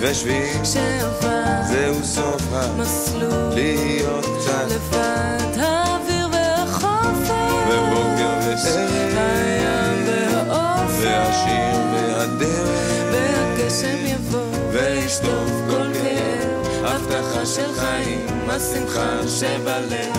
ושביל, 0.00 0.64
שעבר, 0.64 1.44
זהו 1.68 2.04
סוף 2.04 2.42
מסלול, 2.78 3.54
להיות 3.54 4.24
קצת, 4.24 4.66
לבד 4.70 5.58
האוויר 5.60 6.28
והחופש, 6.32 7.30
ובוקר 7.68 8.38
וסרט, 8.48 9.16
הים 9.16 10.06
והאופק, 10.06 10.94
והשיר 11.00 11.76
והדרך, 11.92 13.04
והגשם 13.12 14.06
יבוא, 14.06 14.56
וישטוף 14.72 15.50
כל 15.70 15.86
כאב, 15.94 16.84
הבטחה 16.84 17.46
של 17.46 17.72
חיים, 17.74 18.33
השמחה 18.48 19.20
שבלב, 19.28 20.12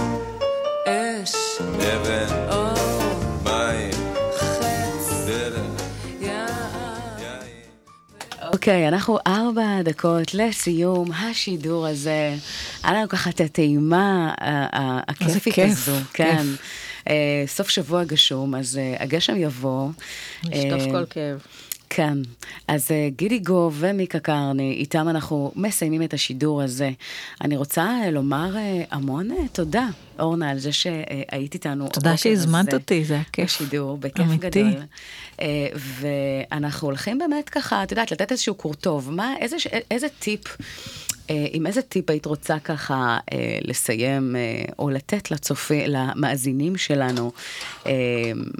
אש, 0.87 1.33
אבן, 1.61 2.49
אור, 2.51 2.73
מים, 3.43 3.91
חץ, 4.37 5.25
דרך. 5.27 5.81
אוקיי, 8.53 8.87
אנחנו 8.87 9.17
ארבע 9.27 9.81
דקות 9.83 10.33
לסיום 10.33 11.11
השידור 11.11 11.87
הזה. 11.87 12.35
היה 12.83 12.93
לנו 12.93 13.09
ככה 13.09 13.29
את 13.29 13.41
הטעימה 13.41 14.33
ה- 14.41 14.79
ה- 14.79 15.01
הכיפית 15.07 15.55
הזו. 15.59 15.95
כן. 16.13 16.43
אה, 17.09 17.13
סוף 17.47 17.69
שבוע 17.69 18.03
גשום, 18.03 18.55
אז 18.55 18.77
אה, 18.77 18.95
הגשם 18.99 19.35
יבוא. 19.37 19.89
לשטוף 20.43 20.81
אה, 20.81 20.91
כל 20.91 21.05
כאב. 21.09 21.39
כן, 21.89 22.17
אז 22.67 22.91
אה, 22.91 23.09
גידי 23.15 23.39
גו 23.39 23.71
ומיקה 23.73 24.19
קרני, 24.19 24.73
איתם 24.73 25.09
אנחנו 25.09 25.51
מסיימים 25.55 26.03
את 26.03 26.13
השידור 26.13 26.61
הזה. 26.61 26.91
אני 27.41 27.57
רוצה 27.57 27.83
אה, 27.83 28.11
לומר 28.11 28.57
אה, 28.57 28.83
המון 28.91 29.29
תודה, 29.51 29.87
אורנה, 30.19 30.49
על 30.49 30.59
זה 30.59 30.71
שהיית 30.71 31.53
איתנו. 31.53 31.87
תודה 31.87 32.17
שהזמנת 32.17 32.73
אותי, 32.73 33.05
זה 33.05 33.13
היה 33.13 33.23
כיף. 33.33 33.45
בשידור, 33.45 33.97
בכיף 33.97 34.25
אמיתי. 34.25 34.63
גדול. 34.63 34.81
ואנחנו 35.75 36.87
הולכים 36.87 37.17
באמת 37.17 37.49
ככה, 37.49 37.83
את 37.83 37.91
יודעת, 37.91 38.11
לתת 38.11 38.31
איזשהו 38.31 38.55
קורטוב. 38.55 39.11
מה, 39.11 39.33
איזה, 39.41 39.55
איזה 39.91 40.07
טיפ, 40.19 40.57
עם 41.27 41.67
איזה 41.67 41.81
טיפ 41.81 42.09
היית 42.09 42.25
רוצה 42.25 42.59
ככה 42.59 43.17
אה, 43.33 43.59
לסיים, 43.61 44.35
אה, 44.35 44.73
או 44.79 44.89
לתת 44.89 45.31
לצופי, 45.31 45.87
למאזינים 45.87 46.77
שלנו, 46.77 47.31
אה, 47.85 47.91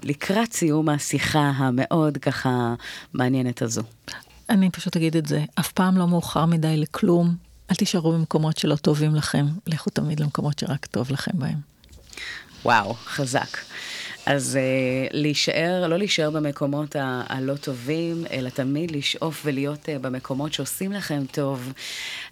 לקראת 0.04 0.54
סיום 0.54 0.90
השיחה 0.90 1.52
המאוד 1.56 2.18
ככה 2.18 2.74
מעניינת 3.14 3.62
הזו? 3.62 3.82
אני 4.50 4.70
פשוט 4.70 4.96
אגיד 4.96 5.18
את 5.18 5.26
זה, 5.26 5.44
אף 5.60 5.72
פעם 5.72 5.98
לא 5.98 6.08
מאוחר 6.08 6.46
מדי 6.46 6.78
לכלום. 6.78 7.36
אל 7.72 7.76
תישארו 7.76 8.12
במקומות 8.12 8.58
שלא 8.58 8.76
טובים 8.76 9.16
לכם, 9.16 9.46
לכו 9.68 9.90
תמיד 9.90 10.20
למקומות 10.20 10.60
שרק 10.60 10.86
טוב 10.86 11.12
לכם 11.12 11.32
בהם. 11.34 11.58
וואו, 12.66 12.94
חזק. 12.94 13.58
אז 14.26 14.58
uh, 14.58 15.10
להישאר, 15.14 15.88
לא 15.88 15.98
להישאר 15.98 16.30
במקומות 16.30 16.96
ה- 16.96 17.24
הלא 17.28 17.56
טובים, 17.56 18.24
אלא 18.32 18.50
תמיד 18.50 18.92
לשאוף 18.92 19.42
ולהיות 19.46 19.86
uh, 19.86 20.00
במקומות 20.02 20.54
שעושים 20.54 20.92
לכם 20.92 21.24
טוב. 21.32 21.74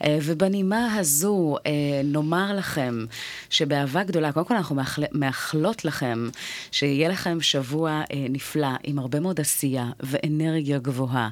Uh, 0.03 0.05
ובנימה 0.23 0.95
הזו, 0.95 1.55
uh, 1.57 1.67
נאמר 2.03 2.53
לכם 2.57 3.05
שבאהבה 3.49 4.03
גדולה, 4.03 4.31
קודם 4.31 4.45
כל 4.45 4.55
אנחנו 4.55 4.75
מאחל, 4.75 5.03
מאחלות 5.11 5.85
לכם 5.85 6.29
שיהיה 6.71 7.09
לכם 7.09 7.41
שבוע 7.41 8.01
uh, 8.03 8.13
נפלא, 8.29 8.67
עם 8.83 8.99
הרבה 8.99 9.19
מאוד 9.19 9.39
עשייה 9.39 9.89
ואנרגיה 9.99 10.79
גבוהה. 10.79 11.29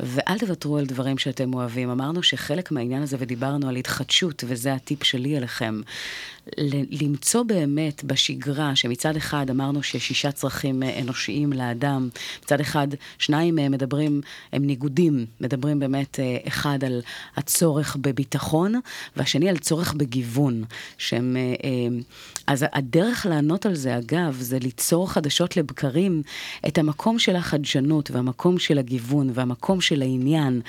ואל 0.00 0.38
תוותרו 0.38 0.78
על 0.78 0.86
דברים 0.86 1.18
שאתם 1.18 1.54
אוהבים. 1.54 1.90
אמרנו 1.90 2.22
שחלק 2.22 2.70
מהעניין 2.72 3.02
הזה, 3.02 3.16
ודיברנו 3.20 3.68
על 3.68 3.76
התחדשות, 3.76 4.44
וזה 4.46 4.74
הטיפ 4.74 5.04
שלי 5.04 5.36
אליכם. 5.36 5.80
ל- 6.58 7.04
למצוא 7.04 7.42
באמת 7.42 8.04
בשגרה, 8.04 8.76
שמצד 8.76 9.16
אחד 9.16 9.50
אמרנו 9.50 9.82
שיש 9.98 10.16
שישה 10.16 10.32
צרכים 10.32 10.82
אה, 10.82 11.00
אנושיים 11.00 11.52
לאדם, 11.52 12.08
מצד 12.44 12.60
אחד 12.60 12.88
שניים 13.18 13.54
מהם 13.54 13.72
מדברים, 13.72 14.20
הם 14.52 14.66
ניגודים, 14.66 15.26
מדברים 15.40 15.78
באמת 15.78 16.20
אה, 16.20 16.36
אחד 16.48 16.84
על 16.84 17.02
הצורך 17.36 17.96
בביטחון, 18.00 18.74
והשני 19.16 19.48
על 19.48 19.58
צורך 19.58 19.94
בגיוון, 19.94 20.64
שהם... 20.98 21.36
אה, 21.36 21.54
אה, 21.64 21.98
אז 22.46 22.64
הדרך 22.72 23.26
לענות 23.30 23.66
על 23.66 23.74
זה, 23.74 23.98
אגב, 23.98 24.36
זה 24.40 24.58
ליצור 24.58 25.12
חדשות 25.12 25.56
לבקרים 25.56 26.22
את 26.66 26.78
המקום 26.78 27.18
של 27.18 27.36
החדשנות 27.36 28.10
והמקום 28.10 28.58
של 28.58 28.78
הגיוון 28.78 29.30
והמקום 29.34 29.80
של 29.80 30.02
העניין, 30.02 30.60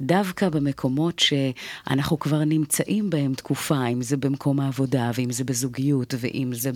דווקא 0.00 0.48
במקומות 0.48 1.18
שאנחנו 1.18 2.18
כבר 2.18 2.44
נמצאים 2.44 3.10
בהם 3.10 3.34
תקופה, 3.34 3.86
אם 3.86 4.02
זה 4.02 4.16
במקום 4.16 4.60
העבודה, 4.60 5.10
ואם 5.14 5.32
זה 5.32 5.44
בזוגיות, 5.44 6.14
ואם 6.18 6.50
זה 6.54 6.70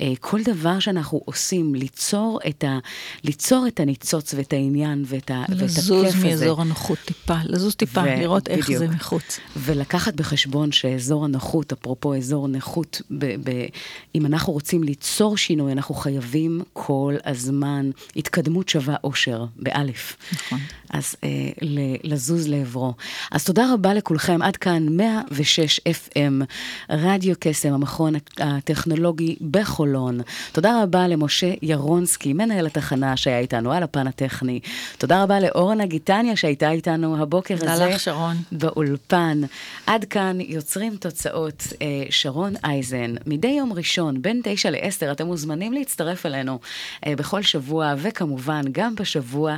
בכל 0.00 0.42
דבר 0.42 0.78
שאנחנו 0.78 1.20
עושים, 1.28 1.74
ליצור 1.74 2.40
את, 2.48 2.64
ה, 2.64 2.78
ליצור 3.24 3.64
את 3.68 3.80
הניצוץ 3.80 4.34
ואת 4.34 4.52
העניין 4.52 5.04
ואת, 5.06 5.30
ה, 5.30 5.34
ואת 5.48 5.48
הכיף 5.48 5.62
הזה. 5.62 5.78
לזוז 5.80 6.24
מאזור 6.24 6.60
הנוחות 6.60 6.98
טיפה, 7.04 7.34
לזוז 7.44 7.74
טיפה, 7.74 8.00
ו- 8.00 8.04
לראות 8.20 8.48
איך 8.48 8.64
בדיוק. 8.64 8.78
זה 8.78 8.88
מחוץ. 8.88 9.38
ולקחת 9.56 10.14
בחשבון 10.14 10.72
שאזור 10.72 11.24
הנוחות, 11.24 11.72
אפרופו 11.72 12.16
אזור 12.16 12.48
נכות, 12.48 13.02
ב- 13.10 13.50
ב- 13.50 13.66
אם 14.14 14.26
אנחנו 14.26 14.52
רוצים 14.52 14.82
ליצור 14.82 15.36
שינוי, 15.36 15.72
אנחנו 15.72 15.94
חייבים 15.94 16.62
כל 16.72 17.14
הזמן 17.24 17.90
התקדמות 18.16 18.68
שווה 18.68 18.96
אושר, 19.04 19.44
באלף. 19.56 20.16
נכון. 20.32 20.58
אז 20.90 21.16
אה, 21.24 21.28
ל- 21.62 22.12
לזוז 22.12 22.48
לעברו. 22.48 22.94
אז 23.32 23.44
תודה 23.44 23.72
רבה 23.74 23.94
לכולכם, 23.94 24.42
עד 24.42 24.56
כאן 24.56 24.86
106 24.96 25.80
FM, 25.88 26.44
רדיו 26.90 27.34
קסם, 27.40 27.72
המכון 27.72 28.12
הטכנולוגי 28.38 29.36
בחולון. 29.50 30.20
תודה 30.52 30.82
רבה 30.82 31.08
למשה 31.18 31.52
ירונסקי, 31.62 32.32
מנהל 32.32 32.66
התחנה 32.66 33.16
שהיה 33.16 33.38
איתנו 33.38 33.72
על 33.72 33.82
הפן 33.82 34.06
הטכני. 34.06 34.60
תודה 34.98 35.22
רבה 35.22 35.40
לאורנה 35.40 35.86
גיטניה 35.86 36.36
שהייתה 36.36 36.70
איתנו 36.70 37.22
הבוקר 37.22 37.56
תודה 37.56 37.72
הזה. 37.72 37.86
לך, 37.86 38.00
שרון. 38.00 38.36
באולפן. 38.52 39.40
עד 39.86 40.04
כאן 40.04 40.40
יוצרים 40.40 40.96
תוצאות 40.96 41.66
אה, 41.82 41.86
שרון 42.10 42.54
אייזן. 42.64 43.14
מדי 43.26 43.48
יום 43.48 43.72
ראשון, 43.72 44.22
בין 44.22 44.40
תשע 44.44 44.70
לעשר, 44.70 45.12
אתם 45.12 45.26
מוזמנים 45.26 45.72
להצטרף 45.72 46.26
אלינו 46.26 46.58
אה, 47.06 47.16
בכל 47.16 47.42
שבוע, 47.42 47.94
וכמובן 47.98 48.62
גם 48.72 48.94
בשבוע 48.94 49.56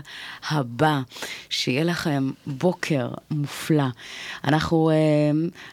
הבא. 0.49 1.01
שיהיה 1.51 1.85
לכם 1.85 2.31
בוקר 2.47 3.09
מופלא. 3.31 3.85
אנחנו 4.45 4.91
אה, 4.91 4.97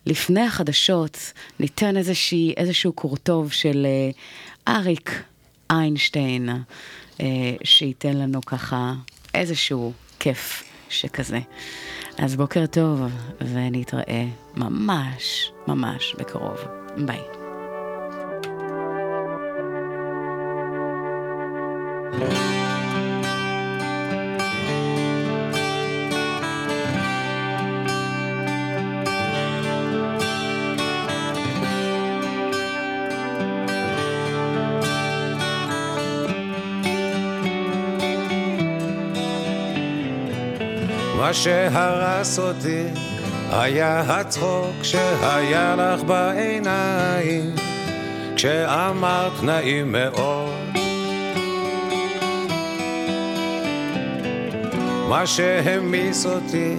לפני 0.05 0.41
החדשות 0.41 1.33
ניתן 1.59 1.97
איזושהי, 1.97 2.53
איזשהו 2.57 2.93
קורטוב 2.93 3.51
של 3.51 3.87
אריק 4.67 5.23
איינשטיין, 5.69 6.49
אה, 7.21 7.25
שייתן 7.63 8.17
לנו 8.17 8.41
ככה 8.41 8.93
איזשהו 9.33 9.93
כיף 10.19 10.63
שכזה. 10.89 11.39
אז 12.17 12.35
בוקר 12.35 12.65
טוב, 12.65 13.01
ונתראה 13.41 14.25
ממש 14.55 15.51
ממש 15.67 16.15
בקרוב. 16.19 16.57
ביי. 17.05 17.21
מה 22.19 22.56
שהרס 41.37 42.39
אותי 42.39 42.83
היה 43.51 44.01
הצחוק 44.01 44.83
שהיה 44.83 45.75
לך 45.75 46.03
בעיניים 46.03 47.55
כשאמרת 48.35 49.43
נעים 49.43 49.91
מאוד. 49.91 50.53
מה 55.09 55.27
שהמיס 55.27 56.25
אותי 56.25 56.75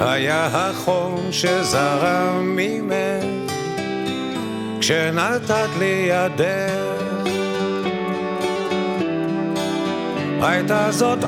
היה 0.00 0.46
החום 0.46 1.28
שזרם 1.30 2.56
ממך 2.56 3.52
כשנתת 4.80 5.68
לי 5.78 6.08
ידך. 6.10 6.98
הייתה 10.42 10.92
זאת 10.92 11.24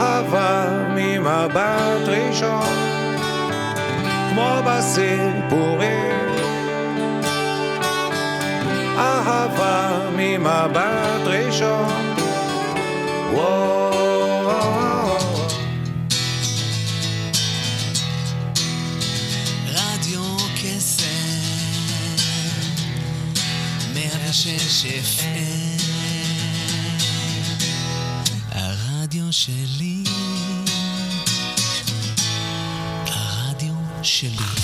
אהבה 0.00 0.68
ממבט 0.96 2.08
ראשון, 2.08 2.76
כמו 4.30 4.62
בסיפורים. 4.66 6.10
אהבה 8.98 9.98
ממבט 10.16 11.26
ראשון, 11.26 12.14
וואו. 13.32 13.90
רדיו 19.66 20.36
קסם, 20.54 21.04
מאה 23.94 24.32
שש 24.32 24.86
אפס 24.86 25.39
שלי 29.32 29.99